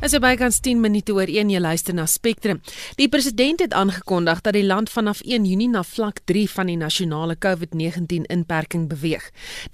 As 0.00 0.14
jy 0.14 0.18
bykans 0.24 0.62
10 0.64 0.78
minute 0.80 1.12
oor 1.12 1.28
1 1.28 1.50
jy 1.52 1.58
luister 1.60 1.92
na 1.92 2.06
Spectrum. 2.08 2.62
Die 2.96 3.10
president 3.12 3.60
het 3.60 3.74
aangekondig 3.76 4.38
dat 4.46 4.54
die 4.56 4.64
land 4.64 4.88
vanaf 4.88 5.18
1 5.20 5.44
Junie 5.44 5.66
na 5.68 5.82
vlak 5.84 6.22
3 6.24 6.46
van 6.48 6.70
die 6.70 6.76
nasionale 6.80 7.34
COVID-19 7.36 8.24
inperking 8.32 8.86
beweeg. 8.88 9.26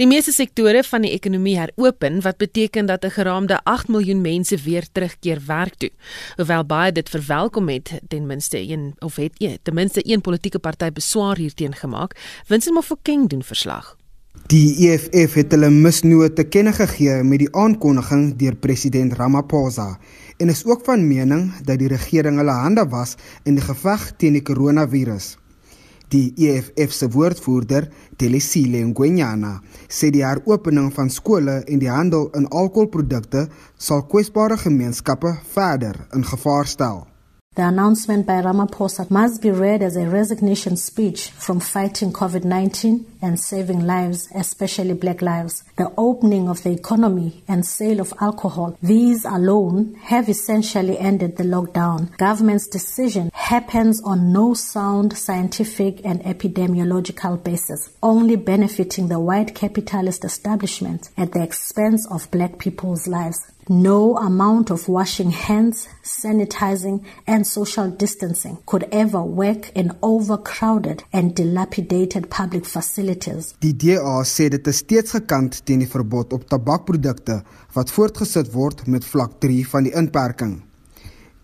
Die 0.03 0.09
meeste 0.11 0.35
sektore 0.35 0.83
van 0.83 1.07
die 1.07 1.13
ekonomie 1.15 1.55
heropen 1.61 2.19
wat 2.25 2.43
beteken 2.43 2.91
dat 2.91 3.05
'n 3.07 3.15
geraamde 3.15 3.61
8 3.63 3.89
miljoen 3.89 4.21
mense 4.21 4.57
weer 4.57 4.87
terugkeer 4.93 5.39
werk 5.47 5.75
toe. 5.79 5.91
Hoewel 6.37 6.65
baie 6.65 6.93
dit 6.93 7.09
verwelkom 7.09 7.69
het, 7.69 8.01
ten 8.09 8.27
minste 8.27 8.59
een 8.59 8.97
of 8.99 9.17
het 9.17 9.35
een, 9.39 9.59
ten 9.63 9.75
minste 9.75 10.03
een 10.03 10.21
politieke 10.21 10.59
party 10.59 10.91
beswaar 10.91 11.37
hierteen 11.37 11.75
gemaak, 11.75 12.17
Winston 12.49 12.75
Mofokeng 12.75 13.29
doen 13.29 13.43
verslag. 13.43 13.97
Die 14.45 14.77
EFF 14.87 15.33
het 15.41 15.55
hulle 15.57 15.71
misnoot 15.73 16.37
te 16.37 16.45
kenne 16.45 16.71
gegee 16.77 17.23
met 17.25 17.41
die 17.43 17.49
aankondiging 17.57 18.29
deur 18.39 18.55
president 18.61 19.17
Ramaphosa 19.17 19.87
en 20.37 20.53
is 20.53 20.61
ook 20.69 20.85
van 20.85 21.03
mening 21.09 21.49
dat 21.65 21.81
die 21.81 21.89
regering 21.89 22.37
hulle 22.39 22.55
hande 22.55 22.85
was 22.93 23.17
in 23.49 23.57
die 23.57 23.65
geveg 23.65 24.05
teen 24.21 24.37
die 24.37 24.45
koronavirus. 24.45 25.33
Die 26.15 26.31
EFF 26.37 26.93
se 26.95 27.09
woordvoerder, 27.11 27.89
Delisile 28.21 28.85
Ngwenyana, 28.87 29.57
sê 29.89 30.13
die 30.15 30.23
heropening 30.23 30.93
van 30.95 31.11
skole 31.11 31.63
en 31.67 31.83
die 31.83 31.91
handel 31.91 32.29
in 32.39 32.47
alkoholprodukte 32.47 33.49
sal 33.75 34.05
kwesbare 34.07 34.61
gemeenskappe 34.63 35.35
verder 35.57 36.05
in 36.15 36.23
gevaar 36.29 36.71
stel. 36.71 37.07
The 37.57 37.67
announcement 37.67 38.27
by 38.27 38.43
Ramaphosa 38.43 39.11
must 39.11 39.41
be 39.41 39.51
read 39.51 39.83
as 39.83 39.97
a 39.97 40.07
resignation 40.07 40.77
speech 40.77 41.31
from 41.31 41.59
fighting 41.59 42.13
COVID 42.13 42.45
19 42.45 43.07
and 43.23 43.41
saving 43.41 43.87
lives, 43.87 44.29
especially 44.35 44.93
black 44.93 45.23
lives. 45.23 45.65
The 45.77 45.93
opening 45.99 46.49
of 46.49 46.63
the 46.63 46.71
economy 46.71 47.45
and 47.47 47.67
sale 47.67 48.01
of 48.01 48.15
alcohol, 48.19 48.79
these 48.83 49.27
alone 49.27 49.95
have 50.05 50.27
essentially 50.31 50.99
ended 50.99 51.37
the 51.37 51.45
lockdown. 51.45 52.17
Government's 52.17 52.67
decision 52.67 53.31
happens 53.35 54.03
on 54.03 54.33
no 54.33 54.55
sound 54.55 55.19
scientific 55.19 56.01
and 56.03 56.23
epidemiological 56.23 57.45
basis, 57.45 57.91
only 58.03 58.37
benefiting 58.37 59.09
the 59.09 59.21
white 59.21 59.55
capitalist 59.55 60.25
establishment 60.25 61.11
at 61.19 61.33
the 61.33 61.43
expense 61.43 62.07
of 62.11 62.31
black 62.31 62.59
people's 62.59 63.07
lives. 63.07 63.53
No 63.69 64.17
amount 64.17 64.71
of 64.71 64.89
washing 64.89 65.33
hands, 65.33 65.89
sanitizing, 66.05 67.05
and 67.27 67.45
social 67.45 67.91
distancing 67.91 68.59
could 68.65 68.87
ever 68.93 69.21
work 69.21 69.73
in 69.75 69.91
overcrowded 70.05 71.03
and 71.13 71.35
dilapidated 71.35 72.31
public 72.31 72.65
facilities. 72.65 73.55
Die 73.61 73.73
DA 73.73 74.23
sê 74.23 74.49
dit 74.51 74.69
is 74.69 74.79
steeds 74.85 75.13
gekant 75.13 75.65
teen 75.67 75.83
die 75.83 75.91
verbod 75.91 76.33
op 76.33 76.47
tabakprodukte 76.51 77.41
wat 77.75 77.93
voortgesit 77.93 78.53
word 78.55 78.87
met 78.87 79.05
vlak 79.05 79.41
3 79.45 79.65
van 79.73 79.89
die 79.89 79.95
inperking. 79.99 80.55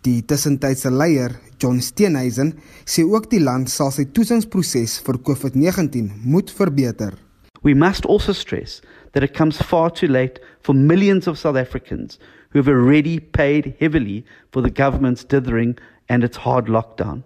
Die 0.03 0.19
tussentydse 0.27 0.91
leier, 0.91 1.37
John 1.63 1.79
Steenhuisen, 1.79 2.57
sê 2.87 3.05
ook 3.07 3.29
die 3.31 3.43
land 3.43 3.71
sal 3.71 3.93
sy 3.95 4.09
toetsingsproses 4.11 4.97
vir 5.07 5.21
COVID-19 5.29 6.09
moet 6.27 6.51
verbeter. 6.51 7.15
We 7.63 7.75
must 7.75 8.07
also 8.07 8.33
stress 8.35 8.81
that 9.13 9.23
it 9.23 9.35
comes 9.35 9.63
far 9.63 9.91
too 9.91 10.09
late 10.09 10.41
for 10.63 10.75
millions 10.75 11.29
of 11.29 11.39
South 11.39 11.57
Africans 11.57 12.19
who 12.51 12.59
have 12.59 12.69
already 12.69 13.21
paid 13.21 13.75
heavily 13.79 14.25
for 14.51 14.63
the 14.63 14.71
government's 14.71 15.25
dithering 15.25 15.79
and 16.09 16.25
its 16.25 16.39
hard 16.39 16.67
lockdown. 16.67 17.23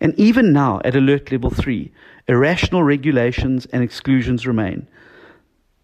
And 0.00 0.12
even 0.18 0.52
now, 0.52 0.80
at 0.84 0.94
alert 0.94 1.32
level 1.32 1.50
3, 1.50 1.90
irrational 2.28 2.82
regulations 2.82 3.66
and 3.72 3.82
exclusions 3.82 4.46
remain. 4.46 4.86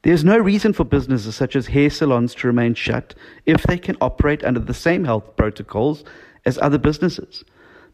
There's 0.03 0.25
no 0.25 0.39
reason 0.39 0.73
for 0.73 0.84
businesses 0.84 1.37
such 1.37 1.55
as 1.55 1.67
hair 1.67 1.91
salons 1.91 2.34
to 2.37 2.47
remain 2.47 2.75
shut 2.75 3.15
if 3.45 3.65
they 3.65 3.77
can 3.77 3.98
operate 4.01 4.43
under 4.43 4.61
the 4.61 4.73
same 4.73 5.05
health 5.05 5.37
protocols 5.37 6.05
as 6.47 6.56
other 6.59 6.79
businesses. 6.79 7.45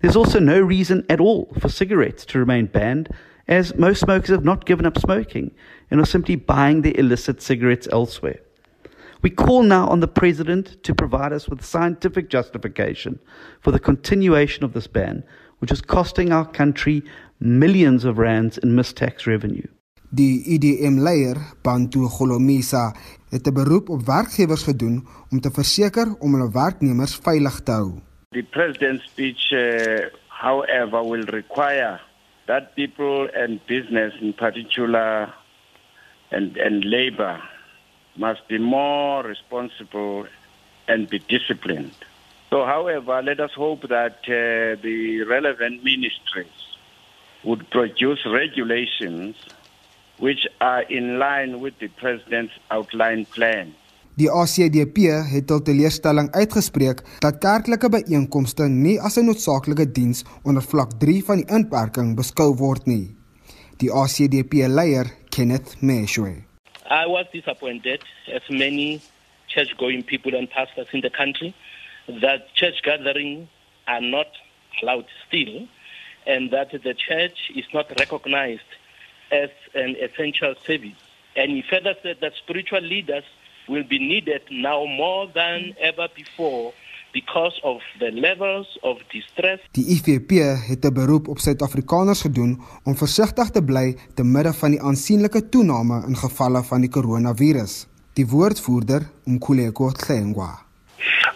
There's 0.00 0.14
also 0.14 0.38
no 0.38 0.60
reason 0.60 1.04
at 1.10 1.20
all 1.20 1.52
for 1.58 1.68
cigarettes 1.68 2.24
to 2.26 2.38
remain 2.38 2.66
banned 2.66 3.08
as 3.48 3.74
most 3.74 4.00
smokers 4.00 4.30
have 4.30 4.44
not 4.44 4.66
given 4.66 4.86
up 4.86 4.98
smoking 4.98 5.50
and 5.90 6.00
are 6.00 6.06
simply 6.06 6.36
buying 6.36 6.82
their 6.82 6.96
illicit 6.96 7.42
cigarettes 7.42 7.88
elsewhere. 7.90 8.38
We 9.22 9.30
call 9.30 9.64
now 9.64 9.88
on 9.88 9.98
the 9.98 10.06
President 10.06 10.80
to 10.84 10.94
provide 10.94 11.32
us 11.32 11.48
with 11.48 11.64
scientific 11.64 12.28
justification 12.28 13.18
for 13.60 13.72
the 13.72 13.80
continuation 13.80 14.62
of 14.62 14.74
this 14.74 14.86
ban, 14.86 15.24
which 15.58 15.72
is 15.72 15.80
costing 15.80 16.32
our 16.32 16.46
country 16.46 17.02
millions 17.40 18.04
of 18.04 18.18
rands 18.18 18.58
in 18.58 18.76
missed 18.76 18.96
tax 18.96 19.26
revenue. 19.26 19.66
Die 20.10 20.44
IDM-leier, 20.54 21.36
Bantu 21.62 22.06
Golomisa, 22.06 22.94
het 23.30 23.46
'n 23.46 23.54
beroep 23.54 23.88
op 23.88 24.02
werkgewers 24.06 24.62
gedoen 24.62 25.06
om 25.30 25.40
te 25.40 25.50
verseker 25.50 26.14
om 26.18 26.34
hulle 26.34 26.50
werknemers 26.52 27.16
veilig 27.16 27.60
te 27.60 27.72
hou. 27.72 27.90
The 28.30 28.42
president's 28.42 29.04
speech, 29.04 29.50
uh, 29.50 30.06
however, 30.28 31.08
will 31.08 31.24
require 31.24 32.00
that 32.46 32.74
people 32.74 33.30
and 33.34 33.60
business 33.66 34.14
in 34.20 34.34
particular 34.34 35.34
and, 36.30 36.58
and 36.58 36.84
labor 36.84 37.40
must 38.14 38.46
be 38.46 38.58
more 38.58 39.28
responsible 39.28 40.26
and 40.86 41.08
be 41.08 41.22
disciplined. 41.26 41.96
So, 42.50 42.64
however, 42.64 43.22
let 43.22 43.40
us 43.40 43.52
hope 43.54 43.88
that 43.88 44.18
uh, 44.28 44.80
the 44.82 45.24
relevant 45.28 45.82
ministries 45.82 46.78
would 47.44 47.68
produce 47.70 48.24
regulations 48.24 49.36
which 50.18 50.46
are 50.58 50.84
in 50.88 51.18
line 51.18 51.60
with 51.60 51.74
the 51.78 51.88
president's 51.88 52.54
outlined 52.70 53.28
plan. 53.30 53.74
Die 54.16 54.30
ACDP 54.32 55.10
het 55.28 55.50
hul 55.52 55.60
teleurstelling 55.60 56.30
uitgespreek 56.32 57.02
dat 57.20 57.36
kerklike 57.42 57.90
byeenkomste 57.92 58.64
nie 58.68 58.96
as 59.00 59.18
'n 59.20 59.28
noodsaaklike 59.28 59.92
diens 59.92 60.24
onder 60.42 60.62
vlak 60.62 60.96
3 60.98 61.24
van 61.24 61.36
die 61.36 61.50
inperking 61.52 62.16
beskou 62.16 62.54
word 62.56 62.86
nie. 62.86 63.12
Die 63.76 63.92
ACDP-leier, 63.92 65.06
Kenneth 65.28 65.76
Meshwe. 65.82 66.32
I 66.88 67.04
was 67.06 67.26
disappointed 67.32 68.00
as 68.32 68.48
many 68.48 69.00
church-going 69.46 70.04
people 70.04 70.38
and 70.38 70.48
pastors 70.48 70.88
in 70.92 71.00
the 71.00 71.10
country 71.10 71.52
that 72.20 72.48
church 72.54 72.80
gatherings 72.82 73.48
are 73.84 74.00
not 74.00 74.28
allowed 74.80 75.08
still 75.26 75.68
and 76.26 76.50
that 76.50 76.70
the 76.70 76.94
church 76.94 77.50
is 77.54 77.66
not 77.72 77.86
recognized 77.98 78.70
as 79.30 79.50
an 79.74 79.96
essential 80.00 80.54
service. 80.66 81.00
And 81.36 81.50
he 81.50 81.62
further 81.62 81.94
said 82.02 82.16
that 82.20 82.32
spiritual 82.34 82.80
leaders 82.80 83.24
will 83.68 83.84
be 83.84 83.98
needed 83.98 84.42
now 84.50 84.84
more 84.84 85.26
than 85.34 85.74
ever 85.80 86.08
before 86.14 86.72
because 87.12 87.60
of 87.62 87.80
the 87.98 88.10
levels 88.10 88.78
of 88.82 88.96
distress. 89.10 89.60
Die 89.72 89.86
IFP 89.94 90.30
het 90.68 90.84
'n 90.84 90.92
beroep 90.92 91.28
op 91.28 91.38
Suid-Afrikaners 91.38 92.20
gedoen 92.20 92.60
om 92.84 92.96
versigtig 92.96 93.50
te 93.50 93.62
bly 93.62 93.96
te 94.14 94.24
midde 94.24 94.52
van 94.52 94.70
die 94.70 94.82
aansienlike 94.82 95.48
toename 95.48 96.04
in 96.08 96.16
gevalle 96.16 96.62
van 96.62 96.80
die 96.80 96.90
koronavirus. 96.90 97.86
Die 98.12 98.26
woordvoerder, 98.26 99.02
Mkhuleko 99.24 99.90
Hlengwa. 100.06 100.64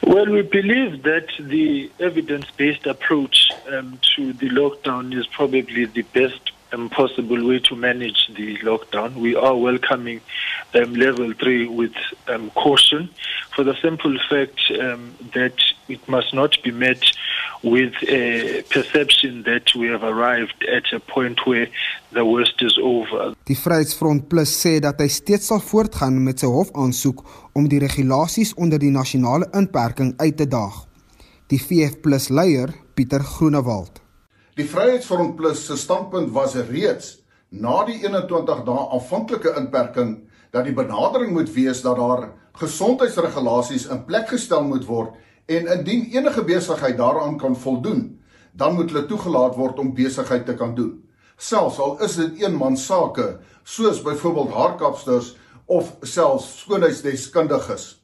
Well, 0.01 0.31
we 0.33 0.43
believe 0.43 1.03
that 1.03 1.29
the 1.49 1.91
evidence-based 1.99 2.87
approach 2.87 3.51
um, 3.73 3.99
to 4.01 4.33
the 4.33 4.49
lockdown 4.49 5.13
is 5.13 5.27
probably 5.27 5.87
the 5.93 6.05
best 6.13 6.53
um, 6.73 6.89
possible 6.91 7.47
way 7.47 7.59
to 7.61 7.77
manage 7.77 8.31
the 8.37 8.59
lockdown. 8.59 9.15
We 9.15 9.37
are 9.37 9.57
welcoming 9.57 10.21
um, 10.75 10.95
level 10.95 11.33
three 11.35 11.67
with 11.67 11.95
um, 12.29 12.51
caution 12.51 13.11
for 13.55 13.65
the 13.65 13.75
simple 13.81 14.17
fact 14.29 14.61
um, 14.81 15.15
that 15.35 15.55
it 15.89 16.07
must 16.09 16.33
not 16.35 16.63
be 16.63 16.71
met 16.71 17.03
with 17.63 17.93
a 18.09 18.63
perception 18.71 19.43
that 19.43 19.75
we 19.75 19.89
have 19.89 20.03
arrived 20.03 20.65
at 20.65 20.85
a 20.93 21.01
point 21.01 21.47
where 21.47 21.69
the 22.13 22.25
worst 22.25 22.63
is 22.63 22.79
over. 22.79 23.35
Die 23.45 23.57
Vryheidsfront 23.57 24.29
Plus 24.29 24.53
sê 24.63 24.79
dat 24.81 25.01
hy 25.03 25.09
steeds 25.13 25.51
sal 25.51 25.61
voortgaan 25.61 26.23
met 26.25 26.41
sy 26.41 26.49
hofaansoek 26.49 27.25
om 27.59 27.69
die 27.69 27.83
regulasies 27.83 28.55
onder 28.57 28.81
die 28.81 28.95
nasionale 28.95 29.51
inperking 29.53 30.15
uit 30.23 30.39
te 30.41 30.49
daag. 30.49 30.87
Die 31.51 31.59
VF+ 31.59 32.31
leier, 32.31 32.73
Pieter 32.95 33.25
Groenewald 33.27 34.00
Die 34.59 34.67
Vryheidsfront 34.67 35.37
Plus 35.37 35.63
se 35.67 35.77
standpunt 35.79 36.33
was 36.35 36.57
reeds 36.71 37.21
na 37.51 37.85
die 37.87 38.01
21 38.03 38.65
dae 38.67 38.87
aanvanklike 38.97 39.53
inperking 39.59 40.17
dat 40.51 40.67
die 40.67 40.75
benadering 40.75 41.31
moet 41.37 41.53
wees 41.55 41.83
dat 41.85 42.01
daar 42.01 42.33
gesondheidsregulasies 42.59 43.87
in 43.95 44.03
plek 44.09 44.33
gestel 44.33 44.67
moet 44.67 44.89
word 44.89 45.15
en 45.51 45.71
indien 45.77 46.09
enige 46.15 46.43
besigheid 46.47 46.99
daaraan 46.99 47.39
kan 47.39 47.57
voldoen, 47.57 48.19
dan 48.53 48.75
moet 48.75 48.91
hulle 48.91 49.07
toegelaat 49.07 49.55
word 49.59 49.79
om 49.79 49.95
besigheid 49.95 50.47
te 50.47 50.55
kan 50.59 50.75
doen. 50.75 50.99
Selfs 51.37 51.79
al 51.79 51.97
is 52.05 52.19
dit 52.19 52.43
eenman 52.43 52.77
sake, 52.77 53.39
soos 53.63 54.03
byvoorbeeld 54.03 54.55
haarkapsters 54.55 55.35
of 55.67 55.95
selfs 56.03 56.61
skoonheidsdeskundiges. 56.65 58.01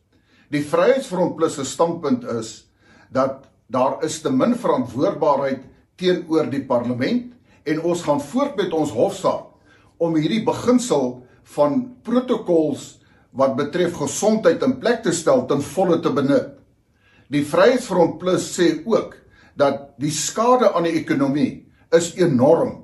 Die 0.51 0.63
Vryheidsfront 0.63 1.35
Plus 1.37 1.59
se 1.59 1.67
standpunt 1.67 2.25
is 2.39 2.69
dat 3.11 3.51
daar 3.67 3.99
is 4.07 4.21
te 4.23 4.31
min 4.31 4.55
verantwoordbaarheid 4.55 5.67
teenoor 6.01 6.51
die 6.53 6.65
parlement 6.69 7.33
en 7.67 7.83
ons 7.83 8.03
gaan 8.07 8.21
voort 8.23 8.57
met 8.61 8.73
ons 8.77 8.93
hofsaak 8.95 10.03
om 10.03 10.17
hierdie 10.19 10.45
beginsel 10.45 11.23
van 11.57 11.83
protokols 12.05 12.97
wat 13.37 13.57
betref 13.59 13.97
gesondheid 14.01 14.63
in 14.65 14.79
plek 14.81 15.03
te 15.05 15.13
stel 15.15 15.45
ten 15.49 15.63
volle 15.63 15.99
te 16.05 16.13
benut. 16.13 16.53
Die 17.33 17.45
Vryheidsfront 17.45 18.19
Plus 18.21 18.49
sê 18.55 18.71
ook 18.87 19.17
dat 19.59 19.97
die 20.01 20.13
skade 20.15 20.71
aan 20.73 20.87
die 20.87 20.97
ekonomie 21.01 21.67
is 21.97 22.13
enorm 22.21 22.83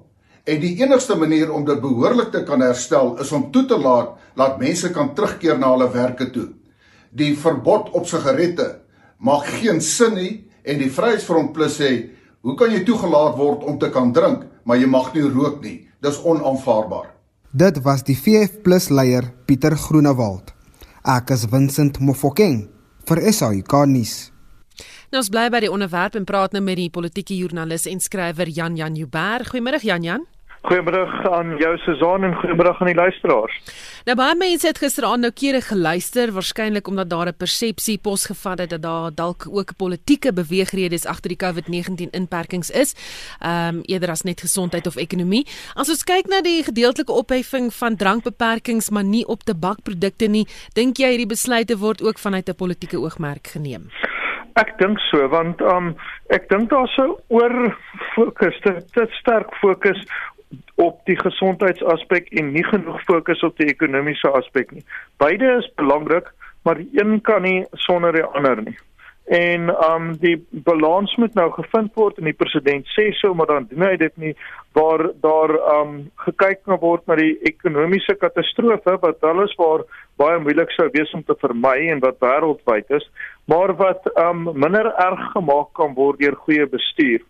en 0.48 0.58
die 0.62 0.74
enigste 0.80 1.14
manier 1.18 1.52
om 1.54 1.64
dit 1.66 1.78
behoorlik 1.82 2.32
te 2.34 2.42
kan 2.46 2.64
herstel 2.64 3.14
is 3.22 3.30
om 3.32 3.50
toe 3.54 3.64
te 3.70 3.78
laat 3.78 4.16
laat 4.38 4.58
mense 4.58 4.90
kan 4.94 5.12
terugkeer 5.14 5.58
na 5.60 5.70
hulle 5.74 5.90
werke 5.92 6.30
toe. 6.32 6.48
Die 7.12 7.34
verbod 7.36 7.92
op 7.92 8.08
sigarette 8.08 8.68
maak 9.22 9.46
geen 9.60 9.80
sin 9.84 10.16
nie 10.16 10.32
en 10.64 10.80
die 10.80 10.90
Vryheidsfront 10.90 11.52
Plus 11.54 11.76
sê, 11.78 11.90
"Hoe 12.42 12.54
kan 12.54 12.70
jy 12.70 12.84
toegelaat 12.84 13.36
word 13.36 13.64
om 13.64 13.78
te 13.78 13.90
kan 13.90 14.12
drink, 14.12 14.46
maar 14.64 14.76
jy 14.76 14.86
mag 14.86 15.14
nie 15.14 15.22
rook 15.22 15.62
nie?" 15.62 15.88
Dis 16.00 16.18
onaanvaarbaar. 16.22 17.14
Dit 17.52 17.82
was 17.82 18.02
die 18.02 18.16
VF+ 18.16 18.90
leier 18.90 19.32
Pieter 19.46 19.76
Groenewald. 19.76 20.52
Ek 21.04 21.30
is 21.30 21.44
Vincent 21.44 22.00
Mofokeng 22.00 22.68
vir 23.06 23.32
SAK 23.32 23.86
nuus. 23.86 24.32
Nou 25.12 25.20
ons 25.20 25.28
bly 25.28 25.50
by 25.52 25.60
die 25.60 25.70
onderwerp 25.70 26.14
en 26.16 26.24
praat 26.24 26.54
nou 26.56 26.62
met 26.64 26.78
die 26.80 26.90
politieke 26.90 27.36
joernalis 27.36 27.84
en 27.86 28.00
skrywer 28.00 28.48
Jan 28.48 28.76
Jan 28.76 28.94
Jubber. 28.96 29.44
Goeiemôre 29.44 29.82
Jan 29.84 30.02
Jan. 30.02 30.24
Goeiemôre 30.62 31.02
aan 31.26 31.56
jou 31.58 31.72
Suzan 31.82 32.22
en 32.22 32.34
goeiemôre 32.38 32.70
aan 32.78 32.86
die 32.86 32.94
luisteraars. 32.94 33.54
Nou 34.06 34.14
baie 34.18 34.36
mense 34.38 34.68
het 34.68 34.78
gisteraand 34.78 35.24
nou 35.24 35.32
kere 35.34 35.58
geluister, 35.66 36.30
waarskynlik 36.30 36.86
omdat 36.88 37.10
daar 37.10 37.26
'n 37.26 37.36
persepsie 37.36 37.98
posgevat 37.98 38.58
het 38.58 38.70
dat 38.70 38.82
daar 38.82 39.10
dalk 39.14 39.46
ook 39.50 39.76
politieke 39.76 40.32
beweegredes 40.32 41.06
agter 41.06 41.34
die 41.34 41.42
COVID-19 41.44 42.10
inperkings 42.10 42.70
is, 42.70 42.94
ehm 43.40 43.74
um, 43.74 43.82
eerder 43.84 44.10
as 44.10 44.22
net 44.22 44.40
gesondheid 44.40 44.86
of 44.86 44.96
ekonomie. 44.96 45.46
As 45.74 45.88
ons 45.88 46.04
kyk 46.04 46.26
na 46.26 46.40
die 46.40 46.62
gedeeltelike 46.62 47.12
opheffing 47.12 47.74
van 47.74 47.96
drankbeperkings 47.96 48.90
maar 48.90 49.04
nie 49.04 49.26
op 49.26 49.42
tabakprodukte 49.42 50.26
nie, 50.26 50.46
dink 50.74 50.96
jy 50.96 51.08
hierdie 51.08 51.34
besluite 51.34 51.78
word 51.78 52.02
ook 52.02 52.18
vanuit 52.18 52.48
'n 52.48 52.54
politieke 52.54 52.98
oogmerk 52.98 53.46
geneem? 53.46 53.90
Ek 54.60 54.74
dink 54.78 55.00
so 55.08 55.28
want 55.32 55.60
um 55.60 55.94
ek 56.28 56.48
dink 56.48 56.68
daar's 56.70 56.96
'n 56.98 57.16
oor 57.28 57.76
fokus 58.14 58.56
te, 58.60 58.72
te 58.92 59.06
sterk 59.20 59.54
fokus 59.60 59.98
op 60.74 61.00
die 61.06 61.18
gesondheidsaspek 61.18 62.30
en 62.38 62.52
nie 62.52 62.64
genoeg 62.64 63.02
fokus 63.08 63.42
op 63.42 63.56
die 63.56 63.70
ekonomiese 63.72 64.30
aspek 64.30 64.72
nie. 64.72 64.84
Beide 65.22 65.58
is 65.58 65.68
belangrik, 65.80 66.32
maar 66.62 66.80
die 66.80 66.88
een 66.92 67.20
kan 67.20 67.42
nie 67.42 67.64
sonder 67.86 68.12
die 68.12 68.24
ander 68.24 68.62
nie 68.62 68.78
en 69.24 69.70
um 69.92 70.16
die 70.18 70.34
balans 70.50 71.14
moet 71.16 71.34
nou 71.34 71.48
gevind 71.54 71.92
word 71.94 72.18
en 72.18 72.26
die 72.26 72.36
president 72.36 72.88
sê 72.96 73.12
so 73.14 73.34
maar 73.34 73.46
dan 73.46 73.68
doen 73.70 73.84
hy 73.86 73.96
dit 73.96 74.16
nie 74.18 74.32
waar 74.74 75.04
daar 75.22 75.54
um 75.76 75.94
gekyk 76.24 76.66
na 76.66 76.78
word 76.82 77.06
na 77.06 77.16
die 77.20 77.36
ekonomiese 77.46 78.16
katastrofe 78.18 78.96
wat 79.04 79.22
alles 79.22 79.54
waar 79.60 79.86
baie 80.18 80.40
moeilik 80.42 80.74
sou 80.74 80.88
wees 80.92 81.12
om 81.14 81.22
te 81.22 81.38
vermy 81.38 81.76
en 81.94 82.02
wat 82.02 82.18
wêreldwyd 82.24 82.90
is 82.98 83.06
maar 83.46 83.76
wat 83.78 84.10
um 84.26 84.50
minder 84.52 84.90
erg 84.90 85.22
gemaak 85.36 85.70
kan 85.78 85.94
word 85.94 86.18
deur 86.18 86.36
goeie 86.44 86.66
bestuur. 86.66 87.22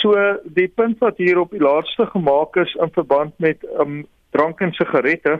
So 0.00 0.14
die 0.44 0.68
punt 0.68 0.98
wat 0.98 1.16
hier 1.16 1.38
op 1.40 1.50
die 1.50 1.62
laaste 1.62 2.06
gemaak 2.06 2.56
is 2.56 2.74
in 2.74 2.92
verband 2.92 3.34
met 3.38 3.62
um 3.78 4.04
drank 4.30 4.60
en 4.60 4.72
sigarette, 4.72 5.38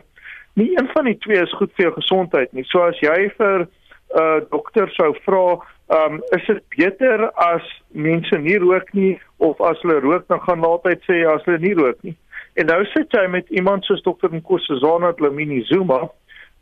nie 0.54 0.70
een 0.78 0.88
van 0.92 1.04
die 1.10 1.18
twee 1.18 1.40
is 1.42 1.54
goed 1.58 1.72
vir 1.74 1.88
jou 1.88 1.94
gesondheid 1.96 2.52
nie. 2.52 2.64
So 2.70 2.84
as 2.86 2.98
jy 3.02 3.30
vir 3.38 3.66
'n 3.66 3.68
uh, 4.14 4.40
dokter 4.50 4.90
sou 4.94 5.10
vra 5.24 5.58
um, 5.88 6.20
is 6.36 6.46
dit 6.46 6.62
beter 6.76 7.30
as 7.34 7.64
mense 7.90 8.38
nie 8.38 8.58
rook 8.58 8.92
nie 8.92 9.18
of 9.36 9.60
as 9.60 9.80
hulle 9.82 10.00
rook 10.00 10.28
dan 10.28 10.40
gaan 10.40 10.64
altyd 10.64 11.02
sê 11.08 11.24
as 11.26 11.42
hulle 11.44 11.58
nie 11.58 11.74
rook 11.74 11.98
nie. 12.02 12.14
En 12.54 12.66
nou 12.70 12.84
sit 12.92 13.10
jy 13.10 13.26
met 13.26 13.48
iemand 13.50 13.84
soos 13.84 14.02
Dr. 14.02 14.30
Nkosazana 14.30 15.12
Dlamini 15.18 15.64
Zuma 15.66 16.04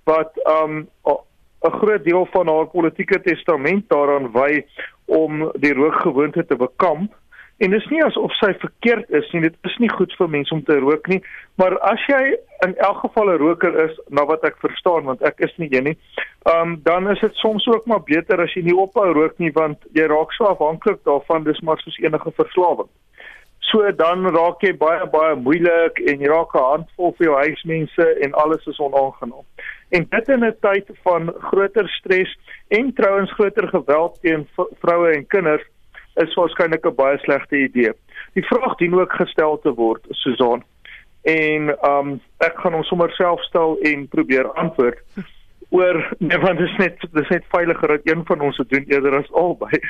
wat 0.09 0.33
um, 0.49 0.89
'n 1.63 1.79
groot 1.79 2.05
deel 2.05 2.27
van 2.33 2.49
haar 2.49 2.67
politieke 2.67 3.21
testament 3.23 3.89
daaraan 3.89 4.33
wy 4.33 4.65
om 5.07 5.53
die 5.61 5.75
rookgewoonte 5.75 6.47
te 6.47 6.57
bekamp 6.57 7.13
En 7.63 7.71
dit 7.71 7.79
is 7.79 7.91
nie 7.95 8.01
asof 8.03 8.33
sy 8.41 8.49
verkeerd 8.59 9.11
is 9.15 9.29
nie. 9.31 9.45
Dit 9.45 9.55
is 9.69 9.75
nie 9.79 9.91
goed 9.91 10.11
vir 10.19 10.31
mense 10.31 10.55
om 10.55 10.65
te 10.67 10.81
rook 10.83 11.07
nie. 11.07 11.21
Maar 11.63 11.77
as 11.93 12.03
jy 12.11 12.23
in 12.67 12.73
elk 12.87 13.05
geval 13.05 13.31
'n 13.31 13.43
roker 13.43 13.77
is, 13.85 13.95
na 14.09 14.25
wat 14.27 14.43
ek 14.45 14.57
verstaan, 14.59 15.05
want 15.05 15.23
ek 15.23 15.39
is 15.47 15.55
nie 15.63 15.69
een 15.71 15.85
nie, 15.85 15.97
um, 16.55 16.81
dan 16.83 17.11
is 17.11 17.21
dit 17.21 17.35
soms 17.35 17.67
ook 17.67 17.87
maar 17.87 18.03
beter 18.03 18.41
as 18.43 18.55
jy 18.55 18.63
nie 18.63 18.75
ophou 18.77 19.13
rook 19.13 19.39
nie, 19.39 19.53
want 19.53 19.79
jy 19.95 20.07
raak 20.11 20.33
so 20.33 20.45
afhanklik 20.45 21.05
daarvan. 21.05 21.45
Dis 21.45 21.61
maar 21.61 21.79
soos 21.79 21.99
enige 21.99 22.33
verslawing. 22.35 22.91
So 23.71 23.93
dan 23.93 24.27
raak 24.27 24.61
jy 24.61 24.73
baie 24.77 25.07
baie 25.07 25.37
moeilik 25.37 26.01
en 26.11 26.19
jy 26.19 26.27
raak 26.27 26.55
'n 26.55 26.71
handvol 26.73 27.15
vir 27.19 27.27
jou 27.27 27.37
huismense 27.37 28.07
en 28.21 28.33
alles 28.33 28.67
is 28.67 28.79
onaangenaam. 28.79 29.47
En 29.91 30.07
dit 30.11 30.29
in 30.29 30.45
'n 30.45 30.57
tyd 30.61 30.91
van 31.05 31.33
groter 31.39 31.89
stres 31.89 32.39
en 32.69 32.93
trouens 32.93 33.33
groter 33.33 33.69
geweld 33.69 34.19
teen 34.23 34.49
vroue 34.81 35.15
en 35.15 35.27
kinders 35.27 35.72
is 36.15 36.35
waarskynlik 36.35 36.87
'n 36.87 36.95
baie 36.95 37.19
slegte 37.19 37.57
idee. 37.57 37.93
Die 38.35 38.47
vraag 38.47 38.77
dien 38.77 38.95
ook 38.95 39.13
gestel 39.13 39.59
te 39.59 39.75
word, 39.75 40.07
Susan. 40.11 40.63
En 41.23 41.77
um 41.91 42.21
ek 42.39 42.59
gaan 42.59 42.73
hom 42.73 42.83
sommer 42.83 43.11
self 43.11 43.43
stel 43.43 43.79
en 43.81 44.09
probeer 44.09 44.53
antwoord 44.53 44.99
oor 45.71 46.09
nee 46.19 46.39
want 46.39 46.59
dit 46.59 46.69
is 46.69 46.77
net 46.77 47.01
dit 47.01 47.23
is 47.23 47.29
net 47.29 47.45
veiliger 47.49 47.89
dat 47.89 48.09
een 48.11 48.25
van 48.25 48.41
ons 48.41 48.57
dit 48.57 48.69
doen 48.69 48.85
eerder 48.89 49.17
as 49.19 49.33
albei. 49.33 49.81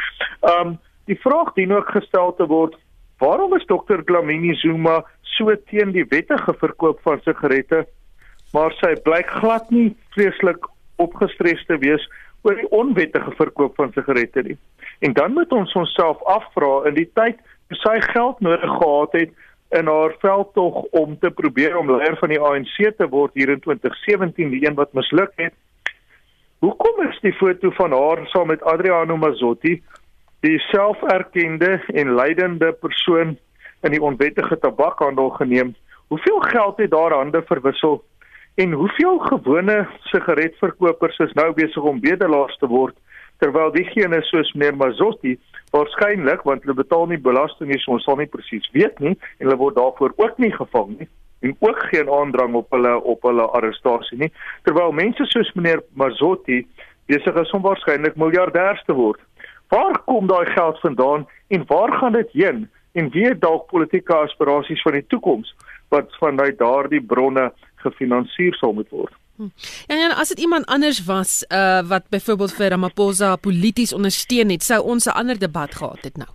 Um 0.58 0.78
die 1.10 1.18
vraag 1.20 1.52
dien 1.54 1.72
ook 1.72 1.88
gestel 1.90 2.34
te 2.34 2.46
word, 2.46 2.76
waarom 3.18 3.56
is 3.56 3.66
dokter 3.66 4.02
Glamini 4.04 4.54
Zuma 4.54 5.02
so 5.22 5.54
teen 5.70 5.90
die 5.92 6.04
wettige 6.08 6.54
verkoop 6.60 7.00
van 7.02 7.20
sigarette, 7.24 7.86
maar 8.52 8.74
sy 8.78 8.92
blyk 9.02 9.30
glad 9.40 9.70
nie 9.70 9.96
vreeslik 10.14 10.68
opgestres 11.02 11.64
te 11.66 11.78
wees 11.82 12.04
oor 12.42 12.58
die 12.58 12.70
onwettige 12.70 13.34
verkoop 13.38 13.74
van 13.80 13.90
sigarette 13.96 14.42
nie. 14.46 14.58
En 15.02 15.12
dan 15.12 15.32
moet 15.32 15.52
ons 15.52 15.72
onsself 15.74 16.22
afvra 16.22 16.84
in 16.86 16.94
die 16.94 17.08
tyd 17.18 17.40
toe 17.68 17.78
sy 17.80 17.96
geld 18.12 18.40
nodig 18.46 18.74
gehad 18.78 19.16
het 19.18 19.32
in 19.78 19.88
haar 19.90 20.14
veldtog 20.22 20.76
om 21.00 21.16
te 21.18 21.30
probeer 21.30 21.74
om 21.80 21.90
leier 21.90 22.14
van 22.20 22.30
die 22.30 22.38
ANC 22.38 22.76
te 22.98 23.08
word 23.10 23.34
hier 23.34 23.50
in 23.50 23.62
2017, 23.64 24.52
die 24.52 24.62
een 24.66 24.78
wat 24.78 24.92
misluk 24.94 25.32
het. 25.42 25.56
Hoekom 26.62 27.02
is 27.08 27.18
die 27.26 27.34
foto 27.34 27.72
van 27.80 27.96
haar 27.96 28.22
saam 28.30 28.52
met 28.52 28.62
Adriano 28.62 29.16
Mazzotti, 29.16 29.80
die 30.46 30.58
selferkende 30.68 31.80
en 31.88 32.14
leidende 32.14 32.70
persoon 32.72 33.34
in 33.82 33.96
die 33.96 34.02
onwettige 34.02 34.58
tabakhandel 34.62 35.34
geneem? 35.40 35.74
Hoeveel 36.14 36.40
geld 36.52 36.78
het 36.78 36.94
daar 36.94 37.18
hande 37.18 37.42
verwissel 37.50 38.04
En 38.54 38.72
hoeveel 38.72 39.18
gewone 39.18 39.88
sigaretverkopers 39.98 41.18
is 41.18 41.32
nou 41.32 41.52
besig 41.56 41.82
om 41.82 42.00
bedelaars 42.00 42.56
te 42.60 42.68
word 42.68 42.96
terwyl 43.40 43.72
diegene 43.74 44.20
soos 44.28 44.52
meneer 44.52 44.76
Mazotti 44.76 45.38
waarskynlik 45.72 46.44
want 46.44 46.64
hulle 46.66 46.76
betaal 46.76 47.08
nie 47.08 47.18
belasting 47.18 47.72
nie, 47.72 47.80
so 47.80 47.96
ons 47.96 48.04
sal 48.04 48.20
nie 48.20 48.30
presies 48.30 48.68
weet 48.76 49.00
nie 49.00 49.16
en 49.16 49.46
hulle 49.46 49.58
word 49.64 49.76
daarvoor 49.80 50.14
ook 50.16 50.38
nie 50.38 50.52
gevang 50.52 50.96
nie 50.98 51.08
en 51.42 51.56
ook 51.58 51.80
geen 51.90 52.10
aandrang 52.10 52.54
op 52.54 52.70
hulle 52.70 52.94
op 53.14 53.22
hulle 53.26 53.48
arrestasie 53.58 54.18
nie 54.18 54.32
terwyl 54.68 54.92
mense 54.92 55.26
soos 55.32 55.52
meneer 55.56 55.82
Mazotti 55.94 56.62
besig 57.12 57.40
is 57.40 57.50
om 57.56 57.62
waarskynlik 57.62 58.16
miljardêrs 58.16 58.82
te 58.86 58.94
word. 58.96 59.20
Waar 59.72 59.98
kom 60.06 60.28
daai 60.30 60.46
geld 60.52 60.78
vandaan 60.80 61.26
en 61.48 61.64
waar 61.66 61.92
gaan 61.98 62.12
dit 62.12 62.30
heen? 62.32 62.68
En 62.92 63.10
wie 63.10 63.26
het 63.26 63.40
dalk 63.40 63.66
politieke 63.70 64.14
aspirasies 64.14 64.82
van 64.82 64.98
die 64.98 65.06
toekoms 65.06 65.54
wat 65.88 66.12
vanuit 66.20 66.58
daardie 66.58 67.00
bronne 67.00 67.50
gefinansier 67.84 68.54
sal 68.54 68.72
moet 68.72 68.88
word. 68.90 69.14
Hm. 69.36 69.48
Ja 69.86 69.96
ja, 69.96 70.12
as 70.12 70.28
dit 70.28 70.38
iemand 70.38 70.66
anders 70.66 71.04
was 71.04 71.44
uh 71.48 71.80
wat 71.88 72.08
byvoorbeeld 72.08 72.54
vir 72.54 72.68
Ramaphosa 72.68 73.36
polities 73.36 73.92
ondersteun 73.92 74.50
het, 74.50 74.62
sou 74.62 74.82
ons 74.82 75.06
'n 75.06 75.16
ander 75.16 75.38
debat 75.38 75.74
gehad 75.74 76.00
het 76.00 76.16
nou. 76.16 76.28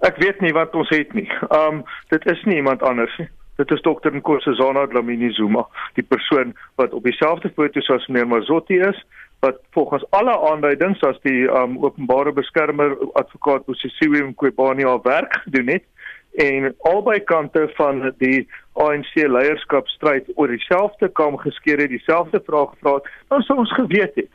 Ek 0.00 0.16
weet 0.16 0.40
nie 0.40 0.52
wat 0.52 0.74
ons 0.74 0.88
het 0.88 1.12
nie. 1.12 1.30
Um 1.50 1.84
dit 2.08 2.26
is 2.26 2.42
nie 2.44 2.56
iemand 2.56 2.82
anders 2.82 3.18
nie. 3.18 3.28
Dit 3.56 3.70
is 3.70 3.80
dokter 3.80 4.14
Nkosazana 4.14 4.86
Dlamini 4.86 5.32
Zuma, 5.32 5.66
die 5.94 6.04
persoon 6.04 6.54
wat 6.74 6.92
op 6.92 7.04
dieselfde 7.04 7.52
foto 7.54 7.80
soos 7.80 8.06
meneer 8.06 8.26
Mazotti 8.26 8.78
is, 8.80 9.04
wat 9.40 9.60
volgens 9.70 10.04
alle 10.10 10.34
aanduidings 10.50 11.02
as 11.02 11.20
die 11.22 11.46
um 11.50 11.78
openbare 11.84 12.32
beskermer 12.32 12.96
advokaat 13.12 13.64
Bosisiwe 13.66 14.24
Mqobani 14.24 14.84
al 14.84 15.02
werk 15.02 15.36
gedoen 15.44 15.68
het 15.68 15.84
en 16.32 16.74
albei 16.78 17.20
kante 17.20 17.70
van 17.76 18.14
die 18.18 18.48
ANC 18.72 19.14
leierskapstryd 19.14 20.30
oor 20.34 20.48
dieselfde 20.48 21.08
kam 21.08 21.36
geskeer 21.38 21.78
het, 21.78 21.92
dieselfde 21.92 22.40
vraag 22.46 22.70
gevra 22.70 22.94
het, 22.94 23.10
dan 23.28 23.42
sou 23.42 23.58
ons 23.58 23.74
geweet 23.74 24.14
het. 24.14 24.30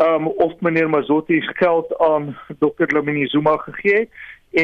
Um 0.00 0.26
of 0.26 0.52
meneer 0.60 0.90
Mazotti 0.90 1.40
geld 1.40 1.98
aan 1.98 2.36
Dr. 2.58 2.88
Lamini 2.94 3.26
Zuma 3.26 3.56
gegee 3.56 3.98
het 3.98 4.10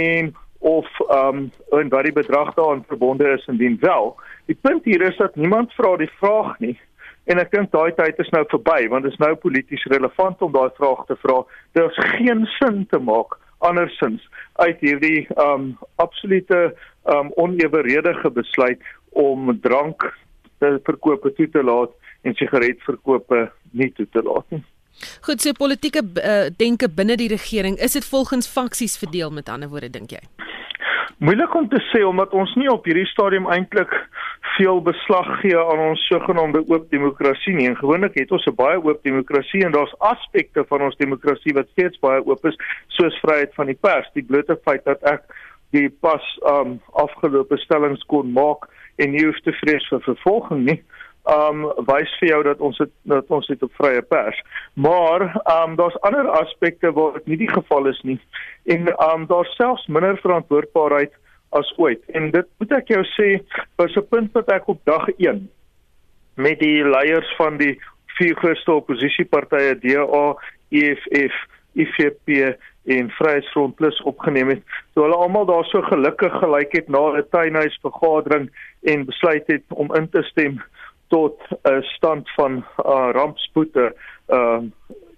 en 0.01 0.35
of 0.59 0.89
um 1.09 1.51
en 1.71 1.89
wat 1.89 2.05
die 2.05 2.13
bedrag 2.13 2.55
daaraan 2.55 2.85
verbonde 2.89 3.29
is 3.29 3.47
indien 3.47 3.79
wel. 3.81 4.17
Die 4.47 4.59
punt 4.61 4.85
hier 4.85 5.03
is 5.03 5.17
dat 5.17 5.37
niemand 5.37 5.73
vra 5.73 5.97
die 5.97 6.11
vraag 6.19 6.59
nie. 6.59 6.79
En 7.25 7.39
ek 7.43 7.51
dink 7.51 7.73
daai 7.75 7.93
tyd 7.95 8.19
is 8.23 8.31
nou 8.35 8.45
verby 8.49 8.87
want 8.89 9.07
dit 9.07 9.13
is 9.13 9.23
nou 9.23 9.35
polities 9.35 9.85
relevant 9.91 10.43
om 10.43 10.53
daai 10.55 10.71
vraag 10.79 11.05
te 11.07 11.17
vra. 11.23 11.43
Dit 11.75 11.91
is 11.91 11.99
geen 12.17 12.47
sin 12.59 12.87
te 12.91 12.99
maak 12.99 13.39
andersins 13.59 14.23
uit 14.63 14.81
hierdie 14.81 15.27
um 15.43 15.73
absolute 16.03 16.61
um 17.13 17.33
oneweredige 17.41 18.31
besluit 18.31 18.83
om 19.17 19.53
drank 19.61 20.07
te 20.59 20.77
verkoop 20.85 21.29
toe 21.37 21.49
te 21.51 21.63
laat 21.63 21.93
en 22.23 22.35
sigaretverkope 22.35 23.47
nie 23.73 23.93
toe 23.97 24.07
te 24.13 24.23
laat 24.23 24.51
nie. 24.55 24.63
Goed, 25.27 25.43
so 25.45 25.53
politieke 25.53 26.01
uh, 26.01 26.49
denke 26.57 26.89
binne 26.89 27.19
die 27.21 27.29
regering, 27.29 27.77
is 27.85 27.99
dit 27.99 28.05
volgens 28.05 28.49
faksies 28.49 28.97
verdeel 28.99 29.31
met 29.31 29.49
ander 29.53 29.69
woorde 29.69 29.91
dink 29.93 30.15
jy? 30.17 30.23
Moeilik 31.21 31.55
om 31.57 31.69
te 31.69 31.81
sê 31.91 32.03
omdat 32.05 32.33
ons 32.37 32.51
nie 32.61 32.69
op 32.69 32.85
hierdie 32.85 33.07
stadium 33.09 33.47
eintlik 33.49 33.93
veel 34.57 34.81
beslag 34.85 35.29
gee 35.41 35.57
aan 35.57 35.81
ons 35.91 36.03
sogenaamde 36.11 36.61
oop 36.69 36.91
demokrasie 36.93 37.55
nie. 37.57 37.69
En 37.71 37.77
gewoonlik 37.77 38.19
het 38.21 38.33
ons 38.33 38.45
'n 38.47 38.55
baie 38.57 38.77
oop 38.77 39.03
demokrasie 39.03 39.65
en 39.65 39.73
daar's 39.73 39.95
aspekte 39.99 40.65
van 40.69 40.83
ons 40.83 40.97
demokrasie 40.97 41.55
wat 41.55 41.69
steeds 41.73 41.99
baie 41.99 42.21
oop 42.27 42.45
is, 42.45 42.57
soos 42.89 43.21
vryheid 43.25 43.55
van 43.55 43.67
die 43.67 43.79
pers. 43.81 44.09
Die 44.15 44.25
blote 44.25 44.59
feit 44.65 44.85
dat 44.85 45.03
ek 45.03 45.23
die 45.71 45.89
pas 45.89 46.25
um 46.45 46.81
afgelope 46.93 47.57
stellings 47.59 48.05
kon 48.07 48.33
maak 48.33 48.69
en 48.97 49.11
nie 49.11 49.25
hoef 49.25 49.41
te 49.45 49.53
vrees 49.63 49.89
vir 49.89 50.01
vervolging 50.01 50.65
nie. 50.71 50.81
Um 51.27 51.65
wys 51.89 52.13
vir 52.21 52.29
jou 52.29 52.43
dat 52.47 52.61
ons 52.63 52.79
het 52.79 52.93
dat 53.11 53.31
ons 53.35 53.49
het 53.51 53.63
op 53.63 53.73
vrye 53.81 54.03
pers. 54.03 54.39
Maar 54.75 55.27
um 55.57 55.77
daar's 55.77 55.99
ander 56.07 56.29
aspekte 56.39 56.93
waar 56.93 57.19
dit 57.19 57.27
nie 57.27 57.41
die 57.45 57.51
geval 57.51 57.87
is 57.91 58.01
nie. 58.03 58.21
En 58.65 58.89
um 59.11 59.27
daar's 59.27 59.55
selfs 59.57 59.87
minder 59.87 60.19
verantwoordbaarheid 60.23 61.13
as 61.51 61.73
ooit. 61.77 62.03
En 62.15 62.31
dit 62.31 62.49
moet 62.59 62.73
ek 62.79 62.89
jou 62.95 63.03
sê, 63.17 63.29
was 63.77 63.97
'n 63.97 64.09
punt 64.11 64.33
wat 64.33 64.49
ek 64.53 64.69
op 64.69 64.81
dag 64.85 65.09
1 65.19 65.49
met 66.37 66.59
die 66.61 66.85
leiers 66.85 67.37
van 67.37 67.57
die 67.57 67.79
vier 68.19 68.37
grootste 68.37 68.73
oppositiepartye 68.73 69.79
DA, 69.81 70.37
EFF, 70.71 71.37
IFP 71.77 72.57
en 72.87 73.11
Vryheidsfront 73.11 73.75
Plus 73.75 74.03
opgeneem 74.03 74.49
het. 74.49 74.63
So 74.95 75.03
hulle 75.03 75.17
almal 75.17 75.47
daar 75.47 75.65
so 75.65 75.83
gelukkig 75.83 76.39
gelyk 76.43 76.73
het 76.73 76.89
na 76.89 77.03
'n 77.19 77.27
tuinhuisvergadering 77.31 78.51
en 78.83 79.05
besluit 79.05 79.47
het 79.47 79.65
om 79.69 79.95
in 79.95 80.09
te 80.09 80.23
stem 80.23 80.63
tot 81.09 81.41
'n 81.63 81.83
stand 81.83 82.31
van 82.31 82.65
uh, 82.79 83.09
rampspoed 83.13 83.77
uh 83.77 84.61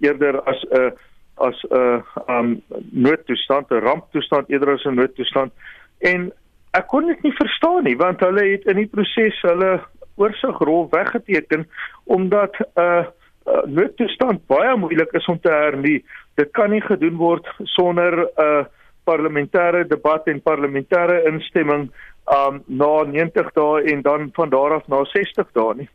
eerder 0.00 0.42
as 0.42 0.64
'n 0.70 0.76
uh, 0.76 0.90
as 1.34 1.64
'n 1.70 1.76
uh, 1.76 2.02
um 2.26 2.62
noodtoestand, 2.90 3.70
'n 3.70 3.74
ramptoestand 3.74 4.48
eerder 4.48 4.72
as 4.72 4.84
'n 4.84 4.94
noodtoestand. 4.94 5.52
En 5.98 6.32
ek 6.70 6.86
kon 6.86 7.06
dit 7.06 7.22
nie 7.22 7.32
verstaan 7.32 7.84
nie 7.84 7.96
want 7.96 8.20
hulle 8.20 8.44
het 8.44 8.64
in 8.64 8.76
die 8.76 8.86
proses 8.86 9.40
hulle 9.40 9.80
oorsigrol 10.16 10.88
weggeteken 10.90 11.68
omdat 12.04 12.56
'n 12.58 12.80
uh, 12.80 13.04
uh, 13.46 13.64
noodtoestand 13.64 14.46
baie 14.46 14.76
moeilik 14.76 15.12
is 15.12 15.26
om 15.26 15.40
te 15.40 15.50
hernie. 15.50 16.04
Dit 16.38 16.52
kan 16.54 16.70
nie 16.70 16.82
gedoen 16.84 17.16
word 17.18 17.46
sonder 17.74 18.14
'n 18.14 18.28
uh, 18.42 18.64
parlementêre 19.08 19.86
debat 19.88 20.26
en 20.26 20.42
parlementêre 20.42 21.24
instemming 21.26 21.90
um 22.38 22.62
na 22.66 23.04
90 23.04 23.52
dae 23.56 23.82
en 23.92 24.02
dan 24.02 24.30
van 24.32 24.48
daar 24.48 24.74
af 24.74 24.86
na 24.86 25.04
60 25.04 25.48
dae 25.52 25.74
nie 25.74 25.88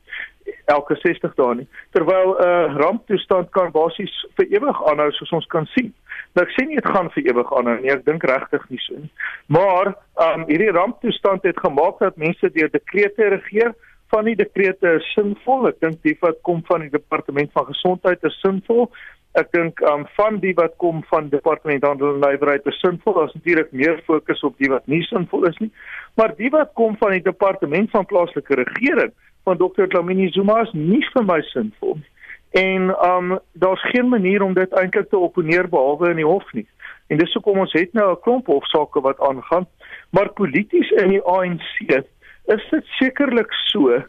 elke 0.65 0.95
60 0.95 1.35
dae 1.35 1.55
nie. 1.55 1.67
Terwyl 1.91 2.35
'n 2.35 2.43
uh, 2.43 2.75
ramptoestand 2.81 3.51
kan 3.51 3.71
basies 3.71 4.13
vir 4.35 4.47
ewig 4.57 4.83
aanhou 4.89 5.11
soos 5.11 5.31
ons 5.31 5.45
kan 5.45 5.65
sien. 5.75 5.93
Nou 6.35 6.45
ek 6.45 6.53
sê 6.55 6.65
nie 6.67 6.79
dit 6.81 6.91
gaan 6.95 7.09
vir 7.15 7.23
ewig 7.31 7.53
aanhou 7.57 7.79
nie 7.79 7.93
ek 7.93 8.05
dink 8.05 8.23
regtig 8.23 8.69
nie 8.69 8.81
so 8.87 8.99
nie. 8.99 9.11
Maar 9.47 9.95
um 10.27 10.45
hierdie 10.51 10.71
ramptoestand 10.71 11.43
het 11.43 11.59
gemaak 11.59 11.99
dat 11.99 12.17
mense 12.17 12.49
deur 12.49 12.71
dekrete 12.71 13.29
regeer. 13.37 13.73
Van 14.13 14.25
die 14.25 14.35
dekrete 14.35 14.99
is 14.99 15.13
sinvol. 15.13 15.67
Ek 15.67 15.79
dink 15.81 16.03
die 16.03 16.17
wat 16.21 16.41
kom 16.41 16.61
van 16.67 16.81
die 16.85 16.93
departement 16.93 17.51
van 17.53 17.65
gesondheid 17.71 18.23
is 18.23 18.39
sinvol 18.41 18.91
Ek 19.33 19.49
dink 19.51 19.81
um 19.89 20.05
van 20.17 20.37
die 20.39 20.53
wat 20.53 20.75
kom 20.77 21.01
van 21.09 21.29
departement 21.29 21.83
handel 21.83 22.13
en 22.13 22.21
nywerheid 22.21 22.65
is 22.69 22.79
sinvol. 22.79 23.15
Daar's 23.17 23.33
natuurlik 23.33 23.71
meer 23.71 24.01
fokus 24.05 24.43
op 24.45 24.57
die 24.61 24.69
wat 24.69 24.85
nie 24.87 25.01
sinvol 25.09 25.47
is 25.49 25.57
nie. 25.57 25.71
Maar 26.15 26.35
die 26.37 26.51
wat 26.53 26.73
kom 26.77 26.97
van 26.97 27.15
die 27.15 27.23
departement 27.25 27.89
van 27.89 28.05
plaaslike 28.05 28.55
regering 28.61 29.13
van 29.43 29.57
Dr. 29.57 29.87
Dlamini 29.89 30.29
Zuma 30.31 30.61
is 30.61 30.73
nie 30.73 31.01
vir 31.13 31.25
my 31.25 31.39
sinvol 31.49 31.97
nie. 31.97 32.09
En 32.53 32.91
um 33.09 33.39
daar's 33.53 33.81
geen 33.89 34.09
manier 34.09 34.43
om 34.45 34.53
dit 34.53 34.73
eintlik 34.77 35.09
te 35.09 35.17
opponeer 35.17 35.69
behalwe 35.69 36.11
in 36.13 36.21
die 36.21 36.29
hof 36.29 36.53
nie. 36.53 36.67
En 37.09 37.17
dis 37.17 37.33
hoekom 37.33 37.63
ons 37.65 37.73
het 37.73 37.93
nou 37.93 38.11
'n 38.11 38.21
klomp 38.21 38.45
hofsaake 38.47 39.01
wat 39.01 39.19
aangaan. 39.19 39.65
Maar 40.09 40.29
polities 40.33 40.89
in 40.91 41.09
die 41.09 41.23
ANC 41.25 42.05
is 42.45 42.69
dit 42.69 42.85
sekerlik 42.85 43.53
so 43.53 44.03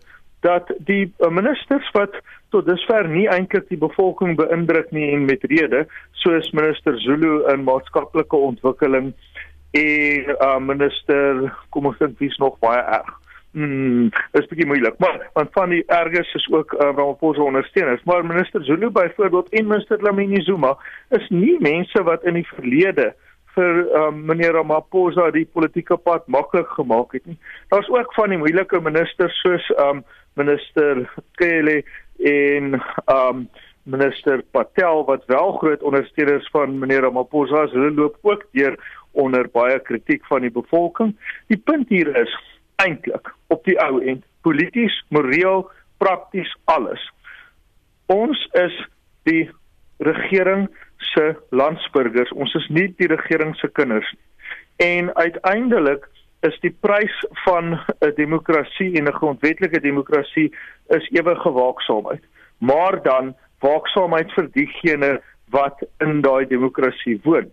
dat 0.44 0.70
die 0.86 1.08
ministers 1.30 1.90
wat 1.96 2.16
tot 2.54 2.68
dusver 2.68 3.08
nie 3.08 3.26
eintlik 3.32 3.66
die 3.72 3.80
bevolking 3.80 4.36
beïndruk 4.38 4.92
nie 4.94 5.10
en 5.14 5.26
met 5.28 5.44
rede 5.50 5.84
soos 6.22 6.52
minister 6.56 6.98
Zulu 7.02 7.40
in 7.52 7.64
maatskaplike 7.66 8.36
ontwikkeling 8.36 9.12
en 9.74 10.30
uh, 10.36 10.58
minister 10.62 11.48
kom 11.74 11.90
ons 11.90 11.98
dink 11.98 12.20
wie's 12.22 12.36
nog 12.42 12.58
baie 12.62 12.82
erg. 12.98 13.10
Mm, 13.54 14.10
is 14.34 14.46
bietjie 14.50 14.66
moeilik, 14.66 14.96
maar 15.02 15.28
want 15.38 15.52
van 15.54 15.70
die 15.70 15.82
erges 15.94 16.32
is 16.34 16.46
ook 16.50 16.72
uh, 16.74 16.88
Ramaphosa 16.88 17.42
ondersteuners, 17.42 18.02
maar 18.02 18.26
minister 18.26 18.64
Zulu 18.66 18.90
byvoorbeeld 18.90 19.52
en 19.54 19.66
minister 19.70 20.02
Lamini 20.02 20.42
Zuma 20.42 20.74
is 21.14 21.28
nie 21.30 21.54
mense 21.62 22.02
wat 22.02 22.26
in 22.26 22.34
die 22.40 22.48
verlede 22.48 23.12
vir 23.54 23.84
um, 23.94 24.24
meneer 24.26 24.56
Ramaphosa 24.58 25.28
die 25.34 25.46
politieke 25.46 25.96
pad 26.02 26.26
maklik 26.26 26.70
gemaak 26.74 27.14
het 27.14 27.26
nie. 27.30 27.38
Daar's 27.70 27.90
ook 27.94 28.14
van 28.18 28.34
die 28.34 28.40
moeilike 28.42 28.80
ministers 28.82 29.38
soos 29.46 29.70
um, 29.78 30.02
minister 30.34 31.04
Kele 31.40 31.82
en 32.18 32.80
um 33.10 33.48
minister 33.84 34.42
Patel 34.50 35.04
wat 35.04 35.24
wel 35.26 35.52
groot 35.52 35.82
ondersteuners 35.82 36.48
van 36.50 36.78
meneer 36.78 37.04
Ramaphosa 37.04 37.66
is, 37.66 37.72
hulle 37.76 37.90
loop 37.92 38.16
ook 38.22 38.46
deur 38.52 38.78
onder 39.12 39.48
baie 39.52 39.78
kritiek 39.80 40.24
van 40.26 40.40
die 40.40 40.50
bevolking. 40.50 41.12
Die 41.52 41.58
punt 41.58 41.88
hier 41.88 42.08
is 42.16 42.32
eintlik 42.82 43.28
op 43.52 43.64
die 43.68 43.76
ou 43.80 44.00
end 44.02 44.24
polities, 44.42 44.96
moreel, 45.08 45.68
prakties 45.98 46.50
alles. 46.64 47.02
Ons 48.06 48.40
is 48.60 48.74
die 49.28 49.50
regering 50.04 50.66
se 51.12 51.34
landsburgers. 51.50 52.32
Ons 52.32 52.54
is 52.58 52.66
nie 52.68 52.88
die 52.98 53.08
regering 53.08 53.54
se 53.60 53.68
kinders 53.72 54.08
nie. 54.16 54.24
En 54.84 55.14
uiteindelik 55.14 56.08
is 56.44 56.56
die 56.60 56.74
prys 56.84 57.14
van 57.44 57.80
'n 58.00 58.12
demokrasie 58.16 58.96
en 58.98 59.08
'n 59.08 59.18
grondwetlike 59.20 59.80
demokrasie 59.80 60.52
is 60.88 61.08
ewige 61.10 61.50
waaksaamheid. 61.50 62.22
Maar 62.58 63.02
dan 63.02 63.34
waaksaamheid 63.60 64.32
vir 64.32 64.48
diegene 64.52 65.20
wat 65.50 65.86
in 65.98 66.20
daai 66.20 66.46
demokrasie 66.46 67.20
woon. 67.24 67.50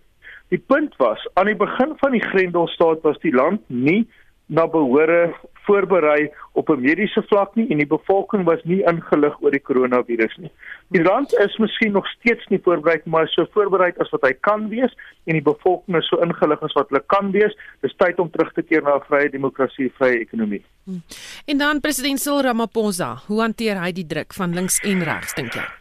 Die 0.50 0.64
punt 0.68 0.96
was 0.98 1.28
aan 1.34 1.46
die 1.46 1.56
begin 1.56 1.94
van 1.98 2.12
die 2.12 2.24
Grendelstaat 2.24 3.02
was 3.02 3.20
die 3.20 3.34
land 3.34 3.62
nie 3.68 4.08
na 4.52 4.68
behore 4.68 5.32
voorberei 5.66 6.32
op 6.52 6.70
'n 6.70 6.82
mediese 6.82 7.24
vlak 7.30 7.56
nie 7.56 7.68
en 7.70 7.78
die 7.78 7.88
bevolking 7.88 8.44
was 8.44 8.64
nie 8.64 8.84
ingelig 8.92 9.36
oor 9.42 9.52
die 9.52 9.64
koronavirus 9.70 10.38
nie. 10.38 10.52
Die 10.88 11.04
land 11.04 11.34
is 11.34 11.58
miskien 11.58 11.92
nog 11.92 12.08
steeds 12.08 12.48
nie 12.48 12.60
voorberei 12.64 13.02
maar 13.06 13.28
so 13.28 13.46
voorberei 13.54 13.92
as 13.98 14.10
wat 14.10 14.22
hy 14.22 14.34
kan 14.34 14.70
wees 14.70 14.94
en 15.24 15.34
die 15.34 15.42
bevolking 15.42 15.98
is 15.98 16.08
so 16.08 16.18
ingelig 16.18 16.62
as 16.62 16.74
wat 16.74 16.90
hulle 16.90 17.04
kan 17.08 17.32
wees. 17.32 17.56
Dis 17.82 17.96
tyd 17.96 18.20
om 18.20 18.30
terug 18.30 18.54
te 18.54 18.62
keer 18.62 18.82
na 18.82 18.96
'n 18.96 19.08
vrye 19.08 19.30
demokrasie, 19.30 19.92
vrye 19.98 20.20
ekonomie. 20.20 20.64
Hmm. 20.84 21.02
En 21.46 21.58
dan 21.58 21.80
president 21.80 22.20
Cyril 22.20 22.42
Ramaphosa, 22.42 23.22
hoe 23.28 23.42
hanteer 23.42 23.82
hy 23.82 23.92
die 23.92 24.08
druk 24.08 24.34
van 24.34 24.54
links 24.54 24.80
en 24.80 25.04
regs 25.04 25.34
dink 25.34 25.54
jy? 25.54 25.81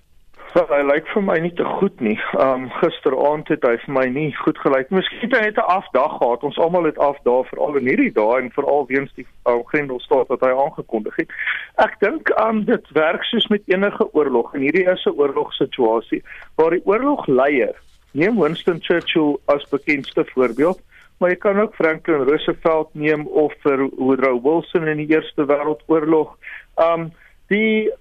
Wel, 0.50 0.66
hy 0.66 0.80
lyk 0.82 1.06
vir 1.12 1.22
my 1.22 1.36
nie 1.38 1.52
te 1.54 1.64
goed 1.78 2.00
nie. 2.02 2.16
Um 2.42 2.64
gisteraand 2.80 3.46
het 3.52 3.62
hy 3.62 3.76
vir 3.84 3.92
my 3.94 4.02
nie 4.10 4.30
goed 4.34 4.58
gelyk. 4.58 4.88
Miskien 4.90 5.30
het 5.30 5.36
hy 5.38 5.50
'n 5.52 5.74
afdag 5.78 6.16
gehad. 6.18 6.42
Ons 6.42 6.58
almal 6.58 6.88
het 6.90 6.98
afdae 6.98 7.44
veral 7.50 7.76
in 7.78 7.86
hierdie 7.86 8.10
dae 8.16 8.40
en 8.40 8.50
veral 8.50 8.82
weens 8.88 9.12
die 9.14 9.26
uh, 9.46 9.62
Grendelstaat 9.70 10.26
wat 10.26 10.40
hy 10.40 10.50
aangekondig 10.50 11.16
het. 11.22 11.30
Ek 11.78 11.94
dink 12.00 12.32
um 12.42 12.64
dit 12.64 12.90
werk 12.98 13.22
soos 13.24 13.46
met 13.46 13.62
enige 13.70 14.08
oorlog 14.12 14.54
en 14.54 14.66
hierdie 14.66 14.90
is 14.90 15.06
'n 15.06 15.14
oorlogsituasie 15.14 16.22
waar 16.56 16.70
die 16.70 16.82
oorlogleier 16.84 17.78
neem 18.12 18.40
Winston 18.40 18.82
Churchill 18.82 19.38
as 19.46 19.68
bekendste 19.70 20.24
voorbeeld, 20.34 20.80
maar 21.18 21.30
jy 21.30 21.36
kan 21.36 21.60
ook 21.60 21.74
Franklin 21.74 22.26
Roosevelt 22.26 22.90
neem 22.94 23.26
of 23.26 23.54
vir 23.62 23.88
Woodrow 23.96 24.42
Wilson 24.42 24.88
in 24.88 24.96
die 24.96 25.14
Eerste 25.14 25.46
Wêreldoorlog. 25.46 26.34
Um 26.74 27.12
die 27.46 27.92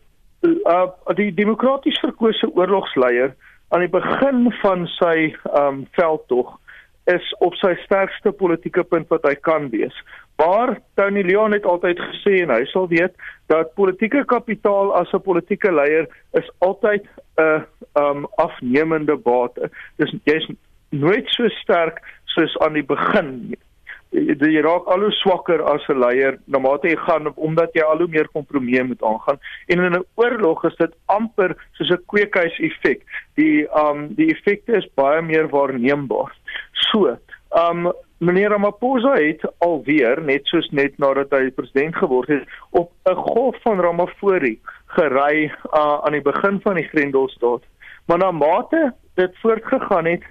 uh, 0.43 0.87
die 1.15 1.31
demokraties 1.33 1.99
verkose 2.03 2.49
oorlogsleier 2.55 3.35
aan 3.69 3.85
die 3.85 3.91
begin 3.91 4.47
van 4.61 4.87
sy 4.97 5.33
um 5.57 5.85
veldtog 5.97 6.55
is 7.09 7.25
op 7.45 7.55
sy 7.57 7.73
sterkste 7.83 8.31
politieke 8.37 8.83
punt 8.85 9.09
wat 9.09 9.23
hy 9.25 9.33
kan 9.41 9.69
wees. 9.73 9.95
Maar 10.37 10.75
Tony 10.95 11.23
Leon 11.25 11.55
het 11.55 11.65
altyd 11.65 11.99
gesê 11.99 12.43
en 12.43 12.53
hy 12.53 12.63
sal 12.69 12.87
weet 12.91 13.15
dat 13.51 13.73
politieke 13.75 14.23
kapitaal 14.29 14.93
as 14.95 15.11
'n 15.13 15.25
politieke 15.25 15.71
leier 15.71 16.07
is 16.37 16.49
altyd 16.59 17.05
'n 17.37 17.65
um 17.95 18.27
afnemende 18.37 19.17
bate. 19.17 19.69
Dis 19.97 20.13
jy's 20.23 20.47
nooit 20.89 21.27
so 21.29 21.49
sterk 21.49 22.01
soos 22.25 22.57
aan 22.59 22.73
die 22.73 22.85
begin 22.85 23.49
nie 23.49 23.59
jy 24.11 24.61
raak 24.65 24.87
al 24.89 25.03
hoe 25.05 25.11
swakker 25.21 25.61
as 25.69 25.85
'n 25.89 25.99
leier 25.99 26.39
na 26.47 26.59
mate 26.59 26.89
jy 26.89 26.97
gaan 26.97 27.31
omdat 27.35 27.73
jy 27.73 27.83
al 27.83 27.97
hoe 27.97 28.07
meer 28.07 28.27
kompromieë 28.33 28.83
moet 28.83 29.03
aangaan. 29.03 29.39
En 29.67 29.79
in 29.79 29.93
'n 29.93 30.05
oorlog 30.15 30.65
is 30.65 30.75
dit 30.75 30.93
amper 31.05 31.55
soos 31.73 31.91
'n 31.91 32.05
kweekhuis 32.07 32.59
effek. 32.59 33.03
Die 33.35 33.67
um 33.73 34.13
die 34.15 34.29
effekte 34.33 34.77
is 34.77 34.93
baie 34.95 35.21
meer 35.21 35.47
waarneembaar. 35.49 36.33
So 36.71 37.17
um 37.51 37.91
meneer 38.17 38.49
Ramaphosa 38.49 39.13
het 39.13 39.41
alweer 39.59 40.21
net 40.21 40.45
soos 40.45 40.69
net 40.71 40.97
nadat 40.97 41.31
hy 41.31 41.51
president 41.51 41.95
geword 41.95 42.27
het 42.27 42.45
op 42.71 42.91
'n 43.05 43.15
golf 43.15 43.55
van 43.61 43.79
Ramaphosa 43.79 44.55
gery 44.87 45.51
uh, 45.73 45.99
aan 46.03 46.11
die 46.11 46.21
begin 46.21 46.59
van 46.61 46.75
die 46.75 46.89
Grendelstaat. 46.89 47.63
Maar 48.07 48.17
na 48.17 48.31
mate 48.31 48.93
dit 49.15 49.37
voortgegaan 49.41 50.05
het, 50.05 50.23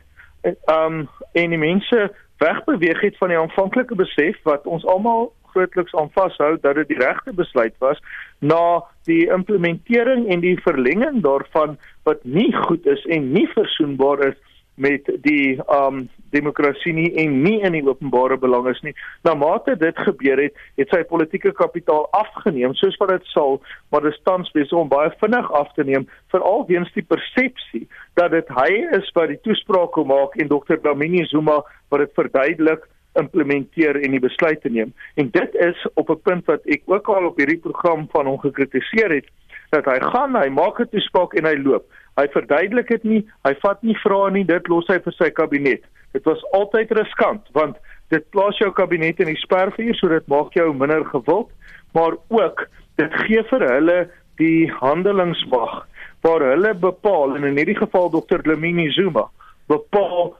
um 0.66 1.08
en 1.32 1.50
die 1.50 1.58
mense 1.58 2.11
wegbeweeg 2.38 3.00
het 3.00 3.16
van 3.18 3.28
die 3.28 3.38
aanvanklike 3.38 3.95
besef 3.95 4.38
wat 4.42 4.66
ons 4.66 4.87
almal 4.87 5.33
grootliks 5.52 5.95
aan 5.95 6.11
vashou 6.14 6.57
dat 6.61 6.75
dit 6.75 6.88
die 6.88 7.00
regte 7.00 7.33
besluit 7.33 7.75
was 7.78 8.00
na 8.38 8.85
die 9.09 9.26
implementering 9.33 10.28
en 10.28 10.45
die 10.45 10.59
verlenging 10.62 11.23
daarvan 11.25 11.78
wat 12.09 12.25
nie 12.25 12.52
goed 12.66 12.87
is 12.87 13.04
en 13.07 13.33
nie 13.33 13.49
versoenbaar 13.54 14.26
is 14.28 14.38
met 14.78 15.08
die 15.25 15.58
um 15.68 16.08
demokrasie 16.30 16.92
nie 16.92 17.08
en 17.23 17.38
nie 17.42 17.61
in 17.64 17.73
die 17.73 17.85
openbare 17.87 18.37
belang 18.40 18.66
is 18.68 18.80
nie. 18.85 18.92
Na 19.25 19.35
mate 19.35 19.76
dit 19.80 20.02
gebeur 20.04 20.42
het, 20.42 20.56
het 20.80 20.92
sy 20.92 21.00
politieke 21.08 21.54
kapitaal 21.56 22.04
afgeneem 22.16 22.75
soos 22.76 22.99
wat 23.00 23.14
dit 23.14 23.30
sal, 23.32 23.58
maar 23.92 24.04
dit 24.04 24.20
tans 24.28 24.50
besig 24.52 24.76
om 24.76 24.90
baie 24.92 25.11
vinnig 25.23 25.49
af 25.56 25.73
te 25.76 25.87
neem 25.88 26.04
veral 26.35 26.66
weens 26.68 26.92
die 26.97 27.06
persepsie 27.06 27.87
dat 28.20 28.35
dit 28.37 28.52
hy 28.61 28.70
is 28.99 29.08
wat 29.16 29.32
die 29.32 29.40
toespraak 29.47 29.94
kom 29.97 30.12
maak 30.12 30.37
en 30.37 30.52
Dr. 30.52 30.76
Dlamini 30.82 31.25
Zuma 31.32 31.62
wat 31.88 32.04
dit 32.04 32.14
verduidelik 32.18 32.85
implementeer 33.18 33.99
en 33.99 34.14
die 34.14 34.23
besluite 34.23 34.70
neem. 34.70 34.92
En 35.16 35.30
dit 35.35 35.54
is 35.54 35.87
op 35.94 36.11
'n 36.11 36.23
punt 36.23 36.44
wat 36.47 36.64
ek 36.66 36.82
ook 36.87 37.08
al 37.08 37.26
op 37.26 37.37
hierdie 37.37 37.62
program 37.64 38.08
van 38.12 38.26
hom 38.26 38.38
gekritiseer 38.38 39.11
het 39.11 39.28
dat 39.70 39.85
hy 39.85 39.99
gaan, 40.00 40.37
hy 40.37 40.49
maak 40.49 40.80
'n 40.80 40.88
toespraak 40.88 41.35
en 41.35 41.44
hy 41.44 41.56
loop. 41.56 41.85
Hy 42.18 42.26
verduidelik 42.34 42.88
dit 42.90 43.04
nie, 43.06 43.20
hy 43.46 43.54
vat 43.62 43.82
nie 43.87 43.94
vrae 44.02 44.32
nie, 44.34 44.44
dit 44.46 44.70
los 44.72 44.88
hy 44.90 44.98
vir 45.04 45.14
sy 45.14 45.30
kabinet. 45.34 45.84
Dit 46.16 46.26
was 46.26 46.42
altyd 46.56 46.90
riskant 46.98 47.46
want 47.54 47.78
dit 48.12 48.25
plaas 48.34 48.58
jou 48.58 48.70
kabinet 48.75 49.20
in 49.22 49.30
die 49.30 49.38
spervuur 49.38 49.94
sodat 49.98 50.26
maak 50.32 50.56
jou 50.56 50.72
minder 50.75 51.04
gewild, 51.12 51.52
maar 51.94 52.16
ook 52.32 52.64
dit 52.98 53.14
gee 53.26 53.44
vir 53.50 53.64
hulle 53.68 53.98
die 54.40 54.66
handelingsmag 54.80 55.84
waar 56.26 56.42
hulle 56.42 56.75
bepaal 56.75 57.37
en 57.37 57.46
in 57.46 57.58
hierdie 57.60 57.78
geval 57.78 58.10
Dr. 58.10 58.42
Dlamini 58.42 58.88
Zuma 58.96 59.28
bepaal 59.70 60.32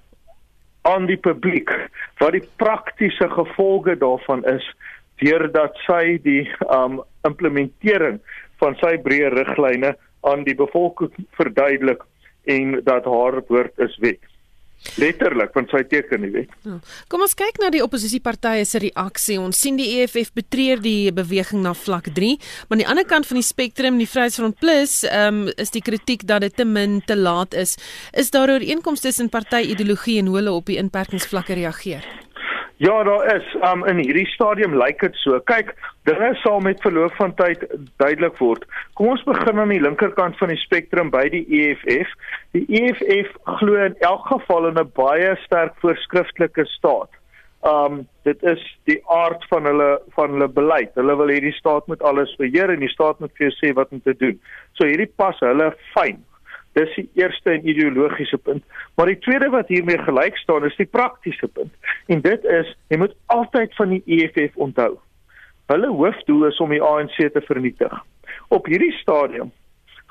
aan 0.89 1.07
die 1.07 1.19
publiek 1.21 1.71
wat 2.23 2.35
die 2.35 2.45
praktiese 2.63 3.29
gevolge 3.35 3.95
daarvan 4.01 4.45
is 4.51 4.65
deurdat 5.23 5.77
sy 5.87 6.19
die 6.25 6.45
um 6.75 7.01
implementering 7.27 8.19
van 8.63 8.77
sy 8.83 8.97
breë 9.03 9.33
riglyne 9.35 9.95
aan 10.21 10.45
die 10.45 10.55
bevolking 10.55 11.13
verduidelik 11.39 12.03
en 12.45 12.81
dat 12.85 13.05
haar 13.05 13.43
woord 13.49 13.79
is 13.79 13.97
wet 14.05 14.25
letterlik 14.99 15.53
van 15.55 15.67
sy 15.71 15.83
teken 15.91 16.23
nie 16.23 16.31
weet. 16.33 16.53
Ja. 16.67 16.79
Kom 17.11 17.23
ons 17.27 17.35
kyk 17.39 17.59
na 17.63 17.71
die 17.75 17.83
oppositiepartye 17.85 18.67
se 18.69 18.81
reaksie. 18.83 19.39
Ons 19.41 19.61
sien 19.63 19.79
die 19.79 19.89
EFF 19.99 20.33
betreur 20.37 20.83
die 20.83 21.11
beweging 21.15 21.63
na 21.65 21.75
vlak 21.77 22.11
3, 22.15 22.37
maar 22.69 22.79
aan 22.79 22.85
die 22.85 22.89
ander 22.95 23.09
kant 23.09 23.29
van 23.29 23.41
die 23.41 23.47
spektrum, 23.47 23.99
die 24.01 24.09
Vryheidsfront 24.09 24.59
Plus, 24.63 25.03
ehm 25.09 25.45
um, 25.49 25.55
is 25.59 25.75
die 25.75 25.83
kritiek 25.85 26.25
dat 26.29 26.45
dit 26.47 26.55
te 26.57 26.65
min 26.65 27.01
te 27.07 27.17
laat 27.17 27.55
is. 27.55 27.77
Is 28.13 28.31
daar 28.35 28.51
ooreenkomste 28.55 29.09
tussen 29.09 29.29
party 29.33 29.65
ideologie 29.75 30.19
en 30.23 30.31
hoe 30.31 30.41
hulle 30.41 30.55
op 30.55 30.67
die 30.71 30.79
inperkingsvlakke 30.81 31.59
reageer? 31.59 32.07
Ja, 32.79 33.03
daar 33.03 33.37
is. 33.37 33.57
Um 33.73 33.85
in 33.87 33.99
hierdie 33.99 34.27
stadium 34.27 34.77
lyk 34.79 35.01
dit 35.03 35.17
so. 35.19 35.41
Kyk, 35.51 35.73
dinge 36.07 36.29
sal 36.45 36.61
met 36.63 36.79
verloop 36.85 37.15
van 37.19 37.33
tyd 37.35 37.65
duidelik 37.99 38.39
word. 38.39 38.63
Kom 38.95 39.11
ons 39.17 39.25
begin 39.27 39.59
aan 39.59 39.73
die 39.75 39.81
linkerkant 39.83 40.39
van 40.39 40.53
die 40.55 40.61
spektrum 40.63 41.11
by 41.11 41.25
die 41.33 41.43
EFF. 41.59 42.13
Die 42.55 42.63
EFF 42.79 43.35
glo 43.59 43.81
in 43.83 43.99
elk 44.07 44.31
geval 44.31 44.71
in 44.71 44.79
'n 44.79 44.93
baie 44.95 45.35
sterk 45.43 45.75
voorskriftelike 45.83 46.69
staat. 46.77 47.11
Um 47.67 48.07
dit 48.23 48.43
is 48.47 48.63
die 48.87 49.01
aard 49.11 49.43
van 49.51 49.67
hulle 49.67 49.91
van 50.15 50.31
hulle 50.31 50.49
beleid. 50.49 50.95
Hulle 50.95 51.17
wil 51.19 51.35
hê 51.35 51.41
die 51.41 51.59
staat 51.59 51.87
moet 51.91 52.03
alles 52.03 52.37
beheer 52.39 52.71
en 52.71 52.81
die 52.87 52.95
staat 52.95 53.19
moet 53.19 53.35
vir 53.35 53.49
jou 53.49 53.55
sê 53.59 53.75
wat 53.75 53.91
om 53.91 54.01
te 54.01 54.15
doen. 54.15 54.39
So 54.79 54.87
hierdie 54.87 55.11
pas 55.17 55.39
hulle 55.41 55.75
fyn. 55.99 56.23
Dis 56.79 56.95
die 56.95 57.09
eerste 57.19 57.57
en 57.57 57.67
ideologiese 57.67 58.39
punt. 58.39 58.65
Maar 58.97 59.11
die 59.11 59.19
tweede 59.25 59.51
wat 59.55 59.71
hiermee 59.73 59.99
gelyk 59.99 60.37
staan 60.39 60.67
is 60.69 60.77
die 60.79 60.87
praktiese 60.87 61.49
punt. 61.49 61.75
En 62.07 62.23
dit 62.23 62.45
is 62.45 62.71
jy 62.93 63.01
moet 63.03 63.17
altyd 63.35 63.75
van 63.81 63.97
die 63.97 64.03
EFF 64.19 64.57
onthou. 64.57 64.95
Hulle 65.69 65.91
hoofdoel 65.93 66.47
is 66.49 66.61
om 66.65 66.71
die 66.73 66.83
ANC 66.83 67.19
te 67.35 67.43
vernietig. 67.45 67.93
Op 68.55 68.67
hierdie 68.71 68.95
stadium 69.03 69.51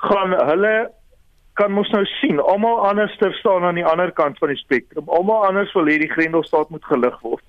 gaan 0.04 0.36
hulle 0.50 0.74
kan 1.58 1.72
mos 1.74 1.90
nou 1.90 2.04
sien, 2.20 2.38
almal 2.38 2.84
anderster 2.86 3.32
staan 3.40 3.64
aan 3.66 3.80
die 3.80 3.86
ander 3.86 4.12
kant 4.14 4.38
van 4.38 4.52
die 4.52 4.60
spektrum. 4.60 5.08
Almal 5.10 5.48
anders 5.48 5.72
wil 5.74 5.90
hê 5.90 5.96
die 5.98 6.12
Grendelstaat 6.12 6.70
moet 6.70 6.84
gelig 6.86 7.16
word. 7.24 7.42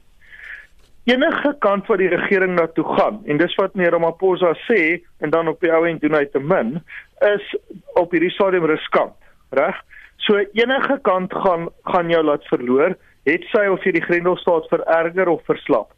Enige 1.09 1.55
kant 1.63 1.87
wat 1.89 1.97
die 1.97 2.09
regering 2.11 2.51
na 2.53 2.67
toe 2.77 2.83
gaan 2.85 3.23
en 3.25 3.39
dis 3.41 3.53
wat 3.57 3.73
meneer 3.73 3.95
Ramaphosa 3.95 4.51
sê 4.67 4.99
en 5.23 5.31
dan 5.33 5.47
op 5.49 5.63
die 5.63 5.71
ou 5.73 5.81
end 5.89 6.03
doen 6.03 6.13
hy 6.13 6.25
te 6.29 6.41
min 6.51 6.75
is 7.25 7.47
op 7.97 8.13
hierdie 8.13 8.29
stadium 8.35 8.67
riskant, 8.69 9.15
reg? 9.57 9.79
So 10.21 10.37
enige 10.37 10.99
kant 11.07 11.33
gaan 11.33 11.69
gaan 11.89 12.11
jou 12.13 12.21
laat 12.27 12.45
verloor, 12.51 12.93
het 13.25 13.47
sy 13.49 13.65
of 13.73 13.87
jy 13.87 13.95
die 13.97 14.05
Grendelstaat 14.05 14.69
vererger 14.69 15.31
of 15.33 15.41
verslap. 15.49 15.89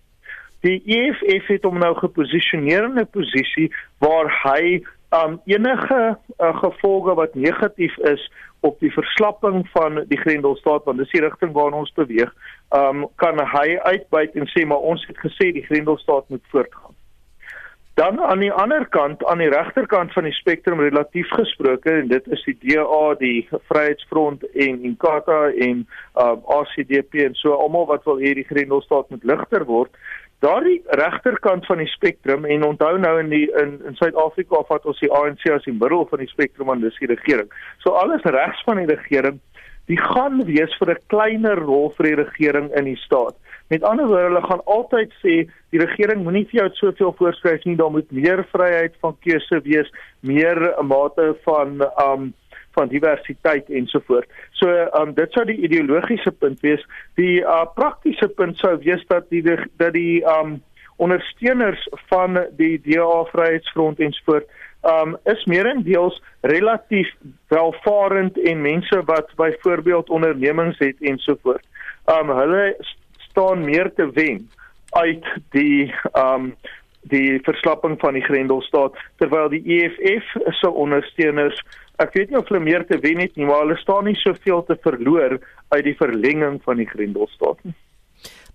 Die 0.63 0.79
EFF 0.85 1.49
het 1.57 1.67
hom 1.67 1.81
nou 1.81 1.91
geposisioneer 1.99 2.87
in 2.87 2.99
'n 3.01 3.11
posisie 3.11 3.67
waar 3.99 4.31
hy 4.45 4.79
um 5.11 5.41
enige 5.45 6.01
uh, 6.39 6.55
gevolge 6.63 7.17
wat 7.19 7.35
negatief 7.35 7.97
is 7.97 8.23
op 8.61 8.79
die 8.79 8.91
verslapping 8.93 9.63
van 9.73 10.03
die 10.07 10.19
Grendelstaat 10.21 10.85
want 10.85 11.01
dis 11.01 11.11
die 11.13 11.23
rigting 11.23 11.53
waarna 11.57 11.81
ons 11.81 11.93
beweeg, 11.97 12.33
um 12.77 13.07
kan 13.21 13.41
hy 13.55 13.77
uitbuit 13.81 14.37
en 14.37 14.49
sê 14.53 14.65
maar 14.65 14.89
ons 14.93 15.05
het 15.09 15.17
gesê 15.25 15.51
die 15.55 15.65
Grendelstaat 15.65 16.29
moet 16.29 16.45
voortgaan. 16.53 16.95
Dan 17.99 18.19
aan 18.19 18.39
die 18.39 18.51
ander 18.51 18.85
kant, 18.87 19.25
aan 19.25 19.41
die 19.43 19.49
regterkant 19.51 20.13
van 20.13 20.23
die 20.23 20.33
spektrum 20.33 20.79
relatief 20.79 21.29
gesproke 21.35 21.91
en 21.91 22.07
dit 22.07 22.27
is 22.31 22.43
die 22.47 22.55
DA, 22.61 23.01
die 23.19 23.47
Vryheidsfront 23.51 24.45
en 24.53 24.85
Inkatha 24.87 25.41
en 25.51 25.83
uh 26.15 26.37
ACDP 26.59 27.25
en 27.25 27.35
so 27.35 27.57
almal 27.57 27.89
wat 27.91 28.07
wil 28.07 28.21
hê 28.23 28.31
die 28.37 28.47
Grendelstaat 28.47 29.09
moet 29.09 29.27
ligter 29.27 29.67
word. 29.67 29.91
Daardie 30.41 30.81
regterkant 30.97 31.65
van 31.69 31.77
die 31.77 31.89
spektrum 31.91 32.47
en 32.49 32.63
onthou 32.65 32.95
nou 32.97 33.13
in 33.21 33.29
die 33.29 33.45
in 33.61 33.75
in 33.85 33.97
Suid-Afrika 33.99 34.63
vat 34.69 34.87
ons 34.89 35.01
die 35.03 35.11
ANC 35.13 35.45
as 35.53 35.67
die 35.67 35.75
middel 35.75 36.07
van 36.09 36.23
die 36.23 36.29
spektrum 36.31 36.71
aan 36.73 36.81
dis 36.81 36.97
die 36.97 37.09
regering. 37.11 37.51
So 37.83 37.93
alles 37.99 38.25
regs 38.25 38.63
van 38.65 38.81
die 38.81 38.89
regering, 38.89 39.37
die 39.85 39.99
gaan 40.01 40.41
wees 40.47 40.73
vir 40.79 40.95
'n 40.95 41.03
kleiner 41.13 41.61
rol 41.61 41.91
vir 41.97 42.09
die 42.09 42.17
regering 42.23 42.71
in 42.73 42.89
die 42.89 42.97
staat. 43.05 43.37
Met 43.69 43.83
ander 43.83 44.07
woorde, 44.07 44.27
hulle 44.27 44.41
gaan 44.41 44.65
altyd 44.65 45.13
sê 45.21 45.35
die 45.69 45.79
regering 45.79 46.23
moenie 46.23 46.47
vir 46.49 46.61
jou 46.61 46.69
soveel 46.73 47.13
voorskryf 47.19 47.63
nie, 47.65 47.75
daar 47.75 47.91
moet 47.91 48.11
meer 48.11 48.43
vryheid 48.51 48.97
van 48.99 49.15
keuse 49.21 49.61
wees, 49.63 49.93
meer 50.21 50.57
mate 50.81 51.35
van 51.45 51.81
um 52.05 52.33
van 52.77 52.91
diversiteit 52.91 53.69
ensovoort. 53.69 54.29
So 54.51 54.71
um 54.99 55.13
dit 55.17 55.31
sou 55.31 55.45
die 55.45 55.59
ideologiese 55.65 56.31
punt 56.31 56.59
wees. 56.65 56.83
Die 57.19 57.41
uh 57.41 57.65
praktiese 57.75 58.27
punt 58.27 58.57
sou 58.61 58.77
wees 58.83 59.03
dat 59.07 59.29
die 59.29 59.43
dat 59.43 59.93
die 59.93 60.21
um 60.37 60.59
ondersteuners 61.01 61.87
van 62.11 62.37
die 62.57 62.75
DA 62.85 63.23
Vryheidsfront 63.31 63.99
ensovoort 63.99 64.49
um 64.87 65.17
is 65.29 65.45
meerendeels 65.45 66.21
relatief 66.41 67.09
welvarend 67.53 68.37
en 68.39 68.61
mense 68.61 69.03
wat 69.05 69.29
byvoorbeeld 69.35 70.09
ondernemings 70.09 70.79
het 70.79 70.97
ensovoort. 71.01 71.65
Um 72.19 72.29
hulle 72.29 72.75
staan 73.29 73.65
meer 73.65 73.93
te 73.93 74.09
wen 74.13 74.49
uit 74.91 75.25
die 75.55 75.93
um 76.13 76.55
die 77.09 77.39
verslapping 77.45 77.97
van 77.99 78.13
die 78.13 78.25
Grendelstaat 78.25 78.97
terwyl 79.17 79.49
die 79.49 79.63
EFF 79.65 80.35
se 80.59 80.69
ondersteuners 80.69 81.57
ek 82.01 82.13
weet 82.17 82.29
nie 82.29 82.37
of 82.39 82.49
hulle 82.49 82.63
meer 82.63 82.85
te 82.87 82.99
wen 83.01 83.21
het 83.21 83.35
nie 83.37 83.45
maar 83.45 83.65
hulle 83.65 83.77
staan 83.81 84.05
nie 84.09 84.17
soveel 84.21 84.63
te 84.65 84.77
verloor 84.83 85.39
uit 85.73 85.83
die 85.85 85.97
verlenging 85.97 86.61
van 86.65 86.77
die 86.81 86.89
Grendelstaat 86.89 87.61
nie. 87.63 87.75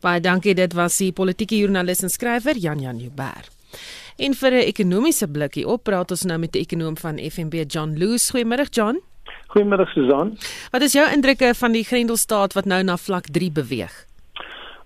Baie 0.02 0.20
dankie 0.20 0.54
dit 0.54 0.74
was 0.76 0.98
die 1.00 1.12
politieke 1.12 1.58
joernalis 1.58 2.04
en 2.04 2.12
skrywer 2.12 2.58
Jan 2.60 2.82
Jan 2.84 2.98
Jubber. 3.00 3.48
En 4.18 4.34
vir 4.34 4.52
'n 4.52 4.68
ekonomiese 4.72 5.28
blikkie 5.28 5.66
op 5.66 5.84
praat 5.84 6.10
ons 6.10 6.24
nou 6.24 6.38
met 6.38 6.52
die 6.52 6.62
ekonom 6.62 6.96
van 6.96 7.18
FNB 7.18 7.64
John 7.68 7.96
Loos. 7.98 8.30
Goeiemôre 8.30 8.68
John. 8.70 9.00
Goeiemôre 9.48 9.86
Susan. 9.92 10.38
Wat 10.70 10.82
is 10.82 10.92
jou 10.92 11.06
indrukke 11.12 11.54
van 11.54 11.72
die 11.72 11.84
Grendelstaat 11.84 12.52
wat 12.52 12.64
nou 12.64 12.82
na 12.82 12.96
vlak 12.96 13.26
3 13.26 13.52
beweeg? 13.52 14.05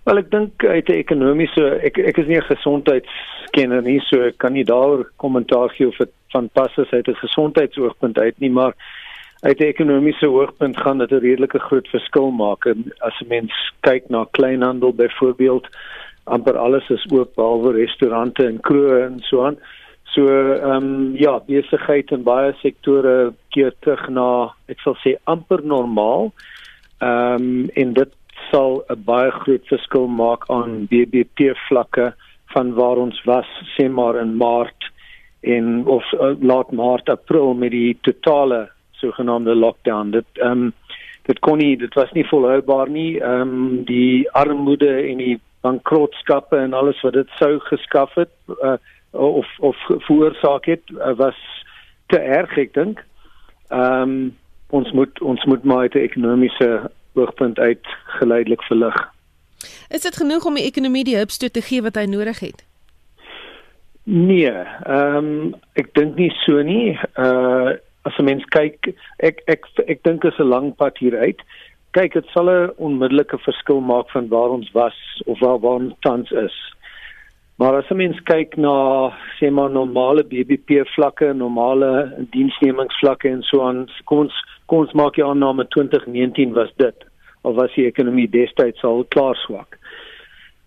Wel 0.03 0.17
ek 0.17 0.31
dink 0.31 0.63
uit 0.65 0.87
'n 0.89 0.97
ekonomiese 0.97 1.65
ek 1.85 1.97
ek 1.97 2.17
is 2.17 2.27
nie 2.27 2.37
'n 2.37 2.49
gesondheidskenner 2.49 3.81
nie 3.85 3.99
so 4.09 4.21
ek 4.21 4.37
kan 4.37 4.53
nie 4.53 4.65
daaroor 4.65 5.05
kommentaar 5.17 5.69
gee 5.69 5.87
of 5.87 5.97
dit 5.97 6.09
van 6.33 6.49
pas 6.49 6.77
is. 6.77 6.91
Uit 6.91 7.07
'n 7.07 7.23
gesondheidsoogpunt 7.25 8.17
uit 8.17 8.39
nie 8.39 8.49
maar 8.49 8.73
uit 9.41 9.59
'n 9.59 9.63
ekonomiese 9.73 10.29
oogpunt 10.29 10.77
gaan 10.77 10.97
dit 10.97 11.11
'n 11.11 11.21
redelike 11.21 11.59
groot 11.59 11.87
verskil 11.87 12.31
maak. 12.31 12.65
En 12.65 12.91
as 12.99 13.21
'n 13.21 13.27
mens 13.27 13.53
kyk 13.81 14.09
na 14.09 14.25
kleinhandel 14.31 14.93
byvoorbeeld 14.93 15.67
amper 16.23 16.57
alles 16.57 16.89
is 16.89 17.05
oop 17.11 17.35
behalwe 17.35 17.71
restaurante 17.71 18.45
en 18.45 18.59
kroë 18.59 19.05
en 19.05 19.19
so 19.19 19.45
aan. 19.45 19.57
So 20.03 20.27
ehm 20.27 20.83
um, 20.83 21.15
ja 21.15 21.39
besigheid 21.39 22.11
in 22.11 22.23
baie 22.23 22.53
sektore 22.61 23.33
keer 23.49 23.73
terug 23.79 24.09
na 24.09 24.53
ek 24.67 24.79
sal 24.79 24.97
sê 25.05 25.15
amper 25.23 25.63
normaal. 25.63 26.31
Ehm 26.99 27.33
um, 27.33 27.69
en 27.73 27.93
dit 27.93 28.11
sal 28.51 28.83
'n 28.89 29.03
baie 29.05 29.31
groot 29.31 29.65
verskil 29.67 30.07
maak 30.07 30.43
aan 30.49 30.85
BBP 30.91 31.55
vlakke 31.67 32.13
van 32.53 32.73
waar 32.73 32.97
ons 32.97 33.23
was 33.23 33.47
sê 33.75 33.89
maar 33.89 34.15
in 34.19 34.37
Maart 34.37 34.91
en 35.41 35.85
of 35.85 36.11
uh, 36.13 36.35
laat 36.39 36.71
Maart 36.71 37.09
April 37.09 37.53
met 37.53 37.71
die 37.71 37.97
totale 38.01 38.69
sogenaamde 38.91 39.55
lockdown. 39.55 40.11
Dit 40.11 40.25
ehm 40.33 40.51
um, 40.51 40.73
dit 41.29 41.39
kon 41.39 41.57
nie 41.57 41.77
dit 41.77 41.93
was 41.93 42.11
nie 42.11 42.27
volhoubaar 42.27 42.89
nie. 42.89 43.19
Ehm 43.19 43.41
um, 43.41 43.83
die 43.85 44.29
armoede 44.31 44.91
en 45.09 45.17
die 45.17 45.39
bankrotskappe 45.61 46.57
en 46.57 46.73
alles 46.73 47.01
wat 47.01 47.13
dit 47.13 47.29
sou 47.39 47.59
geskaf 47.59 48.13
het 48.13 48.33
uh, 48.61 48.77
of 49.11 49.47
of 49.59 49.77
veroorsaak 49.87 50.65
het 50.65 50.83
uh, 50.89 51.13
was 51.17 51.37
te 52.07 52.19
erg 52.19 52.57
ek 52.57 52.73
dink. 52.73 53.03
Ehm 53.69 54.01
um, 54.01 54.37
ons 54.71 54.91
moet 54.91 55.21
ons 55.21 55.45
moet 55.45 55.63
maar 55.63 55.87
uit 55.87 55.95
'n 55.95 56.07
ekonomiese 56.09 56.91
oogpunt 57.13 57.59
uit 57.59 57.87
geleidelik 58.19 58.63
verlig. 58.63 58.95
Is 59.89 60.01
dit 60.01 60.15
genoeg 60.17 60.45
om 60.45 60.55
die 60.55 60.65
ekonomie 60.65 61.03
die 61.03 61.15
hulpstoot 61.15 61.53
te 61.53 61.61
gee 61.61 61.81
wat 61.81 61.95
hy 61.95 62.05
nodig 62.05 62.39
het? 62.39 62.65
Nee, 64.03 64.51
ehm 64.51 65.17
um, 65.17 65.55
ek 65.77 65.93
dink 65.93 66.15
nie 66.17 66.31
so 66.45 66.61
nie. 66.61 66.97
Uh 67.15 67.77
as 68.03 68.17
'n 68.17 68.25
mens 68.25 68.45
kyk, 68.49 68.95
ek 69.19 69.43
ek 69.45 69.65
ek 69.87 70.03
dink 70.03 70.23
is 70.25 70.39
'n 70.39 70.49
lang 70.49 70.75
pad 70.75 70.97
hieruit. 70.97 71.41
Kyk, 71.93 72.13
dit 72.13 72.27
sal 72.33 72.49
'n 72.49 72.73
onmiddellike 72.77 73.37
verskil 73.37 73.81
maak 73.81 74.09
van 74.09 74.27
waar 74.27 74.49
ons 74.49 74.71
was 74.71 74.97
of 75.25 75.39
waar 75.39 75.59
waar 75.59 75.79
ons 75.85 75.93
tans 76.01 76.31
is. 76.31 76.57
Maar 77.61 77.75
as 77.75 77.89
'n 77.91 77.95
mens 77.95 78.19
kyk 78.23 78.57
na 78.57 79.13
sê 79.37 79.51
maar 79.51 79.69
normale 79.69 80.23
BBP 80.23 80.87
vlakke, 80.95 81.33
normale 81.33 82.25
diensnemingsvlakke 82.31 83.29
en 83.29 83.43
so 83.43 83.61
aan, 83.61 83.89
kom 84.05 84.17
ons 84.17 84.33
kom 84.71 84.85
ons 84.85 84.95
maak 84.95 85.19
die 85.19 85.27
aanname 85.27 85.67
2019 85.75 86.55
was 86.55 86.71
dit 86.79 87.07
of 87.43 87.55
was 87.59 87.75
die 87.75 87.89
ekonomie 87.89 88.29
destyds 88.31 88.83
al 88.87 89.03
klaar 89.15 89.35
swak 89.43 89.75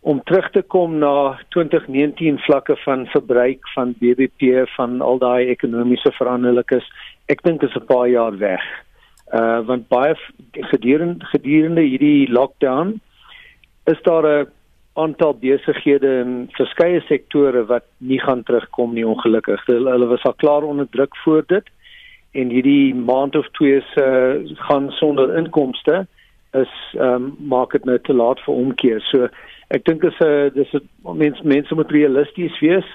om 0.04 0.20
terug 0.28 0.50
te 0.52 0.60
kom 0.62 0.98
na 1.00 1.38
2019 1.56 2.38
vlakke 2.44 2.76
van 2.82 3.06
verbruik 3.06 3.68
van 3.72 3.94
BBP 4.00 4.66
van 4.76 4.98
al 5.00 5.18
daai 5.22 5.48
ekonomiese 5.48 6.12
veranderlikes 6.18 6.84
ek 7.32 7.40
dink 7.46 7.64
is 7.64 7.76
'n 7.76 7.86
paar 7.88 8.08
jaar 8.08 8.36
weg. 8.38 8.60
Uh 9.32 9.60
want 9.68 9.88
baie 9.88 10.14
gedurende 10.72 11.24
gedurende 11.32 11.80
hierdie 11.80 12.28
lockdown 12.28 13.00
is 13.86 14.02
daar 14.02 14.26
'n 14.26 14.50
aantal 14.92 15.32
besighede 15.34 16.20
in 16.20 16.50
verskeie 16.52 17.00
sektore 17.08 17.64
wat 17.66 17.84
nie 17.98 18.20
gaan 18.20 18.42
terugkom 18.42 18.94
nie 18.94 19.06
ongelukkig. 19.06 19.66
Hulle, 19.66 19.90
hulle 19.90 20.06
was 20.06 20.24
al 20.24 20.34
klaar 20.34 20.62
onder 20.62 20.86
druk 20.90 21.16
voor 21.24 21.44
dit 21.46 21.64
en 22.34 22.50
hierdie 22.50 22.94
maand 22.94 23.36
of 23.36 23.48
twee 23.58 23.80
se 23.94 24.04
uh, 24.04 24.56
gaan 24.66 24.90
sonder 24.90 25.36
inkomste 25.38 26.06
is 26.54 26.74
ehm 26.94 27.14
um, 27.14 27.34
maak 27.50 27.72
dit 27.72 27.84
nou 27.84 27.98
te 27.98 28.14
laat 28.14 28.40
vir 28.46 28.54
omkeer. 28.54 29.00
So 29.10 29.28
ek 29.74 29.84
dink 29.88 30.04
is 30.04 30.18
'n 30.20 30.26
uh, 30.26 30.50
dis 30.54 30.74
'n 30.74 31.18
mens 31.18 31.42
mense 31.42 31.74
moet 31.74 31.90
realisties 31.90 32.60
wees. 32.60 32.86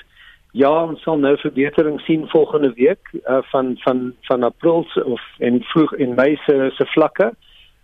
Ja, 0.51 0.71
ons 0.83 1.01
sal 1.01 1.17
nou 1.17 1.37
verbetering 1.37 2.01
sien 2.01 2.27
volgende 2.27 2.73
week 2.73 3.11
uh, 3.13 3.41
van 3.51 3.75
van 3.83 4.13
van 4.21 4.43
April 4.43 4.87
of 5.03 5.21
en 5.39 5.63
vroeg 5.63 5.93
in 5.93 6.15
Mei 6.15 6.35
se 6.45 6.71
se 6.77 6.85
vlakke. 6.85 7.33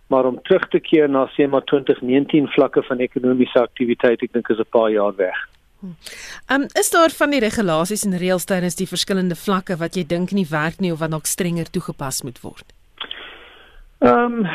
Maar 0.08 0.24
om 0.24 0.42
terug 0.42 0.68
te 0.68 0.80
keer 0.80 1.08
na 1.08 1.26
sê 1.34 1.48
maar 1.48 1.64
2019 1.64 2.48
vlakke 2.48 2.82
van 2.82 2.98
ekonomiese 2.98 3.60
aktiwiteit, 3.60 4.22
ek 4.22 4.32
dink 4.32 4.48
is 4.48 4.58
'n 4.58 4.70
paar 4.70 4.90
jaar 4.90 5.14
weg. 5.16 5.55
Ehm 5.82 6.62
um, 6.62 6.66
is 6.80 6.90
daar 6.90 7.10
van 7.10 7.30
die 7.30 7.40
regulasies 7.40 8.04
en 8.04 8.18
reëls 8.18 8.44
tydens 8.44 8.76
die 8.76 8.88
verskillende 8.88 9.36
vlakke 9.36 9.76
wat 9.76 9.96
jy 9.96 10.06
dink 10.06 10.32
nie 10.32 10.46
werk 10.50 10.80
nie 10.80 10.92
of 10.92 10.98
wat 10.98 11.10
dalk 11.10 11.26
strenger 11.26 11.70
toegepas 11.70 12.22
moet 12.22 12.40
word? 12.40 12.72
Ehm 13.98 14.40
um, 14.44 14.46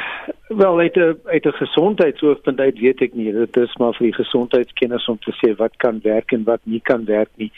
wel 0.47 0.79
uit 0.79 0.95
'n 0.95 1.19
uit 1.25 1.45
'n 1.45 1.60
gesondheidsoogpunt 1.63 2.60
uit 2.60 2.79
weet 2.79 3.01
ek 3.01 3.13
nie. 3.13 3.31
Dit 3.31 3.57
is 3.57 3.75
maar 3.77 3.93
vir 3.93 4.05
die 4.05 4.23
gesondheidskenners 4.23 5.07
om 5.07 5.19
te 5.19 5.34
sê 5.41 5.55
wat 5.55 5.75
kan 5.77 5.99
werk 6.03 6.31
en 6.31 6.43
wat 6.43 6.62
nie 6.63 6.81
kan 6.81 7.05
werk 7.05 7.29
nie. 7.36 7.51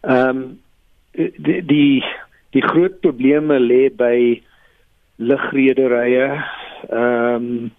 Ehm 0.00 0.28
um, 0.28 0.60
die 1.36 1.64
die 1.66 2.04
die 2.50 2.62
groot 2.62 3.00
probleme 3.00 3.58
lê 3.58 3.90
by 3.90 4.42
lugrederye, 5.16 6.44
ehm 6.90 7.34
um, 7.34 7.72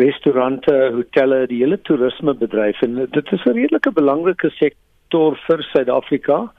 restaurante, 0.00 0.72
hotelle, 0.94 1.46
die 1.46 1.62
hele 1.62 1.78
toerismebedryf 1.88 2.82
en 2.82 2.94
dit 3.10 3.32
is 3.32 3.44
'n 3.44 3.56
redelike 3.56 3.92
belangrike 3.92 4.50
sektor 4.50 5.36
vir 5.46 5.62
Suid-Afrika. 5.62 6.52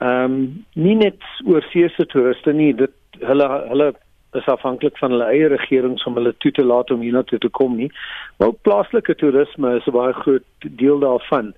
Ehm 0.00 0.24
um, 0.24 0.64
nie 0.74 0.94
net 0.94 1.20
oorseese 1.44 2.06
toeriste 2.06 2.52
nie, 2.52 2.72
dit 2.72 2.94
hulle 3.20 3.48
hulle 3.68 3.92
is 4.32 4.46
afhanklik 4.46 4.98
van 4.98 5.10
hulle 5.14 5.28
eie 5.30 5.48
regerings 5.48 6.04
om 6.04 6.16
hulle 6.18 6.34
toe 6.42 6.50
te 6.52 6.64
laat 6.64 6.90
om 6.90 7.00
hiernatoe 7.00 7.38
te 7.38 7.48
kom 7.48 7.76
nie. 7.76 7.90
Maar 8.38 8.52
plaaslike 8.66 9.14
toerisme 9.14 9.76
is 9.76 9.86
'n 9.86 9.96
baie 9.96 10.12
groot 10.12 10.44
deel 10.82 10.98
daarvan. 10.98 11.54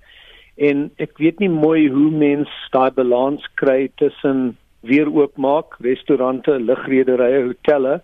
En 0.57 0.91
ek 0.97 1.17
weet 1.17 1.39
nie 1.39 1.49
mooi 1.49 1.89
hoe 1.89 2.11
mens 2.11 2.49
daai 2.71 2.91
balans 2.91 3.43
kry 3.55 3.89
tussen 3.95 4.57
weer 4.81 5.09
oopmaak, 5.13 5.75
restaurante, 5.79 6.59
lugrederye, 6.59 7.43
hotelle, 7.43 8.01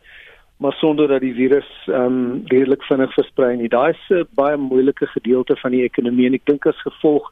maar 0.64 0.76
sonder 0.80 1.08
dat 1.08 1.20
die 1.22 1.34
virus 1.36 1.70
ehm 1.86 2.06
um, 2.06 2.44
redelik 2.48 2.84
vinnig 2.88 3.14
versprei 3.14 3.56
nie. 3.60 3.70
Daai 3.70 3.92
is 3.92 4.04
'n 4.10 4.28
baie 4.40 4.58
moeilike 4.58 5.08
gedeelte 5.08 5.56
van 5.56 5.72
die 5.72 5.84
ekonomie 5.84 6.28
en 6.28 6.38
ek 6.40 6.46
dink 6.46 6.66
as 6.66 6.86
gevolg 6.88 7.32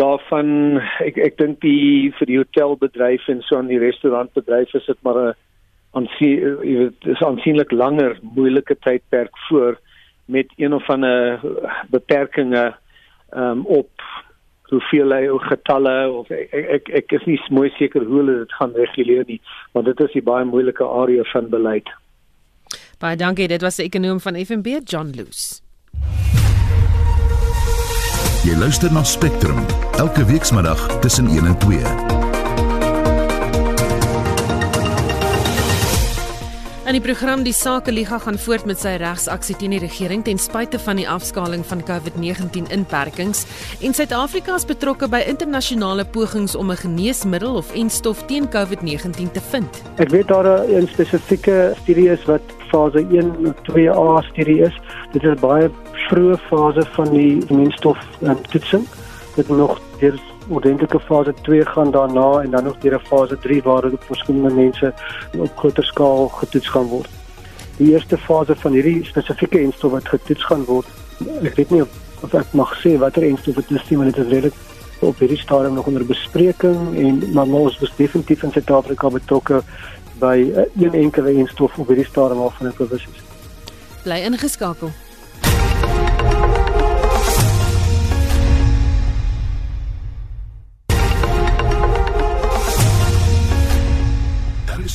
daarvan 0.00 0.80
ek 1.00 1.16
ek 1.16 1.38
dink 1.38 1.60
die 1.60 2.12
vir 2.18 2.26
die 2.26 2.36
hotelbedryf 2.40 3.28
en 3.28 3.40
so 3.42 3.56
aan 3.56 3.72
die 3.72 3.80
restaurantbedryf 3.80 4.74
is 4.74 4.86
dit 4.86 5.00
maar 5.02 5.18
'n 5.22 5.34
aansien 5.92 6.36
jy 6.68 6.76
weet 6.82 7.00
dis 7.00 7.22
aansienlik 7.22 7.72
langer 7.72 8.18
moeilike 8.36 8.76
tydperk 8.80 9.38
voor 9.48 9.80
met 10.26 10.52
een 10.56 10.74
of 10.74 10.90
ander 10.90 11.40
beperkings 11.90 12.76
um, 13.36 13.66
op 13.66 13.90
hoeveel 14.72 15.12
hy 15.12 15.24
getalle 15.48 15.96
of 16.10 16.30
ek, 16.30 16.52
ek 16.52 16.88
ek 16.88 17.12
is 17.12 17.26
nie 17.28 17.40
mooi 17.50 17.70
seker 17.76 18.04
hoe 18.04 18.20
hulle 18.20 18.38
dit 18.44 18.52
gaan 18.60 18.72
reguleer 18.72 19.24
nie 19.28 19.40
want 19.72 19.86
dit 19.86 20.00
is 20.00 20.14
'n 20.14 20.24
baie 20.24 20.44
moeilike 20.44 20.84
area 20.84 21.24
van 21.32 21.48
beleid. 21.48 21.88
Baie 23.02 23.18
dankie 23.18 23.48
dit 23.50 23.62
was 23.66 23.80
die 23.80 23.88
ekonom 23.88 24.20
van 24.22 24.38
FNB 24.38 24.78
John 24.86 25.10
Loose. 25.16 25.58
Jy 28.46 28.54
luister 28.58 28.94
na 28.94 29.02
Spectrum 29.06 29.58
elke 29.98 30.24
weekmiddag 30.30 30.86
tussen 31.02 31.26
1 31.26 31.46
en 31.46 31.58
2. 31.66 32.11
In 36.92 36.98
die 37.00 37.08
program 37.08 37.40
die 37.40 37.54
Sakeliga 37.56 38.18
gaan 38.20 38.36
voort 38.36 38.66
met 38.68 38.76
sy 38.82 38.90
regsaksie 39.00 39.54
teen 39.56 39.72
die 39.72 39.78
regering 39.80 40.20
ten 40.26 40.36
spyte 40.36 40.76
van 40.84 40.98
die 41.00 41.06
afskaling 41.08 41.62
van 41.64 41.80
COVID-19 41.88 42.66
inperkings 42.76 43.46
en 43.80 43.96
Suid-Afrika 43.96 44.58
is 44.60 44.66
betrokke 44.68 45.08
by 45.08 45.22
internasionale 45.24 46.04
pogings 46.04 46.52
om 46.54 46.68
'n 46.70 46.76
geneesmiddel 46.76 47.56
of 47.56 47.72
enstof 47.72 48.20
teen 48.28 48.44
COVID-19 48.44 49.32
te 49.32 49.40
vind. 49.40 49.82
Ek 49.96 50.10
weet 50.10 50.28
daar 50.28 50.68
'n 50.68 50.86
spesifieke 50.86 51.72
studie 51.80 52.10
is 52.10 52.24
wat 52.24 52.44
fase 52.68 52.98
1 52.98 53.36
en 53.40 53.56
2A 53.64 54.20
studie 54.22 54.60
is. 54.60 54.76
Dit 55.12 55.24
is 55.24 55.40
baie 55.40 55.70
vroeë 56.10 56.36
fase 56.50 56.84
van 56.92 57.10
die 57.10 57.40
enstof 57.48 57.98
toetsing. 58.50 58.86
Dit 59.36 59.48
nog 59.48 59.80
deur 59.98 60.20
ordentlike 60.48 61.00
fase 61.00 61.34
2 61.42 61.66
gaan 61.66 61.90
daarna 61.90 62.40
en 62.42 62.50
dan 62.50 62.64
nog 62.64 62.78
deur 62.78 62.94
'n 62.94 63.06
fase 63.06 63.38
3 63.38 63.62
waar 63.62 63.82
dit 63.82 63.92
op 63.92 64.02
verskillende 64.02 64.54
mense 64.54 64.92
op 65.38 65.56
groter 65.56 65.84
skaal 65.84 66.28
getoets 66.28 66.68
gaan 66.68 66.86
word. 66.86 67.08
Die 67.76 67.92
eerste 67.92 68.18
fase 68.18 68.56
van 68.56 68.72
hierdie 68.72 69.04
spesifieke 69.04 69.58
enstof 69.58 69.90
wat 69.90 70.08
getoets 70.08 70.44
gaan 70.44 70.64
word, 70.64 70.86
ek 71.42 71.54
weet 71.54 71.70
nie 71.70 71.82
of, 71.82 71.88
of 72.22 72.34
ek 72.34 72.52
mag 72.52 72.74
sê 72.82 72.98
watter 72.98 73.22
enstof 73.22 73.54
dit 73.54 73.70
is 73.70 73.88
nie, 73.88 73.98
maar 73.98 74.10
dit 74.12 74.16
is 74.16 74.32
redelik 74.32 74.54
op 75.02 75.18
hierdie 75.18 75.38
stadium 75.38 75.74
nog 75.74 75.86
onder 75.86 76.06
bespreking 76.06 76.96
en 76.96 77.32
maar 77.32 77.46
ons 77.46 77.80
is 77.80 77.92
definitief 77.96 78.42
in 78.42 78.52
Suid-Afrika 78.52 79.08
betrokke 79.10 79.62
by 80.18 80.36
uh, 80.46 80.62
een 80.78 80.94
enkele 80.94 81.34
enstof 81.42 81.78
op 81.78 81.86
hierdie 81.90 82.06
stadium 82.06 82.38
waarvan 82.38 82.70
ek 82.70 82.76
bewus 82.76 83.06
is. 83.10 83.22
Bly 84.02 84.22
ingeskakel. 84.26 84.90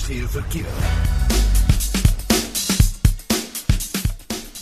Verkeer. 0.07 0.65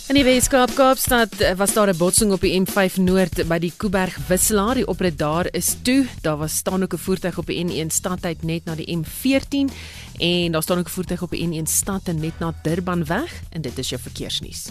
In 0.06 0.18
die 0.18 0.24
Weskaap 0.24 0.72
Kaapstad 0.74 1.34
eh, 1.42 1.54
was 1.58 1.74
daar 1.74 1.90
'n 1.90 1.98
botsing 1.98 2.32
op 2.32 2.42
die 2.42 2.62
M5 2.62 2.98
Noord 2.98 3.48
by 3.48 3.60
die 3.60 3.74
Kuiberg 3.78 4.18
wisselaar. 4.28 4.76
Die 4.76 4.88
oprit 4.88 5.18
daar 5.18 5.48
is 5.52 5.76
toe. 5.82 6.08
Daar 6.22 6.38
was 6.38 6.56
staan 6.56 6.84
ook 6.84 6.94
'n 6.94 6.98
voertuig 6.98 7.38
op 7.38 7.46
die 7.46 7.66
N1 7.66 7.90
stadtyd 7.90 8.44
net 8.44 8.66
na 8.66 8.76
die 8.76 8.98
M14 8.98 9.70
en 10.18 10.52
daar 10.52 10.62
staan 10.62 10.78
ook 10.78 10.88
'n 10.88 10.98
voertuig 10.98 11.22
op 11.22 11.32
die 11.32 11.48
N1 11.48 11.68
stad 11.68 12.02
en 12.04 12.20
net 12.20 12.40
na 12.40 12.54
Durban 12.64 13.06
weg 13.06 13.42
en 13.50 13.62
dit 13.62 13.78
is 13.78 13.90
jou 13.90 14.02
verkeersnuus. 14.02 14.66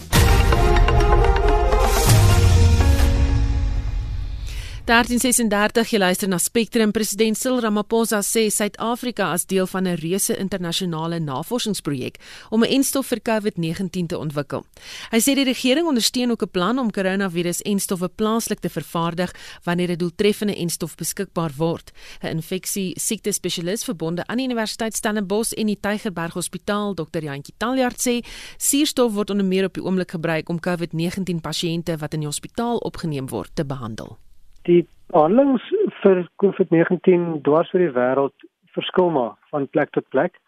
1336 4.85 5.95
jy 5.95 5.97
luister 5.97 6.29
na 6.29 6.37
Spectrum 6.37 6.91
president 6.93 7.39
Cyril 7.39 7.63
Ramaphosa 7.63 8.19
sê 8.21 8.43
Suid-Afrika 8.53 9.31
as 9.33 9.47
deel 9.49 9.65
van 9.65 9.87
'n 9.87 9.97
reuse 9.97 10.37
internasionale 10.37 11.19
navorsingsprojek 11.19 12.19
om 12.51 12.61
'n 12.61 12.69
enstof 12.69 13.07
vir 13.07 13.19
COVID-19 13.19 14.05
te 14.05 14.17
ontwikkel. 14.17 14.63
Hy 15.09 15.17
sê 15.17 15.33
die 15.33 15.43
regering 15.43 15.87
ondersteun 15.87 16.31
ook 16.31 16.43
'n 16.43 16.51
plan 16.51 16.77
om 16.77 16.91
koronavirus-enstowwe 16.91 18.09
plaaslik 18.15 18.59
te 18.59 18.69
vervaardig 18.69 19.33
wanneer 19.63 19.89
'n 19.89 19.97
doeltreffende 19.97 20.55
enstof 20.55 20.95
beskikbaar 20.95 21.51
word. 21.57 21.91
'n 22.21 22.27
Infeksie 22.27 22.93
siekte 22.99 23.31
spesialis 23.31 23.83
verbonde 23.83 24.27
aan 24.27 24.37
die 24.37 24.45
Universiteit 24.45 24.95
Stellenbosch 24.95 25.53
en 25.53 25.65
die 25.65 25.79
Tygerberg 25.81 26.33
Hospitaal, 26.33 26.93
Dr. 26.93 27.23
Jantjie 27.23 27.55
Taljard 27.57 27.99
sê 27.99 28.23
suurstof 28.57 29.13
word 29.13 29.29
onder 29.29 29.45
meer 29.45 29.65
op 29.65 29.73
die 29.73 29.83
oomblik 29.83 30.11
gebruik 30.11 30.49
om 30.49 30.59
COVID-19 30.59 31.41
pasiënte 31.41 31.97
wat 31.97 32.13
in 32.13 32.19
die 32.19 32.29
hospitaal 32.29 32.77
opgeneem 32.77 33.29
word 33.29 33.49
te 33.55 33.65
behandel 33.65 34.19
die 34.65 34.83
behandelings 35.13 35.63
vir 36.01 36.25
COVID-19 36.41 37.41
dwars 37.45 37.71
oor 37.73 37.83
die 37.83 37.93
wêreld 37.95 38.47
verskil 38.75 39.11
maar 39.13 39.35
van 39.53 39.67
plek 39.71 39.93
tot 39.95 40.07
plek. 40.09 40.39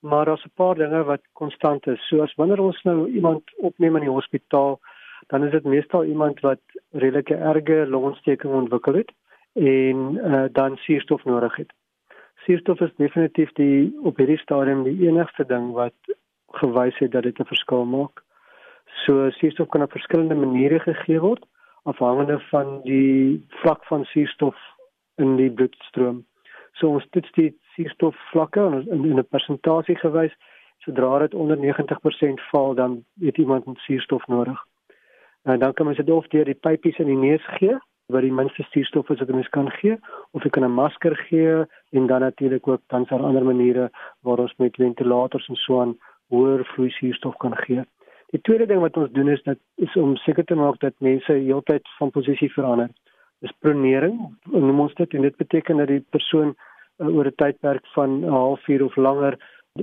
Maar 0.00 0.26
daar's 0.26 0.44
'n 0.44 0.56
paar 0.56 0.74
dinge 0.74 1.02
wat 1.04 1.22
konstant 1.32 1.86
is. 1.86 2.00
So 2.08 2.22
as 2.22 2.34
wanneer 2.34 2.60
ons 2.60 2.82
nou 2.82 3.08
iemand 3.08 3.42
opneem 3.58 3.96
in 3.96 4.02
die 4.02 4.16
hospitaal, 4.18 4.80
dan 5.28 5.44
is 5.44 5.50
dit 5.50 5.64
meestal 5.64 6.04
iemand 6.04 6.40
wat 6.40 6.60
redelike 6.92 7.34
erge 7.34 7.86
longontsteking 7.86 8.52
ontwikkel 8.52 8.94
het 8.94 9.12
en 9.52 10.16
uh, 10.16 10.44
dan 10.52 10.76
suurstof 10.76 11.24
nodig 11.24 11.56
het. 11.56 11.72
Suurstof 12.44 12.80
is 12.80 12.96
definitief 12.96 13.52
die 13.52 13.98
op 14.02 14.16
hierdie 14.16 14.38
stadium 14.38 14.82
die 14.82 15.08
enigste 15.08 15.44
ding 15.46 15.72
wat 15.72 15.94
gewys 16.52 16.98
het 16.98 17.12
dat 17.12 17.22
dit 17.22 17.38
'n 17.38 17.44
verskil 17.44 17.84
maak. 17.84 18.22
So 19.04 19.30
suurstof 19.30 19.68
kan 19.68 19.82
op 19.82 19.90
verskillende 19.90 20.34
maniere 20.34 20.78
gegee 20.78 21.20
word 21.20 21.44
afhangende 21.82 22.40
van 22.50 22.80
die 22.82 23.46
vlak 23.48 23.84
van 23.84 24.04
suurstof 24.04 24.56
in 25.16 25.36
die 25.36 25.50
bloedstroom. 25.50 26.24
So 26.72 26.88
ons 26.88 27.06
toets 27.10 27.32
die 27.32 27.50
suurstofvlakke 27.74 28.60
in, 28.60 29.04
in 29.04 29.18
'n 29.18 29.28
persentasie 29.28 29.96
gewys. 29.96 30.34
Sodra 30.78 31.18
dit 31.18 31.34
onder 31.34 31.58
90% 31.58 32.40
val, 32.50 32.74
dan 32.74 33.04
het 33.20 33.36
iemand 33.36 33.78
suurstof 33.78 34.26
nodig. 34.26 34.64
En 35.42 35.58
dan 35.58 35.72
kan 35.72 35.86
mens 35.86 35.98
dit 35.98 36.10
of 36.10 36.26
deur 36.26 36.44
die 36.44 36.54
pypies 36.54 36.98
in 36.98 37.06
die 37.06 37.16
neus 37.16 37.46
gee, 37.46 37.76
wat 38.06 38.22
die 38.22 38.32
minste 38.32 38.62
suurstof 38.62 39.10
is 39.10 39.18
wat 39.18 39.28
mens 39.28 39.48
kan 39.48 39.70
gee, 39.70 39.96
of 40.30 40.42
jy 40.42 40.50
kan 40.50 40.64
'n 40.64 40.74
masker 40.74 41.16
gee 41.16 41.64
en 41.90 42.06
dan 42.06 42.20
natuurlik 42.20 42.68
ook 42.68 42.82
dan 42.86 43.04
daar 43.08 43.22
ander 43.22 43.44
maniere 43.44 43.90
waar 44.20 44.38
ons 44.38 44.54
met 44.56 44.76
ventilators 44.76 45.48
en 45.48 45.54
so 45.54 45.80
aan 45.80 45.98
hoër 46.28 46.64
vloei 46.64 46.90
suurstof 46.90 47.36
kan 47.36 47.56
gee. 47.56 47.84
Die 48.30 48.40
tweede 48.40 48.66
ding 48.66 48.80
wat 48.80 48.96
ons 48.96 49.10
doen 49.12 49.28
is 49.28 49.42
dat 49.42 49.58
is 49.76 49.96
om 49.96 50.16
seker 50.16 50.44
te 50.44 50.54
maak 50.54 50.78
dat 50.80 50.94
mense 50.98 51.32
heeltyd 51.32 51.88
van 51.98 52.10
posisie 52.10 52.50
verander. 52.52 52.90
Dis 53.40 53.54
pronering, 53.58 54.18
noem 54.52 54.80
ons 54.80 54.94
dit 54.94 55.14
en 55.14 55.26
dit 55.26 55.36
beteken 55.36 55.82
dat 55.82 55.88
die 55.88 56.04
persoon 56.14 56.54
uh, 56.54 57.08
oor 57.08 57.26
'n 57.26 57.38
tydperk 57.42 57.86
van 57.96 58.20
'n 58.20 58.30
halfuur 58.30 58.84
of 58.84 58.96
langer 58.96 59.38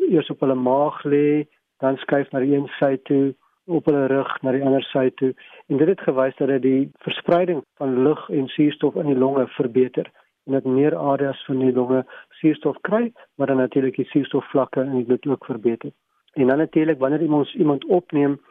eers 0.09 0.29
op 0.29 0.39
hulle 0.39 0.55
maag 0.55 1.03
lê, 1.03 1.47
dan 1.79 1.97
skuif 1.97 2.31
na 2.31 2.39
die 2.39 2.55
een 2.55 2.69
sy 2.79 2.97
toe, 3.03 3.35
op 3.67 3.85
hulle 3.85 4.05
rug 4.07 4.29
na 4.41 4.53
die 4.55 4.63
ander 4.63 4.83
sy 4.93 5.09
toe 5.19 5.33
en 5.67 5.79
dit 5.81 5.89
het 5.91 6.03
gewys 6.07 6.35
dat 6.39 6.47
dit 6.53 6.61
die 6.63 6.89
verspreiding 7.03 7.63
van 7.79 8.03
lug 8.03 8.21
en 8.29 8.47
suurstof 8.47 8.95
in 8.95 9.11
die 9.11 9.19
longe 9.19 9.47
verbeter 9.57 10.07
en 10.47 10.55
dat 10.55 10.65
meer 10.65 10.95
areas 10.95 11.43
van 11.45 11.59
die 11.59 11.73
longe 11.75 12.05
suurstof 12.39 12.77
kry, 12.87 13.11
maar 13.35 13.47
dan 13.47 13.57
natuurlik 13.57 13.95
die 13.99 14.07
suurstofvlakke 14.13 14.85
in 14.85 14.95
die 14.95 15.05
bloed 15.09 15.27
ook 15.27 15.45
verbeter. 15.45 15.91
En 16.37 16.47
dan 16.47 16.57
natuurlik 16.57 16.99
wanneer 16.99 17.21
iemand 17.21 17.53
iemand 17.53 17.85
opneem, 17.85 18.41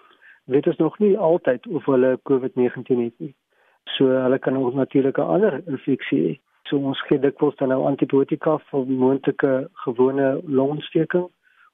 weet 0.44 0.66
ons 0.66 0.76
nog 0.76 0.98
nie 0.98 1.18
altyd 1.18 1.66
of 1.66 1.84
hulle 1.84 2.18
COVID-19 2.22 2.98
het 3.02 3.14
nie. 3.16 3.34
So 3.84 4.08
hulle 4.08 4.38
kan 4.38 4.56
ook 4.58 4.74
natuurlik 4.74 5.18
'n 5.18 5.30
ander 5.34 5.62
infeksie 5.66 6.22
hê. 6.26 6.40
So 6.62 6.76
ons 6.76 7.00
gee 7.06 7.18
dikwels 7.18 7.56
dan 7.56 7.68
nou 7.68 7.84
antibiotika 7.86 8.58
vir 8.58 8.86
moontlike 8.86 9.68
gewone 9.72 10.40
longontsteking. 10.46 11.28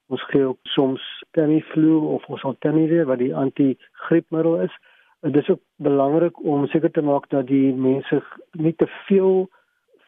Ons 0.07 0.23
gee 0.23 0.45
ook 0.45 0.57
soms 0.61 1.23
Tamiflu 1.31 1.95
of 1.95 2.25
ons 2.25 2.55
Tamivir 2.59 3.05
wat 3.05 3.17
die 3.17 3.35
anti-griepmiddel 3.35 4.59
is. 4.59 4.77
Dit 5.21 5.35
is 5.35 5.49
ook 5.49 5.61
belangrik 5.75 6.43
om 6.43 6.67
seker 6.67 6.91
te 6.91 7.01
maak 7.01 7.29
dat 7.29 7.47
die 7.47 7.73
mense 7.73 8.23
nie 8.51 8.75
te 8.75 8.87
veel 9.05 9.49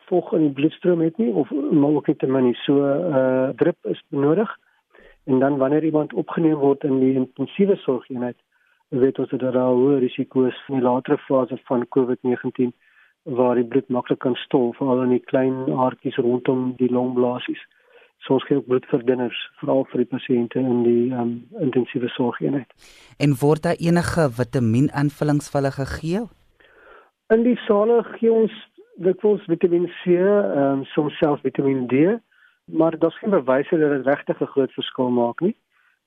vog 0.06 0.34
in 0.34 0.42
die 0.42 0.54
bloedstroom 0.54 1.02
het 1.02 1.18
nie 1.18 1.34
of 1.34 1.50
maar 1.72 1.90
ook 1.90 2.08
nie 2.08 2.16
te 2.16 2.28
min 2.28 2.44
nie. 2.44 2.56
So 2.56 2.74
'n 2.74 3.14
uh, 3.16 3.50
drip 3.50 3.78
is 3.82 4.04
nodig 4.10 4.58
En 5.26 5.40
dan 5.40 5.58
wanneer 5.58 5.84
iemand 5.84 6.14
opgeneem 6.14 6.56
word 6.62 6.84
in 6.84 7.00
die 7.00 7.14
intensiewe 7.14 7.76
sorgeenheid, 7.76 8.38
weet 8.88 9.20
ons 9.20 9.30
dat 9.30 9.42
daar 9.42 9.74
hoë 9.74 9.98
risiko's 10.04 10.58
in 10.70 10.78
die 10.78 10.86
latere 10.86 11.18
fase 11.18 11.58
van 11.70 11.86
COVID-19 11.96 12.74
waar 13.38 13.58
die 13.58 13.66
bloed 13.66 13.88
maklik 13.90 14.20
kan 14.22 14.36
stol, 14.36 14.74
veral 14.78 15.02
in 15.08 15.16
die 15.16 15.24
klein 15.32 15.56
aartjies 15.74 16.20
rondom 16.22 16.76
die 16.78 16.92
longblaasies. 16.94 17.64
So 18.22 18.38
ons 18.38 18.46
gee 18.46 18.60
ook 18.60 18.68
bloedverdunners 18.70 19.40
veral 19.62 19.84
vir 19.90 20.04
die 20.04 20.12
pasiënte 20.14 20.62
in 20.62 20.84
die 20.86 21.10
um, 21.14 21.34
intensiewe 21.62 22.10
sorgeenheid. 22.14 22.70
En 23.18 23.34
word 23.42 23.66
daar 23.66 23.82
enige 23.82 24.30
vitamienaanvullings 24.40 25.50
vir 25.50 25.62
hulle 25.62 25.74
gegee? 25.80 26.24
In 27.34 27.44
die 27.50 27.58
sale 27.66 28.04
gee 28.14 28.30
ons 28.30 28.54
dikwels 29.02 29.44
Vitamiin 29.50 29.90
C, 30.04 30.22
um, 30.22 30.86
soms 30.94 31.18
selfs 31.18 31.42
Vitamiin 31.46 31.88
D 31.90 32.20
maar 32.66 32.98
daar's 33.00 33.18
geen 33.20 33.30
bewyse 33.30 33.78
dat 33.78 33.92
dit 33.92 34.06
regtig 34.06 34.42
'n 34.42 34.54
groot 34.54 34.72
verskil 34.72 35.10
maak 35.10 35.40
nie. 35.40 35.56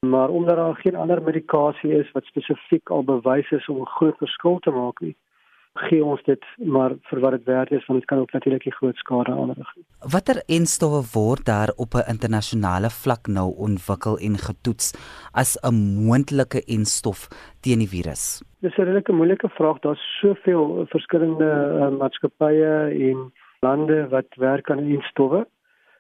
Maar 0.06 0.28
omdat 0.28 0.56
daar 0.56 0.76
geen 0.76 0.94
ander 0.94 1.22
medikasie 1.22 1.92
is 1.98 2.10
wat 2.12 2.24
spesifiek 2.24 2.90
al 2.90 3.04
bewys 3.04 3.50
is 3.50 3.68
om 3.68 3.80
'n 3.80 3.86
groot 3.86 4.16
verskil 4.16 4.58
te 4.58 4.70
maak 4.70 5.00
nie, 5.00 5.16
gee 5.74 6.04
ons 6.04 6.22
dit 6.26 6.44
maar 6.56 6.94
vir 7.10 7.20
wat 7.20 7.36
dit 7.36 7.44
werd 7.44 7.72
is 7.72 7.86
want 7.86 8.00
dit 8.00 8.08
kan 8.08 8.18
ook 8.18 8.32
natuurlik 8.32 8.66
'n 8.66 8.78
groot 8.80 8.96
skade 8.96 9.32
aanrig. 9.32 9.68
Watter 10.12 10.42
enstowwe 10.46 11.02
word 11.12 11.44
daar 11.44 11.70
op 11.76 11.94
'n 11.94 12.10
internasionale 12.14 12.90
vlak 12.90 13.26
nou 13.26 13.54
ontwikkel 13.56 14.18
en 14.18 14.36
getoets 14.38 14.94
as 15.32 15.58
'n 15.62 15.74
moontlike 16.06 16.64
enstof 16.66 17.28
teen 17.60 17.78
die 17.78 17.88
virus? 17.88 18.42
Dis 18.60 18.76
'n 18.76 18.82
redelike 18.82 19.12
moeilike 19.12 19.48
vraag. 19.48 19.78
Daar's 19.78 20.18
soveel 20.20 20.86
verskillende 20.88 21.50
uh, 21.78 21.98
maatskappye 21.98 22.90
en 23.08 23.32
lande 23.60 24.08
wat 24.08 24.34
werk 24.36 24.70
aan 24.70 24.78
enstowwe. 24.78 25.46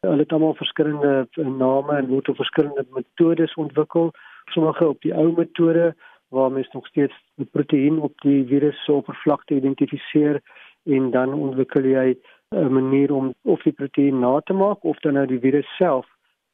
Hulle 0.00 0.22
het 0.22 0.32
almal 0.32 0.54
verskillende 0.54 1.28
eh, 1.30 1.46
name 1.46 1.96
en 1.96 2.06
word 2.06 2.28
op 2.28 2.36
verskillende 2.36 2.86
metodes 2.94 3.54
ontwikkel. 3.54 4.10
Sommige 4.54 4.88
op 4.88 5.00
die 5.02 5.14
ou 5.14 5.32
metode 5.36 5.94
waar 6.28 6.52
mens 6.52 6.70
nog 6.72 6.86
steeds 6.86 7.14
'n 7.38 7.48
proteïen 7.50 7.98
op 7.98 8.20
die 8.20 8.46
virus 8.46 8.84
se 8.84 8.92
oppervlakte 8.92 9.54
identifiseer 9.54 10.40
en 10.84 11.10
dan 11.10 11.32
ontwikkel 11.32 11.84
jy 11.84 12.16
'n 12.54 12.72
manier 12.72 13.12
om 13.12 13.34
of 13.42 13.62
die 13.62 13.72
proteïen 13.72 14.18
na 14.18 14.40
te 14.40 14.52
maak 14.52 14.84
of 14.84 14.98
dan 14.98 15.12
nou 15.12 15.26
die 15.26 15.40
virus 15.40 15.76
self 15.76 16.06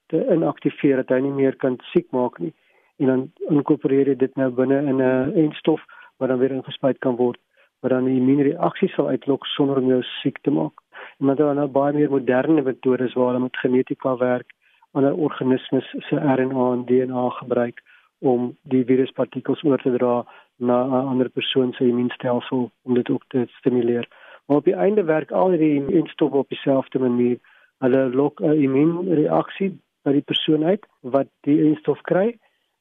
te 0.07 0.26
inaktiveer 0.30 0.96
dat 0.96 1.09
hy 1.09 1.20
nie 1.20 1.33
meer 1.42 1.57
kan 1.57 1.78
siek 1.92 2.11
maak 2.11 2.38
nie. 2.38 2.54
En 2.96 3.07
dan 3.07 3.33
inkorporeer 3.48 4.07
jy 4.07 4.16
dit 4.16 4.37
nou 4.37 4.50
binne 4.50 4.78
in 4.78 5.02
'n 5.02 5.33
enstof 5.35 5.85
wat 6.16 6.28
dan 6.28 6.38
weer 6.38 6.50
ingespuit 6.50 6.98
kan 6.98 7.16
word 7.16 7.38
wat 7.85 7.92
dan 7.92 8.09
'n 8.09 8.16
immuunreaksie 8.16 8.88
sal 8.97 9.12
uitlok 9.12 9.44
sonder 9.47 9.77
om 9.77 9.92
jou 9.92 10.03
siek 10.23 10.40
te 10.40 10.51
maak 10.51 10.85
maar 11.18 11.37
daar 11.37 11.51
is 11.51 11.57
nou 11.57 11.68
baie 11.68 11.92
meer 11.92 12.11
moderne 12.11 12.62
metodes 12.62 13.12
waar 13.12 13.27
hulle 13.27 13.38
met 13.47 13.57
genetika 13.57 14.16
werk, 14.16 14.53
ander 14.92 15.14
organismes 15.14 15.94
se 16.09 16.16
RNA 16.16 16.73
en 16.73 16.85
DNA 16.87 17.29
gebruik 17.38 17.83
om 18.18 18.57
die 18.62 18.85
viruspartikels 18.85 19.62
oor 19.64 19.83
te 19.83 19.92
dra 19.97 20.25
na 20.57 20.85
'n 20.85 21.09
ander 21.12 21.29
persoon 21.29 21.73
se 21.73 21.88
immuunstelsel 21.88 22.70
om 22.83 22.94
dit 22.94 23.11
ook 23.11 23.25
te 23.29 23.47
stimuleer. 23.59 24.09
Maar 24.47 24.57
op 24.57 24.64
die 24.64 24.75
einde 24.75 25.05
werk 25.05 25.31
al 25.31 25.49
die 25.49 25.87
instowwe 25.87 26.37
op 26.37 26.49
dieselfde 26.49 26.99
manier. 26.99 27.38
Hulle 27.79 28.14
lok 28.14 28.40
'n 28.40 28.62
immuunreaksie 28.62 29.79
by 30.03 30.12
die 30.12 30.29
persoon 30.31 30.64
uit 30.64 30.87
wat 31.01 31.27
die 31.40 31.64
instof 31.64 32.01
kry, 32.01 32.38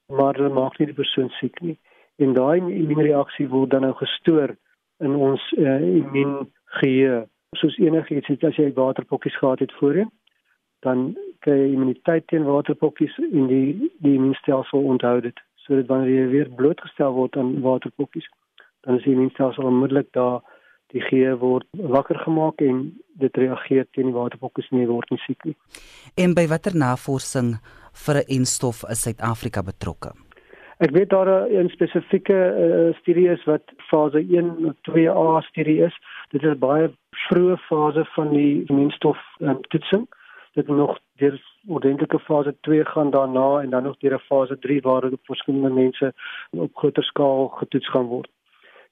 maar 0.07 0.35
hulle 0.35 0.53
maak 0.53 0.77
nie 0.77 0.85
die 0.85 1.01
persoon 1.01 1.29
siek 1.29 1.61
nie. 1.61 1.77
En 2.17 2.33
daai 2.33 2.57
immuunreaksie 2.57 3.47
word 3.47 3.69
dan 3.69 3.81
nou 3.81 3.93
gestoor 3.93 4.55
in 4.99 5.15
ons 5.15 5.41
uh, 5.57 5.79
immuungeheue 5.81 7.23
soos 7.57 7.77
enigiets 7.77 8.27
het 8.27 8.43
as 8.43 8.57
jy 8.57 8.73
waterpokkies 8.73 9.37
gehad 9.37 9.59
het 9.59 9.73
voorheen 9.79 10.11
dan 10.85 11.13
kry 11.45 11.57
jy 11.59 11.73
immuniteit 11.73 12.27
teen 12.27 12.45
waterpokkies 12.47 13.15
en 13.23 13.47
die 13.51 13.91
die 14.03 14.15
immuunstelsel 14.17 14.83
onthou 14.93 15.19
dit. 15.23 15.37
Sodat 15.63 15.87
wanneer 15.87 16.11
jy 16.11 16.25
weer 16.31 16.49
blootgestel 16.57 17.13
word 17.15 17.37
aan 17.39 17.61
waterpokkies 17.63 18.27
dan 18.83 18.99
is 18.99 19.05
die 19.07 19.13
immuunstelsel 19.15 19.69
onmiddellik 19.69 20.09
daar 20.17 20.41
die 20.93 21.01
geheue 21.01 21.37
word 21.41 21.65
wakker 21.95 22.19
gemaak 22.25 22.61
en 22.61 22.83
dit 23.21 23.37
reageer 23.39 23.87
teen 23.95 24.11
die 24.11 24.17
waterpokkies 24.17 24.69
nie 24.75 24.85
word 24.89 25.09
nie 25.13 25.21
siek 25.23 25.47
nie. 25.47 25.55
En 26.19 26.35
by 26.37 26.45
watter 26.51 26.75
navorsing 26.75 27.55
vir 28.05 28.15
'n 28.21 28.29
enstof 28.39 28.83
is 28.89 29.01
Suid-Afrika 29.01 29.63
betrokke 29.63 30.13
Ek 30.83 30.91
weet 30.91 31.09
daar 31.09 31.29
'n 31.47 31.69
spesifieke 31.69 32.35
uh, 32.35 32.95
studie 32.99 33.29
is 33.29 33.43
wat 33.43 33.63
fase 33.77 34.19
1 34.19 34.65
of 34.65 34.75
2A 34.89 35.45
studie 35.47 35.83
is. 35.83 35.95
Dit 36.29 36.43
is 36.43 36.49
'n 36.49 36.59
baie 36.59 36.91
vroeë 37.27 37.57
fase 37.57 38.05
van 38.05 38.29
die 38.29 38.63
immuunstof 38.67 39.19
um, 39.39 39.61
toetsing. 39.61 40.07
Dit 40.53 40.67
nog 40.67 40.99
deur 41.15 41.41
ordentlike 41.67 42.19
fase 42.19 42.55
2 42.61 42.85
gaan 42.85 43.09
daarna 43.09 43.61
en 43.61 43.69
dan 43.69 43.83
nog 43.83 43.97
deur 43.97 44.13
'n 44.13 44.27
fase 44.29 44.59
3 44.59 44.81
waar 44.81 45.03
op 45.03 45.23
verskillende 45.23 45.69
mense 45.69 46.13
op 46.49 46.75
groter 46.75 47.03
skaal 47.03 47.47
getoets 47.47 47.89
gaan 47.89 48.05
word. 48.05 48.29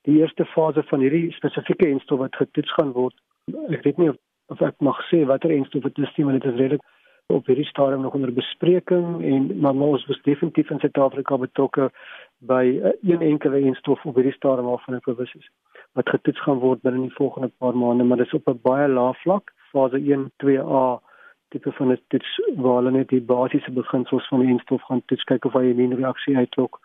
Die 0.02 0.20
eerste 0.20 0.46
fase 0.46 0.84
van 0.84 1.00
hierdie 1.00 1.32
spesifieke 1.32 1.88
enstof 1.88 2.20
wat 2.20 2.36
getoets 2.36 2.74
gaan 2.74 2.92
word 2.92 3.16
Ek 3.50 3.84
weet 3.84 3.98
nie 3.98 4.10
of, 4.10 4.18
of 4.54 4.62
ek 4.66 4.78
mag 4.86 5.00
sê 5.10 5.24
watter 5.26 5.52
enstof 5.54 5.86
dit 5.88 6.04
is 6.06 6.16
nie, 6.18 6.26
maar 6.26 6.38
dit 6.40 6.50
is 6.52 6.60
redelik 6.60 6.84
op 7.32 7.46
hierdie 7.46 7.66
stadium 7.66 8.02
nog 8.02 8.14
onder 8.14 8.34
bespreking 8.34 9.24
en 9.24 9.60
maar 9.60 9.74
ons 9.74 10.06
was 10.06 10.22
definitief 10.22 10.70
in 10.70 10.80
Suid-Afrika 10.80 11.38
betrokke 11.38 11.92
by 12.38 12.64
uh, 12.82 12.92
een 13.02 13.22
enkele 13.22 13.60
enstof 13.60 14.06
op 14.06 14.16
hierdie 14.16 14.34
stadium 14.34 14.66
waarvan 14.66 14.96
ek 14.96 15.06
bewus 15.06 15.34
is 15.34 15.50
wat 15.94 16.10
getoets 16.10 16.42
gaan 16.42 16.60
word 16.60 16.82
binne 16.82 17.02
die 17.02 17.16
volgende 17.16 17.52
paar 17.58 17.76
maande, 17.78 18.04
maar 18.04 18.18
dis 18.18 18.34
op 18.34 18.48
'n 18.48 18.60
baie 18.64 18.88
lae 18.88 19.14
vlak, 19.24 19.54
fase 19.72 19.98
1, 19.98 20.32
2A 20.44 21.02
tipe 21.50 21.72
van 21.72 21.92
'n 21.92 22.00
toets 22.08 22.32
waar 22.56 22.76
hulle 22.76 22.92
net 22.92 23.10
die 23.10 23.22
basiese 23.22 23.72
beginsels 23.72 24.28
van 24.28 24.40
die 24.40 24.50
enstof 24.50 24.82
gaan 24.82 25.06
toets 25.06 25.24
kyk 25.24 25.46
of 25.46 25.54
hy 25.54 25.64
'n 25.64 25.70
immuunreaksie 25.74 26.38
uitlok 26.38 26.80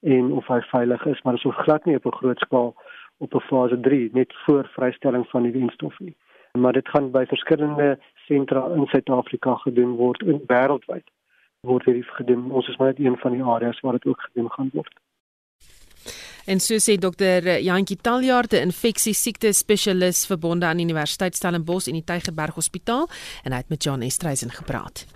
en 0.00 0.32
of 0.32 0.46
hy 0.46 0.60
veilig 0.60 1.06
is, 1.06 1.22
maar 1.22 1.34
dit 1.34 1.44
is 1.44 1.64
glad 1.64 1.84
nie 1.84 1.96
op 1.96 2.06
'n 2.06 2.18
groot 2.20 2.38
skaal 2.38 2.74
op 3.18 3.34
'n 3.34 3.40
fase 3.40 3.80
3 3.80 4.10
net 4.12 4.34
voor 4.44 4.64
vrystelling 4.66 5.28
van 5.28 5.42
die 5.42 5.60
enstof 5.60 5.98
nie. 6.00 6.16
Maar 6.56 6.72
dit 6.72 6.88
gaan 6.88 7.10
by 7.10 7.24
verskillende 7.28 7.98
sentra 8.26 8.66
in 8.74 8.86
Suid-Afrika 8.86 9.54
gedoen 9.54 9.96
word 9.96 10.22
en 10.22 10.40
wêreldwyd 10.46 11.06
word 11.66 11.84
hierdie 11.84 12.06
gedoen. 12.18 12.50
Ons 12.50 12.68
is 12.68 12.76
maar 12.76 12.92
net 12.92 13.02
een 13.02 13.16
van 13.18 13.32
die 13.34 13.42
areas 13.42 13.80
waar 13.80 13.98
dit 13.98 14.06
ook 14.06 14.20
gedoen 14.28 14.50
gaan 14.50 14.70
word. 14.72 14.94
En 16.46 16.60
so 16.62 16.78
sê 16.78 16.94
dokter 16.94 17.42
Jantjie 17.58 17.98
Taljaard, 17.98 18.52
'n 18.52 18.70
infeksie 18.70 19.14
siekte 19.14 19.52
spesialis 19.52 20.26
verbonde 20.26 20.66
aan 20.66 20.78
Universiteit 20.78 21.34
Stellenbosch 21.34 21.88
en 21.88 21.98
die 21.98 22.04
Tygerberg 22.04 22.54
Hospitaal 22.54 23.08
en 23.42 23.52
hy 23.52 23.58
het 23.58 23.68
met 23.68 23.82
John 23.82 24.02
Estreisen 24.02 24.50
gepraat. 24.50 25.06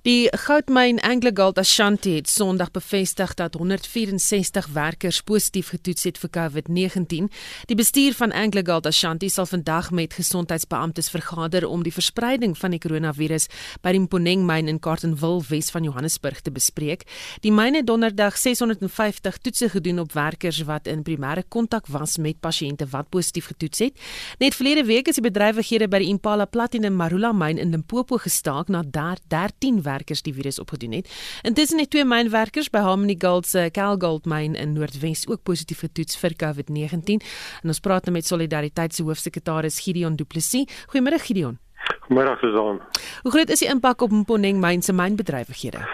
Die 0.00 0.30
goudmyn 0.32 0.96
AngloGold 1.04 1.58
Ashanti 1.60 2.14
het 2.14 2.28
Sondag 2.28 2.70
bevestig 2.72 3.34
dat 3.36 3.54
164 3.54 4.66
werkers 4.72 5.18
positief 5.20 5.68
getoets 5.74 6.06
het 6.08 6.18
vir 6.18 6.30
COVID-19. 6.32 7.26
Die 7.68 7.76
bestuur 7.76 8.16
van 8.16 8.32
AngloGold 8.32 8.86
Ashanti 8.88 9.28
sal 9.28 9.44
vandag 9.46 9.90
met 9.90 10.16
gesondheidsbeamptes 10.16 11.10
vergader 11.12 11.66
om 11.68 11.82
die 11.84 11.92
verspreiding 11.92 12.56
van 12.58 12.72
die 12.72 12.80
koronavirus 12.80 13.50
by 13.84 13.92
die 13.92 14.00
Mponeng 14.00 14.46
myn 14.48 14.70
in 14.72 14.78
Carletonville, 14.80 15.42
Wes 15.50 15.68
van 15.68 15.84
Johannesburg 15.84 16.40
te 16.40 16.50
bespreek. 16.50 17.04
Die 17.44 17.52
myn 17.52 17.76
het 17.76 17.86
donderdag 17.86 18.40
650 18.40 19.36
toetse 19.44 19.68
gedoen 19.68 20.00
op 20.00 20.16
werkers 20.16 20.62
wat 20.64 20.88
in 20.88 21.04
primêre 21.04 21.44
kontak 21.48 21.92
was 21.92 22.16
met 22.16 22.40
pasiënte 22.40 22.88
wat 22.96 23.12
positief 23.12 23.52
getoets 23.52 23.84
het. 23.84 24.00
Net 24.40 24.56
verlede 24.56 24.88
week 24.88 25.12
is 25.12 25.20
die 25.20 25.28
bedrywighede 25.28 25.92
by 25.92 26.00
die 26.06 26.08
Impala 26.08 26.48
Platinum 26.48 26.96
Marula 26.96 27.36
myn 27.36 27.60
in 27.60 27.76
Limpopo 27.76 28.16
gestaak 28.16 28.72
na 28.72 28.80
13 28.80 29.84
werkers 29.90 30.22
die 30.26 30.34
virus 30.36 30.60
opgedoen 30.62 31.00
het. 31.00 31.10
Intussen 31.42 31.82
het 31.82 31.90
twee 31.90 32.06
mynwerkers 32.06 32.70
by 32.70 32.84
Harmony 32.86 33.16
Gold 33.18 33.46
se 33.50 33.68
Calgold 33.74 34.28
myn 34.30 34.54
in 34.54 34.76
Noordwes 34.78 35.26
ook 35.28 35.42
positief 35.42 35.82
getoets 35.86 36.18
vir 36.20 36.36
COVID-19. 36.44 37.26
En 37.62 37.74
ons 37.74 37.82
praat 37.82 38.06
nou 38.06 38.14
met 38.16 38.26
Solidariteit 38.26 38.94
se 38.94 39.06
hoofsekretaris 39.06 39.80
Gideon 39.84 40.16
Du 40.16 40.24
Plessis. 40.24 40.68
Goeiemôre 40.92 41.20
Gideon. 41.26 41.58
Goeiemôre 42.06 42.38
Susan. 42.40 42.80
Hoe 43.22 43.32
groot 43.32 43.50
is 43.50 43.64
die 43.64 43.70
impak 43.70 44.02
op 44.02 44.14
Mponeng 44.14 44.60
myn 44.62 44.82
se 44.82 44.92
mynbedrywighede? 44.92 45.84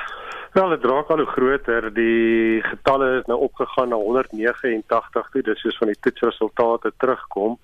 Wel, 0.57 0.71
dit 0.73 0.85
raak 0.89 1.11
al 1.13 1.21
hoe 1.21 1.27
groter. 1.27 1.91
Die 1.93 2.63
getalle 2.65 3.19
is 3.19 3.27
nou 3.29 3.37
opgegaan 3.45 3.91
na 3.93 3.99
189 4.01 5.29
toe. 5.33 5.43
Dis 5.45 5.61
soos 5.61 5.77
van 5.77 5.91
die 5.93 5.99
toetsresultate 6.01 6.93
terugkom. 6.97 7.59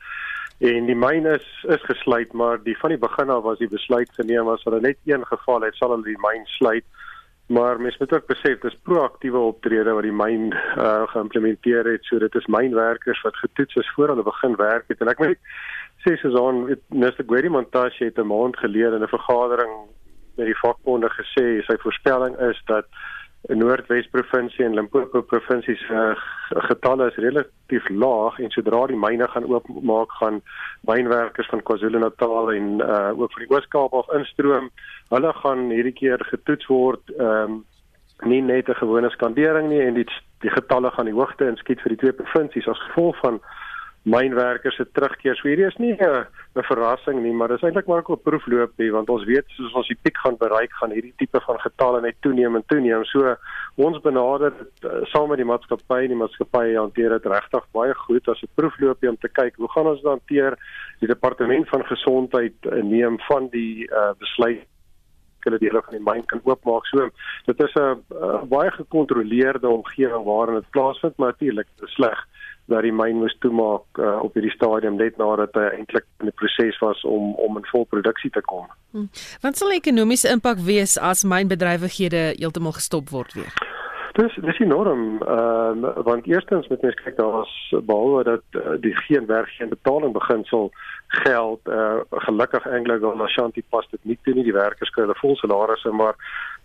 En 0.63 0.87
die 0.87 0.95
myn 0.95 1.27
is 1.27 1.47
is 1.75 1.83
gesluit, 1.89 2.33
maar 2.33 2.61
die 2.63 2.77
van 2.79 2.93
die 2.95 2.99
begin 3.05 3.31
af 3.35 3.43
was 3.43 3.59
die 3.59 3.71
besluit 3.71 4.11
geneem 4.15 4.49
as 4.49 4.63
hulle 4.63 4.79
net 4.81 4.99
een 5.11 5.25
geval 5.27 5.65
het, 5.67 5.75
sal 5.75 5.91
hulle 5.91 6.07
die 6.07 6.21
myn 6.23 6.45
sluit. 6.57 6.87
Maar 7.51 7.81
mens 7.81 7.99
moet 7.99 8.13
ook 8.15 8.29
besef 8.31 8.61
dis 8.63 8.77
proaktiewe 8.87 9.39
optrede 9.39 9.93
wat 9.97 10.07
die 10.07 10.15
myn 10.15 10.53
uh, 10.55 11.03
geïmplementeer 11.11 11.91
het. 11.91 12.07
So 12.07 12.23
dit 12.23 12.35
is 12.39 12.47
mynwerkers 12.47 13.25
wat 13.27 13.41
getoets 13.43 13.81
is 13.83 13.91
voor 13.97 14.15
hulle 14.15 14.23
begin 14.23 14.55
werk 14.57 14.87
het. 14.87 15.03
En 15.03 15.11
ek 15.11 15.25
moet 15.25 15.51
sê 16.07 16.15
Susan, 16.21 16.63
Mr. 16.95 17.27
Gwedi 17.27 17.51
Montashe 17.51 18.05
het 18.05 18.19
'n 18.19 18.31
maand 18.31 18.57
gelede 18.63 18.97
in 18.97 19.03
'n 19.03 19.17
vergadering 19.17 19.75
met 20.37 20.47
die 20.47 20.61
vakbonde 20.63 21.11
gesê 21.11 21.65
sy 21.67 21.77
voorspelling 21.83 22.39
is 22.39 22.63
dat 22.67 22.87
in 22.87 23.12
Noordwes 23.49 24.07
provinsie 24.11 24.65
en 24.65 24.75
Limpopo 24.75 25.23
provinsie 25.23 25.75
se 25.77 26.03
getalle 26.69 27.09
is 27.11 27.17
relatief 27.25 27.89
laag 27.91 28.39
en 28.39 28.53
sodra 28.55 28.85
die 28.87 28.99
myne 28.99 29.27
gaan 29.33 29.49
oopmaak 29.51 30.15
gaan 30.21 30.39
mynwerkers 30.87 31.51
van 31.51 31.65
KwaZulu-Natal 31.67 32.53
en 32.53 32.69
uh, 32.79 33.11
ook 33.19 33.33
van 33.35 33.43
die 33.43 33.51
Oos-Kaap 33.51 33.97
af 33.99 34.15
instroom. 34.15 34.71
Hulle 35.11 35.33
gaan 35.43 35.67
hierdie 35.75 35.97
keer 35.99 36.23
getoets 36.31 36.71
word 36.71 37.15
ehm 37.19 37.59
um, 37.59 37.61
nie 38.23 38.41
net 38.41 38.69
'n 38.69 38.79
gewone 38.79 39.11
skandering 39.11 39.69
nie 39.69 39.83
en 39.83 39.95
die 39.95 40.07
die 40.43 40.51
getalle 40.51 40.91
gaan 40.91 41.11
die 41.11 41.19
hoogte 41.19 41.47
inskiet 41.47 41.81
vir 41.83 41.95
die 41.95 41.99
twee 41.99 42.13
provinsies 42.13 42.69
as 42.69 42.79
gevolg 42.87 43.19
van 43.19 43.41
mynwerkers 44.03 44.77
se 44.77 44.87
terugkeer. 44.93 45.37
So 45.39 45.49
hierdie 45.49 45.67
is 45.67 45.79
nie 45.79 45.93
'n 45.93 46.27
'n 46.57 46.63
verrassing 46.63 47.23
nie, 47.23 47.33
maar 47.33 47.49
dis 47.49 47.63
eintlik 47.63 47.87
maar 47.87 48.03
'n 48.03 48.23
proefloop 48.23 48.73
hier 48.77 48.93
want 48.93 49.09
ons 49.09 49.25
weet 49.25 49.45
soos 49.47 49.73
ons 49.73 49.89
die 49.89 49.99
piek 50.03 50.17
gaan 50.17 50.37
bereik, 50.37 50.73
gaan 50.73 50.91
hierdie 50.91 51.15
tipe 51.17 51.41
van 51.41 51.59
getalle 51.61 52.01
net 52.01 52.17
toeneem 52.21 52.57
en 52.57 52.65
toeneem. 52.67 53.05
So 53.05 53.37
ons 53.77 54.01
benader 54.01 54.53
dit 54.59 54.85
uh, 54.85 55.05
saam 55.05 55.29
met 55.29 55.39
die 55.39 55.47
maatskappy 55.47 56.09
die 56.09 56.17
maatskappy 56.17 56.75
hanteer 56.75 57.11
dit 57.11 57.27
regtig 57.27 57.65
baie 57.73 57.95
goed 57.95 58.29
as 58.29 58.43
'n 58.43 58.51
proefloopie 58.55 59.09
om 59.09 59.19
te 59.19 59.29
kyk 59.29 59.55
hoe 59.57 59.71
gaan 59.71 59.87
ons 59.87 60.03
dit 60.03 60.11
hanteer. 60.11 60.59
Die 61.01 61.09
departement 61.09 61.69
van 61.69 61.85
gesondheid 61.85 62.55
uh, 62.67 62.83
neem 62.83 63.19
van 63.21 63.49
die 63.49 63.87
uh, 63.91 64.13
besluit 64.19 64.67
hulle 65.43 65.59
dele 65.59 65.83
van 65.83 65.95
die 65.95 66.05
myn 66.05 66.27
kan 66.27 66.41
oopmaak. 66.45 66.87
So 66.87 67.11
dit 67.47 67.61
is 67.61 67.75
'n 67.75 68.03
baie 68.49 68.71
gekontroleerde 68.71 69.69
omgewing 69.69 70.25
waarin 70.25 70.55
dit 70.55 70.71
plaasvind, 70.71 71.17
maar 71.17 71.29
natuurlik 71.29 71.69
sleg 71.85 72.27
dat 72.73 72.87
die 72.87 72.95
myn 72.95 73.21
moes 73.23 73.35
toemaak 73.45 74.01
uh, 74.01 74.19
op 74.25 74.35
hierdie 74.39 74.55
stadium 74.55 74.97
net 75.01 75.19
nadat 75.21 75.57
hy 75.59 75.69
eintlik 75.79 76.07
in 76.21 76.31
die 76.31 76.37
proses 76.39 76.79
was 76.85 77.03
om 77.09 77.35
om 77.47 77.61
in 77.61 77.69
volproduksie 77.71 78.33
te 78.35 78.43
kom. 78.49 78.67
Hmm. 78.93 79.11
Wat 79.45 79.61
sal 79.61 79.75
die 79.75 79.81
ekonomiese 79.83 80.33
impak 80.33 80.63
wees 80.67 80.97
as 80.99 81.25
mynbedrywighede 81.25 82.33
heeltemal 82.41 82.77
gestop 82.79 83.13
word 83.15 83.37
weer? 83.39 83.53
Dis 84.19 84.35
dis 84.45 84.59
enorm. 84.61 85.23
Ehm 85.25 85.85
uh, 85.89 85.93
want 86.05 86.27
eerstens 86.29 86.69
moet 86.69 86.83
mens 86.83 86.99
kyk 87.05 87.17
daar's 87.17 87.55
behalwe 87.89 88.25
dat 88.25 88.61
uh, 88.61 88.77
die 88.81 88.97
geen 89.07 89.27
werk 89.27 89.49
geen 89.59 89.73
betaling 89.73 90.13
beginsel 90.13 90.73
geld 91.13 91.61
uh, 91.69 92.01
gelukkig 92.11 92.67
eintlik 92.67 93.03
al 93.03 93.25
Ashanti 93.25 93.65
pas 93.69 93.89
dit 93.91 94.05
nie 94.05 94.19
toe 94.23 94.35
nie 94.35 94.45
die 94.45 94.57
werkers 94.57 94.91
kry 94.91 95.05
hulle 95.07 95.17
vol 95.21 95.37
salarisse 95.41 95.93
maar 95.93 96.17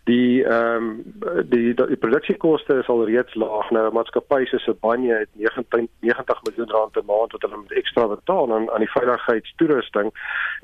die 0.07 0.43
ehm 0.43 0.75
um, 0.75 1.13
die, 1.51 1.73
die 1.75 1.87
die 1.91 1.99
produksiekoste 1.99 2.79
is 2.81 2.87
al 2.87 3.03
reeds 3.09 3.35
laag. 3.35 3.69
Nou 3.75 3.85
maatskappye 3.95 4.47
soos 4.47 4.63
Sibanye 4.63 5.13
het 5.23 5.31
90 5.35 5.87
90 6.07 6.43
miljoen 6.47 6.71
rand 6.75 6.91
per 6.95 7.05
maand 7.11 7.35
wat 7.35 7.43
hulle 7.45 7.59
moet 7.61 7.77
ekstra 7.81 8.07
betaal 8.13 8.53
aan 8.55 8.69
aan 8.71 8.85
die 8.85 8.93
veiligheidstoerusting. 8.95 10.11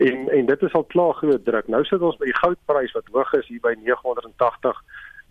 En 0.10 0.30
en 0.38 0.46
dit 0.52 0.68
is 0.70 0.78
al 0.80 0.88
klaar 0.96 1.14
groot 1.20 1.46
druk. 1.46 1.68
Nou 1.68 1.84
sit 1.84 2.02
ons 2.02 2.20
by 2.22 2.32
die 2.32 2.40
goudprys 2.40 2.96
wat 3.00 3.12
hoog 3.12 3.34
is 3.42 3.50
hier 3.52 3.64
by 3.68 3.76
980 3.82 4.80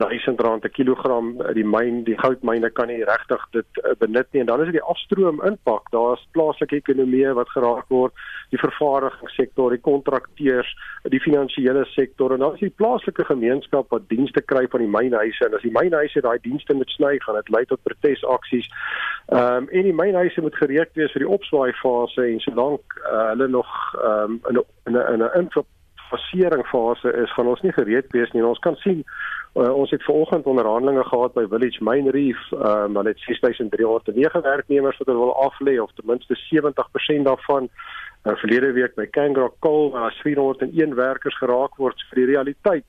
1000 0.09 0.41
rand 0.41 0.63
per 0.63 0.71
kilogram 0.71 1.35
die 1.57 1.65
myn 1.65 2.03
die 2.05 2.17
goudmyne 2.19 2.71
kan 2.71 2.91
nie 2.91 3.05
regtig 3.05 3.43
dit 3.57 3.81
uh, 3.83 3.95
benut 3.99 4.29
nie. 4.33 4.41
En 4.41 4.51
dan 4.51 4.61
is 4.61 4.71
dit 4.71 4.79
die 4.79 4.91
afstroom 4.95 5.43
impak 5.47 5.91
daar's 5.95 6.23
plaaslike 6.37 6.77
ekonomie 6.77 7.27
wat 7.39 7.51
geraak 7.55 7.89
word 7.93 8.15
die 8.53 8.61
vervaardigingssektor 8.61 9.73
die 9.73 9.81
kontrakteurs 9.81 10.71
die 11.13 11.21
finansiële 11.21 11.85
sektor. 11.95 12.33
En 12.33 12.45
dan 12.45 12.55
is 12.55 12.65
die 12.67 12.77
plaaslike 12.83 13.25
gemeenskap 13.25 13.91
wat 13.95 14.09
dienste 14.09 14.43
kry 14.43 14.67
van 14.71 14.85
die 14.85 14.91
mynhuise. 14.91 15.47
En 15.47 15.57
as 15.59 15.67
die 15.67 15.75
mynhuise 15.75 16.25
daai 16.25 16.39
dienste 16.45 16.77
moet 16.77 16.91
sny 16.97 17.17
gaan 17.25 17.41
dit 17.41 17.53
lei 17.55 17.65
tot 17.71 17.83
protesaksies. 17.89 18.69
Um, 19.29 19.69
en 19.69 19.89
die 19.89 19.97
mynhuise 19.97 20.45
moet 20.45 20.57
gereed 20.61 20.91
wees 20.99 21.13
vir 21.15 21.25
die 21.25 21.33
opswaai 21.39 21.73
fase 21.81 22.27
en 22.27 22.41
solank 22.45 22.99
uh, 23.05 23.29
hulle 23.33 23.49
nog 23.49 23.71
um, 24.05 24.41
in 24.51 24.59
'n 24.59 24.97
in 25.15 25.23
'n 25.23 25.31
infasering 25.43 25.72
fase 26.71 27.13
is 27.23 27.33
gaan 27.33 27.47
ons 27.47 27.63
nie 27.63 27.73
gereed 27.73 28.07
wees 28.13 28.33
nie 28.33 28.43
en 28.43 28.49
ons 28.49 28.59
kan 28.59 28.77
sien 28.77 29.05
Uh, 29.55 29.75
ons 29.75 29.91
het 29.91 30.05
vanoggend 30.05 30.45
onderhandelinge 30.45 31.05
gehad 31.05 31.33
by 31.33 31.45
Village 31.49 31.85
Mine 31.85 32.11
Reef. 32.11 32.41
Ehm 32.53 32.85
um, 32.85 32.95
hulle 32.97 33.09
het 33.09 33.19
6309 33.21 34.43
werknemers 34.43 34.97
wat 34.97 35.07
hulle 35.07 35.19
wil 35.19 35.35
aflê 35.37 35.75
of 35.83 35.93
ten 35.93 36.07
minste 36.07 36.37
70% 36.49 37.23
daarvan. 37.23 37.69
Uh, 38.25 38.33
verlede 38.37 38.73
week 38.73 38.95
by 38.95 39.07
Kangaroo 39.07 39.55
Coal 39.59 39.91
waar 39.91 40.21
401 40.23 40.95
werkers 40.95 41.37
geraak 41.37 41.77
word 41.77 42.05
vir 42.09 42.23
die 42.23 42.31
realiteit 42.33 42.85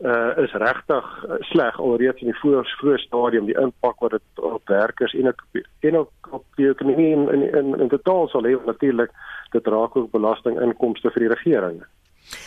uh 0.00 0.32
is 0.42 0.52
regtig 0.52 1.06
uh, 1.28 1.36
sleg 1.38 1.78
alreeds 1.78 2.20
in 2.20 2.32
die 2.32 2.38
voor 2.40 2.66
vroeë 2.80 2.98
stadium 2.98 3.46
die 3.46 3.58
impak 3.60 4.00
wat 4.00 4.10
dit 4.10 4.44
op 4.50 4.68
werkers 4.68 5.14
en 5.14 5.28
ook 5.28 5.42
en 5.80 5.96
ook 5.96 6.28
op 6.30 6.44
die 6.56 6.70
ekonomie 6.70 7.10
in 7.12 7.28
in 7.28 7.42
in, 7.54 7.80
in 7.80 7.88
totaal 7.88 8.28
sal 8.28 8.48
hê 8.48 8.56
natuurlik 8.66 9.12
dit 9.52 9.66
raak 9.66 9.96
ook 9.96 10.10
belastinginkomste 10.10 11.10
vir 11.10 11.26
die 11.26 11.34
regering. 11.34 11.82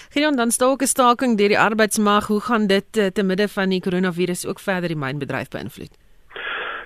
Gideon, 0.09 0.35
dan 0.35 0.51
staan 0.51 0.69
ook 0.69 0.81
'n 0.81 0.85
staking 0.85 1.37
deur 1.37 1.47
die 1.47 1.59
arbeidsmag. 1.59 2.27
Hoe 2.27 2.41
gaan 2.41 2.67
dit 2.67 2.97
uh, 2.97 3.05
te 3.05 3.23
midde 3.23 3.47
van 3.47 3.69
die 3.69 3.81
koronavirus 3.81 4.47
ook 4.47 4.59
verder 4.59 4.87
die 4.87 4.97
mynbedryf 4.97 5.49
beïnvloed? 5.49 5.97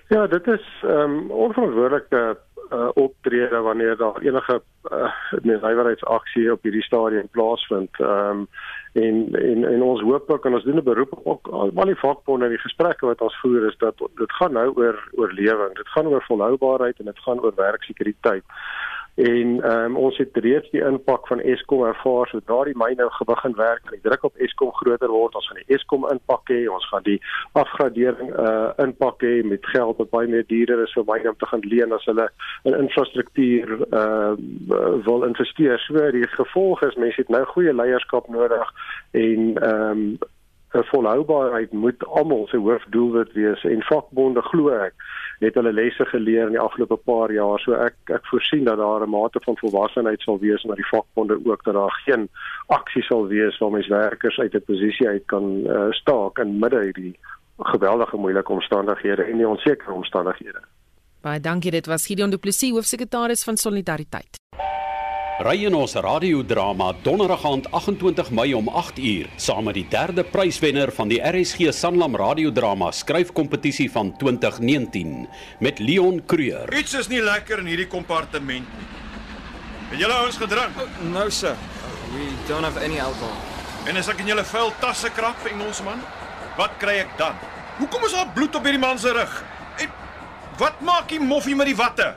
Ja, 0.07 0.27
dit 0.27 0.47
is 0.47 0.65
ehm 0.83 0.99
um, 0.99 1.31
onverantwoordelike 1.31 2.37
uh, 2.73 2.87
optrede 2.93 3.59
wanneer 3.59 3.97
daar 3.97 4.21
enige 4.21 4.61
uh, 4.91 5.11
nywerheidsaksie 5.41 6.51
op 6.51 6.63
hierdie 6.63 6.83
stadium 6.83 7.27
plaasvind. 7.31 7.99
Ehm 7.99 8.29
um, 8.29 8.47
en 8.93 9.35
en 9.35 9.63
en 9.63 9.81
ons 9.81 10.01
hoop 10.01 10.29
ook 10.29 10.45
en 10.45 10.53
ons 10.53 10.63
doen 10.63 10.75
'n 10.75 10.83
beroep 10.83 11.19
op 11.23 11.47
al 11.47 11.85
die 11.85 11.95
vakbonde 11.95 12.45
en 12.45 12.51
die 12.51 12.65
gesprekke 12.65 13.05
wat 13.05 13.21
ons 13.21 13.39
voer 13.39 13.67
is 13.67 13.77
dat 13.77 13.97
dit 13.97 14.31
gaan 14.31 14.53
nou 14.53 14.73
oor 14.75 15.09
oorlewing. 15.11 15.75
Dit 15.75 15.87
gaan 15.87 16.07
oor 16.07 16.23
volhoubaarheid 16.23 16.99
en 16.99 17.05
dit 17.05 17.19
gaan 17.19 17.41
oor 17.41 17.53
werksekuriteit. 17.55 18.43
En 19.17 19.53
um, 19.71 19.95
ons 19.97 20.17
het 20.21 20.37
reeds 20.45 20.69
die 20.69 20.83
impak 20.85 21.25
van 21.27 21.39
Eskom 21.41 21.81
ervaar 21.87 22.29
sodra 22.29 22.59
die 22.67 22.75
myne 22.77 23.07
gewig 23.15 23.43
en 23.49 23.55
werk 23.57 23.87
en 23.87 23.95
die 23.95 24.03
druk 24.05 24.27
op 24.29 24.43
Eskom 24.45 24.69
groter 24.77 25.09
word. 25.09 25.35
Ons 25.39 25.47
gaan 25.49 25.61
die 25.63 25.75
Eskom 25.75 26.05
impak 26.11 26.51
hê 26.53 26.59
ons 26.69 26.85
gaan 26.91 27.05
die 27.07 27.17
afgradering 27.57 28.29
uh, 28.37 28.69
impak 28.85 29.25
hê 29.25 29.41
met 29.41 29.65
geld 29.73 29.97
wat 29.97 30.13
baie 30.13 30.29
meer 30.29 30.45
duurder 30.51 30.85
is 30.85 30.93
vir 30.93 31.07
myne 31.09 31.33
om 31.33 31.39
te 31.41 31.49
gaan 31.49 31.65
leen 31.65 31.97
as 31.97 32.05
hulle 32.05 32.29
in 32.69 32.77
infrastruktuur 32.77 33.75
uh, 33.89 34.37
wil 35.09 35.25
investeer. 35.25 35.81
So 35.87 36.07
die 36.13 36.27
gevolg 36.37 36.85
is 36.85 37.01
mense 37.01 37.23
het 37.23 37.33
nou 37.33 37.41
goeie 37.55 37.73
leierskap 37.73 38.29
nodig 38.29 38.73
en 39.17 39.53
ehm 39.57 40.07
um, 40.07 40.09
volhoubaarheid 40.71 41.71
moet 41.71 42.05
almal 42.05 42.47
se 42.47 42.57
hoofdoelwit 42.57 43.33
wees 43.33 43.63
en 43.63 43.81
vakbonde 43.81 44.41
glo 44.41 44.69
ek 44.69 44.93
het 45.39 45.55
hulle 45.55 45.73
lesse 45.73 46.05
geleer 46.05 46.45
in 46.45 46.55
die 46.55 46.59
afgelope 46.59 46.97
paar 47.09 47.31
jaar 47.31 47.59
so 47.59 47.73
ek 47.73 47.95
ek 48.13 48.25
voorsien 48.31 48.65
dat 48.65 48.77
daar 48.77 49.05
'n 49.05 49.09
mate 49.09 49.39
van 49.45 49.57
volwassenheid 49.57 50.21
sal 50.21 50.39
wees 50.39 50.63
na 50.63 50.75
die 50.75 50.89
vakbonde 50.91 51.39
ook 51.45 51.63
dat 51.63 51.73
daar 51.73 52.01
geen 52.05 52.29
aksie 52.67 53.03
sal 53.03 53.27
wees 53.27 53.57
waar 53.57 53.71
mense 53.71 53.89
werkers 53.89 54.39
uit 54.39 54.53
'n 54.53 54.65
posisie 54.65 55.07
uit 55.07 55.25
kan 55.25 55.45
uh, 55.65 55.91
staak 55.91 56.37
in 56.39 56.59
midde 56.59 56.81
hierdie 56.83 57.15
geweldige 57.57 58.17
moeilike 58.17 58.51
omstandighede 58.51 59.23
en 59.23 59.37
die 59.37 59.47
onsekere 59.47 59.91
omstandighede. 59.91 60.61
Baie 61.21 61.39
dankie 61.39 61.71
dit 61.71 61.85
was 61.85 62.05
Gideon 62.05 62.29
Du 62.29 62.37
Plessis 62.37 62.71
hoofsekretaris 62.71 63.43
van 63.43 63.57
Solidariteit. 63.57 64.37
Ry 65.37 65.67
in 65.67 65.75
ons 65.77 65.91
radiodrama 65.93 66.87
Donderdag 67.05 67.43
aand 67.45 67.67
28 67.69 68.31
Mei 68.33 68.55
om 68.57 68.71
8uur 68.73 69.27
saam 69.37 69.67
met 69.69 69.75
die 69.77 69.83
derde 69.85 70.23
pryswenner 70.25 70.89
van 70.89 71.11
die 71.11 71.19
RSG 71.21 71.67
Sanlam 71.77 72.15
radiodrama 72.17 72.87
skryfkompetisie 72.89 73.85
van 73.93 74.09
2019 74.17 75.27
met 75.61 75.77
Leon 75.77 76.23
Creur. 76.25 76.73
Iets 76.73 76.95
is 76.97 77.09
nie 77.11 77.21
lekker 77.21 77.61
in 77.61 77.69
hierdie 77.69 77.85
kompartement 77.85 78.65
nie. 78.65 78.87
Het 79.91 80.01
julle 80.01 80.15
ouens 80.23 80.39
gedrink? 80.41 80.79
Oh, 80.81 81.03
no 81.13 81.27
sir. 81.29 81.53
We 82.15 82.31
don't 82.47 82.65
have 82.65 82.81
any 82.81 82.97
alcohol. 82.97 83.37
En 83.85 84.01
as 84.01 84.09
ek 84.09 84.23
in 84.25 84.31
julle 84.33 84.45
vuil 84.55 84.73
tasse 84.81 85.11
krap, 85.13 85.45
Engelsman, 85.51 86.01
wat 86.57 86.81
kry 86.81 86.97
ek 87.03 87.13
dan? 87.21 87.37
Hoekom 87.77 88.09
is 88.09 88.17
daar 88.17 88.33
bloed 88.33 88.57
op 88.57 88.65
hierdie 88.65 88.81
man 88.81 88.97
se 88.97 89.13
rug? 89.13 89.37
En 89.85 89.93
wat 90.57 90.81
maak 90.81 91.13
die 91.13 91.21
moffie 91.21 91.55
met 91.55 91.69
die 91.69 91.77
watte? 91.77 92.15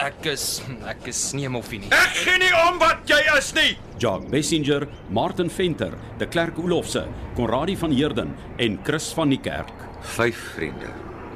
Ek 0.00 0.24
is 0.30 0.44
ek 0.88 1.08
is 1.10 1.18
nie 1.36 1.44
'n 1.44 1.52
moffie 1.52 1.78
nie. 1.78 1.90
Ek 1.92 2.14
gee 2.24 2.38
nie 2.38 2.52
om 2.56 2.78
wat 2.78 3.04
jy 3.04 3.20
is 3.36 3.52
nie. 3.52 3.76
Jock 3.98 4.30
Messenger, 4.30 4.88
Martin 5.10 5.50
Venter, 5.50 5.92
De 6.18 6.26
Klerk 6.26 6.58
Olofse, 6.58 7.06
Konradi 7.36 7.76
van 7.76 7.92
Heerden 7.92 8.34
en 8.56 8.78
Chris 8.82 9.12
van 9.12 9.28
die 9.28 9.40
Kerk. 9.40 9.72
Vyf 10.00 10.54
vriende 10.54 10.88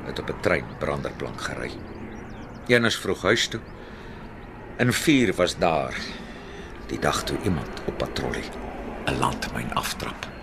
het 0.06 0.18
op 0.18 0.30
'n 0.30 0.40
trein 0.40 0.64
branderplank 0.78 1.40
gery. 1.40 1.72
Een 2.68 2.84
is 2.84 2.96
vroeg 2.96 3.22
huis 3.22 3.48
toe. 3.48 3.60
En 4.78 4.92
vier 4.92 5.34
was 5.34 5.58
daar 5.58 5.94
die 6.88 6.98
dag 6.98 7.22
toe 7.24 7.36
iemand 7.44 7.82
op 7.86 7.98
patrollie 7.98 8.48
'n 9.06 9.18
landmyn 9.18 9.74
aftrap. 9.74 10.33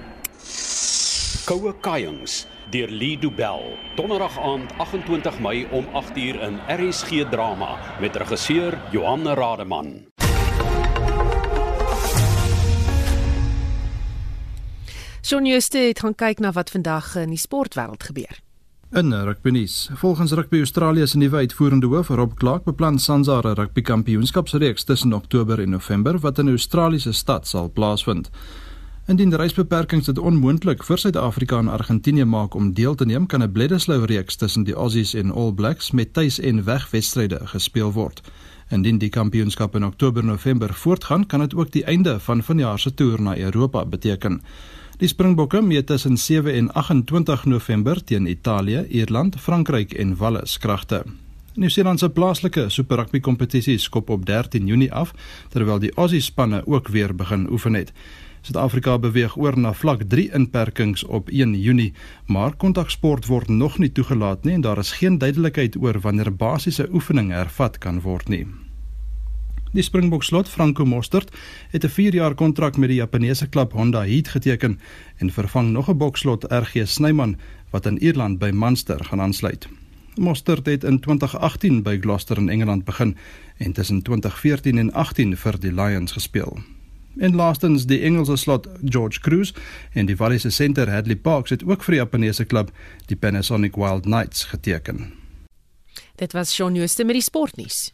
Koue 1.45 1.73
Kayings 1.81 2.45
deur 2.69 2.87
Lee 2.87 3.17
Du 3.19 3.31
Bell. 3.31 3.77
Donderdag 3.95 4.37
aand 4.39 4.71
28 4.77 5.39
Mei 5.39 5.67
om 5.71 5.85
8uur 5.85 6.37
in 6.47 6.59
RSG 6.69 7.25
Drama 7.29 7.79
met 7.99 8.15
regisseur 8.15 8.77
Johan 8.91 9.27
Rademan. 9.27 10.05
Shaun 15.21 15.45
Jooste 15.45 15.77
het 15.77 15.99
gaan 15.99 16.15
kyk 16.15 16.39
na 16.39 16.51
wat 16.51 16.69
vandag 16.69 17.15
in 17.15 17.33
die 17.33 17.41
sportwêreld 17.41 18.03
gebeur. 18.03 18.39
In 18.91 19.13
rugbynuus, 19.13 19.89
volgens 19.93 20.31
Rugby 20.31 20.57
Australië 20.57 21.07
se 21.07 21.17
nuwe 21.17 21.35
uitvoerende 21.35 21.87
hoof, 21.87 22.07
Rob 22.07 22.33
Clark, 22.35 22.63
beplan 22.63 22.99
SANZA 22.99 23.41
'n 23.41 23.53
rugby 23.53 23.81
kampioenskapsreeks 23.81 24.83
tussen 24.83 25.13
Oktober 25.13 25.59
en 25.59 25.69
November 25.69 26.19
wat 26.19 26.37
in 26.37 26.45
'n 26.45 26.49
Australiese 26.49 27.11
stad 27.11 27.47
sal 27.47 27.71
plaasvind. 27.71 28.29
Indien 29.11 29.33
reisbeperkings 29.35 30.05
dit 30.07 30.19
onmoontlik 30.23 30.85
vir 30.87 30.99
Suid-Afrika 31.01 31.57
en 31.59 31.67
Argentinië 31.67 32.23
maak 32.23 32.53
om 32.55 32.69
deel 32.77 32.93
te 32.95 33.05
neem, 33.05 33.25
kan 33.27 33.43
'n 33.43 33.51
Bledisloe 33.51 34.05
reeks 34.05 34.35
tussen 34.35 34.63
die 34.63 34.73
Aussies 34.73 35.13
en 35.13 35.31
All 35.31 35.51
Blacks 35.53 35.91
met 35.91 36.13
tuis- 36.13 36.39
en 36.39 36.63
wegwedstryde 36.63 37.39
gespeel 37.43 37.91
word. 37.91 38.21
Indien 38.69 38.97
die 38.97 39.09
kampioenskap 39.09 39.75
in 39.75 39.85
Oktober-November 39.85 40.73
voortgaan, 40.73 41.25
kan 41.25 41.39
dit 41.39 41.55
ook 41.55 41.71
die 41.71 41.83
einde 41.83 42.19
van 42.19 42.43
vanjaar 42.43 42.79
se 42.79 42.93
toer 42.93 43.21
na 43.21 43.37
Europa 43.37 43.85
beteken. 43.85 44.41
Die 44.97 45.07
Springbokke 45.07 45.61
meet 45.61 45.85
tussen 45.85 46.17
7 46.17 46.53
en 46.53 46.73
28 46.73 47.45
November 47.45 48.03
teen 48.03 48.25
Italië, 48.25 48.85
Ierland, 48.89 49.35
Frankryk 49.39 49.93
en 49.93 50.15
Wales 50.15 50.57
kragte. 50.57 51.03
Nieu-Seeland 51.53 51.99
se 51.99 52.09
plaaslike 52.09 52.69
Super 52.69 52.97
Rugby 52.97 53.19
kompetisie 53.19 53.77
skop 53.77 54.09
op 54.09 54.25
13 54.25 54.67
Junie 54.67 54.93
af, 54.93 55.13
terwyl 55.49 55.79
die 55.79 55.93
Aussie 55.95 56.21
spanne 56.21 56.67
ook 56.67 56.87
weer 56.87 57.15
begin 57.15 57.51
oefen 57.51 57.73
het. 57.73 57.91
Suid-Afrika 58.41 58.95
beweeg 58.97 59.35
oor 59.37 59.53
na 59.57 59.69
vlak 59.73 60.07
3 60.09 60.31
inperkings 60.33 61.03
op 61.03 61.29
1 61.29 61.53
Junie, 61.61 61.93
maar 62.25 62.55
kontaksport 62.55 63.27
word 63.29 63.51
nog 63.53 63.77
nie 63.77 63.91
toegelaat 63.91 64.43
nie 64.43 64.55
en 64.57 64.63
daar 64.65 64.81
is 64.81 64.95
geen 64.97 65.19
duidelikheid 65.21 65.77
oor 65.77 65.99
wanneer 66.01 66.33
basiese 66.33 66.87
oefening 66.89 67.29
hervat 67.31 67.77
kan 67.77 68.01
word 68.01 68.33
nie. 68.33 68.47
Die 69.71 69.85
Springbok 69.85 70.23
slot 70.23 70.49
Franco 70.49 70.85
Mostert 70.85 71.29
het 71.69 71.85
'n 71.85 71.93
4-jaar 71.97 72.33
kontrak 72.33 72.77
met 72.77 72.89
die 72.89 72.97
Japannese 72.97 73.47
klub 73.47 73.71
Honda 73.71 74.03
Heat 74.05 74.27
geteken 74.27 74.79
en 75.17 75.31
vervang 75.31 75.71
nog 75.71 75.89
'n 75.89 75.97
bokslot 75.97 76.45
RG 76.49 76.87
Snyman 76.87 77.37
wat 77.69 77.85
in 77.85 77.97
Ierland 77.97 78.39
by 78.39 78.49
Munster 78.53 79.05
gaan 79.05 79.21
aansluit. 79.21 79.69
Mostert 80.15 80.65
het 80.65 80.83
in 80.83 80.99
2018 80.99 81.83
by 81.83 81.97
Gloucester 82.01 82.37
in 82.37 82.49
Engeland 82.49 82.83
begin 82.85 83.15
en 83.57 83.71
tussen 83.71 84.01
2014 84.01 84.77
en 84.77 84.93
18 84.93 85.37
vir 85.37 85.59
die 85.59 85.73
Lions 85.73 86.11
gespeel. 86.11 86.59
En 87.19 87.35
laastens 87.35 87.85
die 87.85 87.99
Engelse 87.99 88.35
slot 88.35 88.67
George 88.83 89.19
Cruise 89.19 89.53
en 89.93 90.05
die 90.05 90.15
Wallis 90.15 90.55
Center 90.55 90.91
Hadley 90.91 91.15
Parks 91.15 91.49
het 91.49 91.63
ook 91.63 91.83
vir 91.83 91.91
die 91.91 92.01
Japaneese 92.01 92.45
klub 92.45 92.71
die 93.05 93.15
Panasonic 93.15 93.75
Wild 93.75 94.03
Knights 94.03 94.43
geteken. 94.43 95.11
Dit 96.15 96.33
was 96.33 96.53
Shaun 96.53 96.75
Jooste 96.75 97.03
met 97.03 97.17
die 97.17 97.25
sportnuus. 97.25 97.91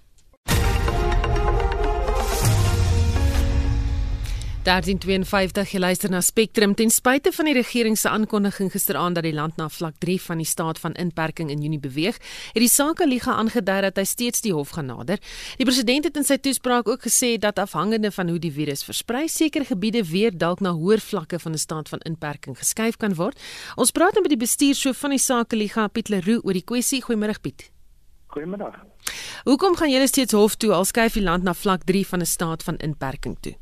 1352 4.67 5.69
geluister 5.69 6.09
na 6.11 6.19
Spectrum 6.21 6.73
ten 6.75 6.89
spyte 6.91 7.31
van 7.31 7.47
die 7.47 7.53
regering 7.55 7.95
se 7.95 8.09
aankondiging 8.09 8.67
gisteraand 8.71 9.15
dat 9.15 9.23
die 9.23 9.33
land 9.33 9.55
na 9.55 9.69
vlak 9.71 9.95
3 10.03 10.17
van 10.21 10.41
die 10.41 10.47
staat 10.47 10.79
van 10.83 10.95
inperking 10.99 11.47
in 11.49 11.61
Junie 11.63 11.79
beweeg, 11.79 12.17
het 12.51 12.59
die 12.59 12.67
Sakeliga 12.67 13.37
aangedui 13.39 13.77
dat 13.85 13.95
hy 13.95 14.03
steeds 14.03 14.43
die 14.43 14.51
hof 14.51 14.73
gaan 14.75 14.89
nader. 14.91 15.21
Die 15.55 15.65
president 15.65 16.09
het 16.09 16.19
in 16.19 16.27
sy 16.27 16.35
toespraak 16.43 16.89
ook 16.91 17.05
gesê 17.07 17.37
dat 17.39 17.61
afhangende 17.63 18.11
van 18.11 18.27
hoe 18.27 18.39
die 18.43 18.51
virus 18.51 18.83
versprei, 18.83 19.29
sekere 19.31 19.69
gebiede 19.69 20.01
weer 20.09 20.35
dalk 20.35 20.59
na 20.59 20.73
hoër 20.75 20.99
vlakke 20.99 21.39
van 21.39 21.55
'n 21.55 21.63
staat 21.63 21.87
van 21.89 22.03
inperking 22.03 22.57
geskuif 22.57 22.97
kan 22.97 23.15
word. 23.15 23.39
Ons 23.75 23.91
praat 23.91 24.19
nou 24.19 24.21
met 24.21 24.35
die 24.35 24.43
bestuurshoof 24.43 24.97
van 24.97 25.15
die 25.15 25.19
Sakeliga, 25.19 25.87
Piet 25.87 26.09
Leroux, 26.09 26.43
oor 26.43 26.53
die 26.53 26.67
kwessie. 26.67 27.01
Goeiemôre 27.01 27.39
Piet. 27.41 27.71
Goeiemiddag. 28.27 28.83
Hoekom 29.43 29.75
gaan 29.75 29.91
julle 29.91 30.07
steeds 30.07 30.33
hof 30.33 30.55
toe 30.55 30.73
al 30.73 30.85
skuif 30.85 31.13
die 31.13 31.23
land 31.23 31.43
na 31.43 31.53
vlak 31.53 31.83
3 31.85 32.07
van 32.07 32.19
'n 32.19 32.25
staat 32.25 32.63
van 32.63 32.75
inperking 32.77 33.37
toe? 33.39 33.55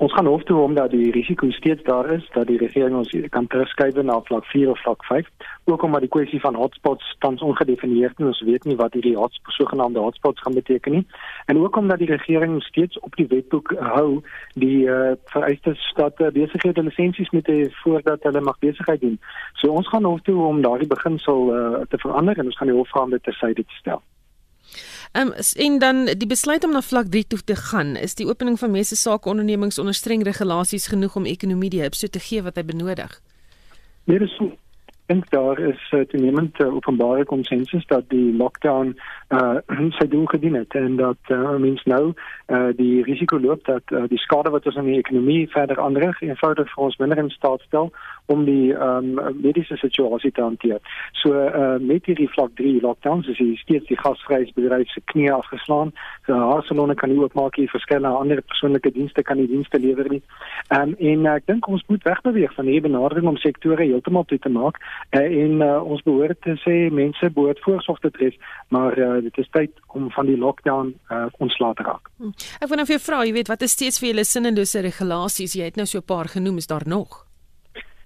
Ons 0.00 0.12
gaan 0.12 0.26
hof 0.26 0.42
toe 0.48 0.56
omdat 0.60 0.90
die 0.90 1.10
risiko 1.12 1.50
steeds 1.50 1.82
daar 1.82 2.10
is 2.10 2.28
dat 2.32 2.46
die 2.46 2.56
regering 2.58 2.94
ons 2.96 3.10
kan 3.28 3.46
terugskuif 3.46 3.98
na 4.02 4.14
vlak 4.24 4.44
4 4.48 4.70
of 4.70 4.80
vlak 4.80 5.04
5. 5.04 5.26
Ook 5.64 5.82
omdat 5.82 6.00
die 6.00 6.08
kwessie 6.08 6.40
van 6.40 6.54
hotspots 6.54 7.16
tans 7.18 7.42
ongedefinieerd 7.42 8.20
is. 8.20 8.26
Ons 8.26 8.40
weet 8.40 8.64
nie 8.64 8.76
wat 8.76 8.96
hierdie 8.96 9.16
hotspots 9.16 9.56
sogenaamde 9.56 10.00
hotspots 10.00 10.40
gaan 10.40 10.56
beteken 10.56 10.92
nie. 10.92 11.06
En 11.46 11.58
ook 11.58 11.76
omdat 11.76 11.98
die 11.98 12.08
regering 12.08 12.62
steeds 12.62 12.98
op 12.98 13.16
die 13.16 13.26
wetboek 13.26 13.74
hou 13.78 14.22
die 14.54 14.88
uh, 14.88 15.10
vereistes 15.24 15.92
dat 15.96 16.20
uh, 16.20 16.32
besighede 16.32 16.82
lisensies 16.82 17.30
moet 17.30 17.52
hê 17.52 17.66
voordat 17.82 18.22
hulle 18.22 18.40
mag 18.40 18.58
besigheid 18.58 19.00
doen. 19.00 19.18
So 19.52 19.68
ons 19.68 19.88
gaan 19.88 20.08
hof 20.08 20.24
toe 20.24 20.38
om 20.46 20.62
daardie 20.64 20.88
beginsel 20.88 21.52
uh, 21.52 21.84
te 21.88 22.00
verander 22.00 22.38
en 22.38 22.48
ons 22.48 22.56
gaan 22.56 22.72
die 22.72 22.76
hof 22.76 22.96
gaan 22.96 23.12
dit 23.12 23.22
tersyde 23.22 23.68
te 23.68 23.76
stel. 23.82 24.00
Ehm 25.12 25.26
um, 25.26 25.32
en 25.56 25.78
dan 25.78 26.04
die 26.04 26.26
besluit 26.26 26.64
om 26.64 26.70
na 26.70 26.80
vlak 26.80 27.06
3 27.06 27.26
toe 27.26 27.38
te 27.44 27.56
gaan, 27.56 27.96
is 27.96 28.14
die 28.14 28.26
opening 28.26 28.58
van 28.58 28.70
meeste 28.70 28.96
sake 28.96 29.28
ondernemings 29.28 29.78
onder 29.78 29.94
streng 29.94 30.22
regulasies 30.22 30.86
genoeg 30.86 31.16
om 31.16 31.24
ekonomie 31.24 31.70
die 31.70 31.82
hupstoot 31.82 32.12
te 32.12 32.22
gee 32.22 32.42
wat 32.42 32.54
hy 32.54 32.64
benodig. 32.64 33.20
Nee, 34.04 34.18
dis 34.18 34.38
dink 35.10 35.30
daar 35.30 35.58
is 35.58 35.90
uh, 35.90 36.00
toenemend 36.00 36.60
uh, 36.60 36.74
openbare 36.74 37.24
konsensus 37.24 37.86
dat 37.86 38.04
die 38.08 38.36
lockdown 38.36 38.94
uh 39.34 39.58
sy 39.98 40.06
doel 40.12 40.26
gedien 40.30 40.54
het 40.54 40.74
en 40.78 40.96
dat 40.96 41.32
uh, 41.34 41.56
mens 41.58 41.82
nou 41.92 42.12
uh 42.46 42.68
die 42.78 43.02
risiko 43.02 43.40
loop 43.40 43.64
dat 43.66 43.82
uh, 43.90 44.04
die 44.12 44.22
skade 44.22 44.52
wat 44.54 44.66
ons 44.66 44.78
aan 44.78 44.90
die 44.90 45.00
ekonomie 45.02 45.48
verder 45.50 45.82
aanrig 45.82 46.22
eenvoudig 46.22 46.70
vir 46.74 46.84
ons 46.86 46.98
minder 47.02 47.18
in 47.18 47.30
staat 47.34 47.66
stel 47.66 47.90
om 48.30 48.44
die 48.44 48.72
ehm 48.74 49.18
um, 49.18 49.40
mediese 49.42 49.76
situasie 49.76 50.30
te 50.32 50.42
hanteer. 50.42 50.80
So 51.22 51.34
uh, 51.34 51.76
met 51.80 52.06
hierdie 52.06 52.28
vlak 52.30 52.54
3 52.60 52.80
lockdowns 52.84 53.28
is 53.28 53.38
hier 53.38 53.58
steeds 53.58 53.86
die 53.88 53.98
gasvryheidsbedryf 53.98 54.90
se 54.94 55.02
knie 55.12 55.30
afgeslaan. 55.32 55.92
So 56.26 56.38
haarsalonne 56.38 56.94
kan 56.94 57.10
nie 57.12 57.18
oopmaak 57.20 57.58
nie, 57.58 57.68
verskeie 57.70 58.06
ander 58.06 58.42
persoonlike 58.42 58.92
dienste 58.94 59.22
kan 59.22 59.40
nie 59.40 59.48
dienste 59.50 59.80
lewer 59.82 60.08
nie. 60.10 60.22
Ehm 60.68 60.94
um, 60.94 60.96
en 61.10 61.26
uh, 61.26 61.36
ek 61.40 61.46
dink 61.50 61.68
ons 61.68 61.84
moet 61.88 62.06
wegbeweeg 62.06 62.54
van 62.54 62.70
hierdie 62.70 62.86
benadering 62.88 63.28
om 63.28 63.40
sektore 63.40 63.84
heeltemal 63.84 64.26
toe 64.30 64.38
te 64.38 64.52
maak 64.52 64.78
uh, 64.80 65.20
en 65.20 65.62
uh, 65.66 65.70
ons 65.82 66.02
behoort 66.06 66.40
te 66.46 66.56
sê 66.64 66.76
mense 66.94 67.32
behoort 67.34 67.62
voorsorg 67.64 67.98
te 68.04 68.10
tref, 68.10 68.36
maar 68.68 68.98
uh, 68.98 69.16
dit 69.24 69.38
is 69.42 69.50
tyd 69.56 69.72
om 69.86 70.10
van 70.14 70.30
die 70.30 70.38
lockdown 70.38 70.94
uh, 71.10 71.26
ontslae 71.38 71.74
te 71.74 71.88
raak. 71.88 72.12
Hm. 72.18 72.36
Ek 72.60 72.70
wil 72.70 72.82
nou 72.82 72.86
vir 72.86 72.96
jou 72.98 73.04
vra, 73.08 73.24
jy 73.26 73.34
weet, 73.40 73.50
wat 73.52 73.66
is 73.66 73.74
steeds 73.78 74.00
vir 74.02 74.12
julle 74.12 74.28
sinnelose 74.28 74.84
regulasies? 74.86 75.56
Jy 75.58 75.72
het 75.72 75.80
nou 75.80 75.86
so 75.86 75.98
'n 75.98 76.08
paar 76.14 76.28
genoem, 76.28 76.58
is 76.58 76.70
daar 76.70 76.86
nog? 76.86 77.29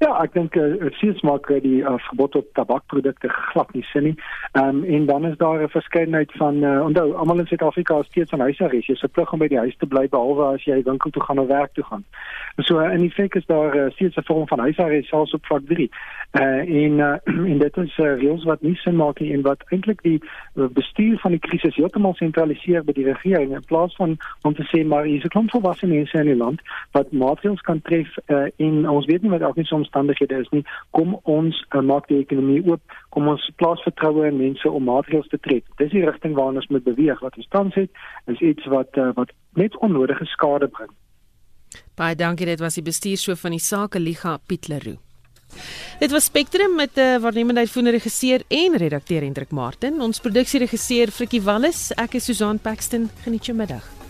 Ja, 0.04 0.10
ek 0.20 0.34
dink 0.34 0.56
eh 0.60 0.74
uh, 0.84 0.90
sies 0.98 1.22
maak 1.24 1.46
die 1.48 1.78
uh, 1.80 1.94
verbod 2.10 2.34
op 2.36 2.48
tabakprodukte 2.58 3.28
glad 3.32 3.70
nie 3.72 3.84
sin 3.88 4.04
nie. 4.04 4.16
Ehm 4.52 4.82
um, 4.82 4.84
en 4.84 5.06
dan 5.06 5.24
is 5.24 5.36
daar 5.40 5.62
'n 5.62 5.68
verskeidenheid 5.68 6.32
van 6.36 6.54
uh, 6.64 6.84
onthou 6.84 7.14
almal 7.14 7.38
in 7.38 7.46
Suid-Afrika 7.46 7.98
is 7.98 8.06
steeds 8.06 8.32
aan 8.32 8.40
huisarrest. 8.40 8.86
Jy 8.86 8.94
se 8.94 9.08
plig 9.08 9.32
om 9.32 9.38
by 9.38 9.48
die 9.48 9.58
huis 9.58 9.76
te 9.76 9.86
bly 9.86 10.08
behalwe 10.08 10.44
as 10.54 10.64
jy 10.64 10.82
winkel 10.82 11.10
toe 11.10 11.22
gaan 11.22 11.38
of 11.38 11.48
werk 11.48 11.72
toe 11.72 11.84
gaan. 11.84 12.04
So 12.56 12.80
uh, 12.80 12.92
in 12.92 13.10
feite 13.10 13.38
is 13.38 13.46
daar 13.46 13.76
uh, 13.76 13.90
steeds 13.90 14.16
'n 14.16 14.24
vorm 14.24 14.48
van 14.48 14.58
huisarrest 14.58 15.08
selfs 15.08 15.34
op 15.34 15.46
vlak 15.46 15.62
3. 15.66 15.90
Eh 16.30 16.42
uh, 16.42 16.84
en 16.84 16.92
uh, 16.98 17.16
en 17.52 17.58
dit 17.58 17.76
is 17.76 17.98
uh, 17.98 18.14
reëls 18.20 18.44
wat 18.44 18.62
nie 18.62 18.76
sin 18.76 18.96
maak 18.96 19.20
nie 19.20 19.32
en 19.32 19.42
wat 19.42 19.64
eintlik 19.68 20.02
die 20.02 20.20
bestuur 20.52 21.18
van 21.18 21.30
die 21.30 21.40
krisis 21.40 21.76
heeltemal 21.76 22.14
sentraliseer 22.14 22.84
by 22.84 22.92
die 22.92 23.04
regering 23.12 23.54
in 23.54 23.64
plaas 23.64 23.96
van 23.96 24.16
om 24.42 24.54
te 24.54 24.68
sê 24.68 24.84
maar 24.86 25.04
hier 25.04 25.16
is 25.16 25.24
'n 25.24 25.28
klomp 25.28 25.50
volwasse 25.50 25.86
mense 25.86 26.18
in 26.18 26.26
die 26.26 26.42
land 26.44 26.60
wat 26.92 27.12
maatreëls 27.12 27.60
kan 27.60 27.82
tref 27.82 28.08
uh, 28.26 28.46
en 28.56 28.88
ons 28.88 29.06
weet 29.06 29.22
nie 29.22 29.30
wat 29.30 29.42
ook 29.42 29.56
nie 29.56 29.64
soms 29.64 29.90
omstandighede 29.94 30.40
is 30.40 30.50
nie, 30.50 30.64
kom 30.90 31.14
ons 31.22 31.56
uh, 31.70 31.80
maak 31.80 32.08
die 32.08 32.18
ekonomie 32.18 32.62
oop, 32.66 32.82
kom 33.14 33.28
ons 33.28 33.44
plaas 33.56 33.82
vertroue 33.86 34.26
in 34.28 34.38
mense 34.38 34.68
om 34.70 34.84
maatreëls 34.84 35.28
te 35.30 35.38
trek. 35.38 35.64
Dis 35.78 35.92
die 35.92 36.04
rigting 36.04 36.34
waarna 36.34 36.62
ons 36.62 36.70
moet 36.70 36.84
beweeg. 36.84 37.20
Wat 37.22 37.36
ons 37.36 37.48
tans 37.50 37.74
het, 37.74 37.90
is 38.26 38.40
iets 38.40 38.66
wat 38.72 38.96
uh, 38.98 39.12
wat 39.14 39.32
net 39.54 39.76
onnodige 39.78 40.26
skade 40.34 40.68
bring. 40.68 40.90
Baie 41.98 42.14
dankie, 42.14 42.46
dit 42.46 42.60
was 42.60 42.78
die 42.78 42.86
bestuurshoof 42.86 43.40
van 43.40 43.54
die 43.54 43.62
Sake 43.62 44.00
Liga 44.00 44.38
Piet 44.46 44.68
Leroux. 44.68 44.98
Dit 46.00 46.10
was 46.10 46.26
Spectrum 46.26 46.74
met 46.74 46.96
'n 46.96 47.00
uh, 47.00 47.18
waarnemende 47.22 47.60
uitvoerende 47.60 47.96
regisseur 47.98 48.42
en 48.48 48.76
redakteur 48.76 49.22
Hendrik 49.22 49.50
Martin. 49.50 50.00
Ons 50.00 50.20
produksieregisseur 50.20 51.10
Frikkie 51.10 51.42
Wallis. 51.42 51.92
Ek 51.94 52.14
is 52.14 52.24
Susan 52.24 52.58
Paxton. 52.58 53.10
Geniet 53.22 53.46
jou 53.46 53.56
middag. 53.56 54.03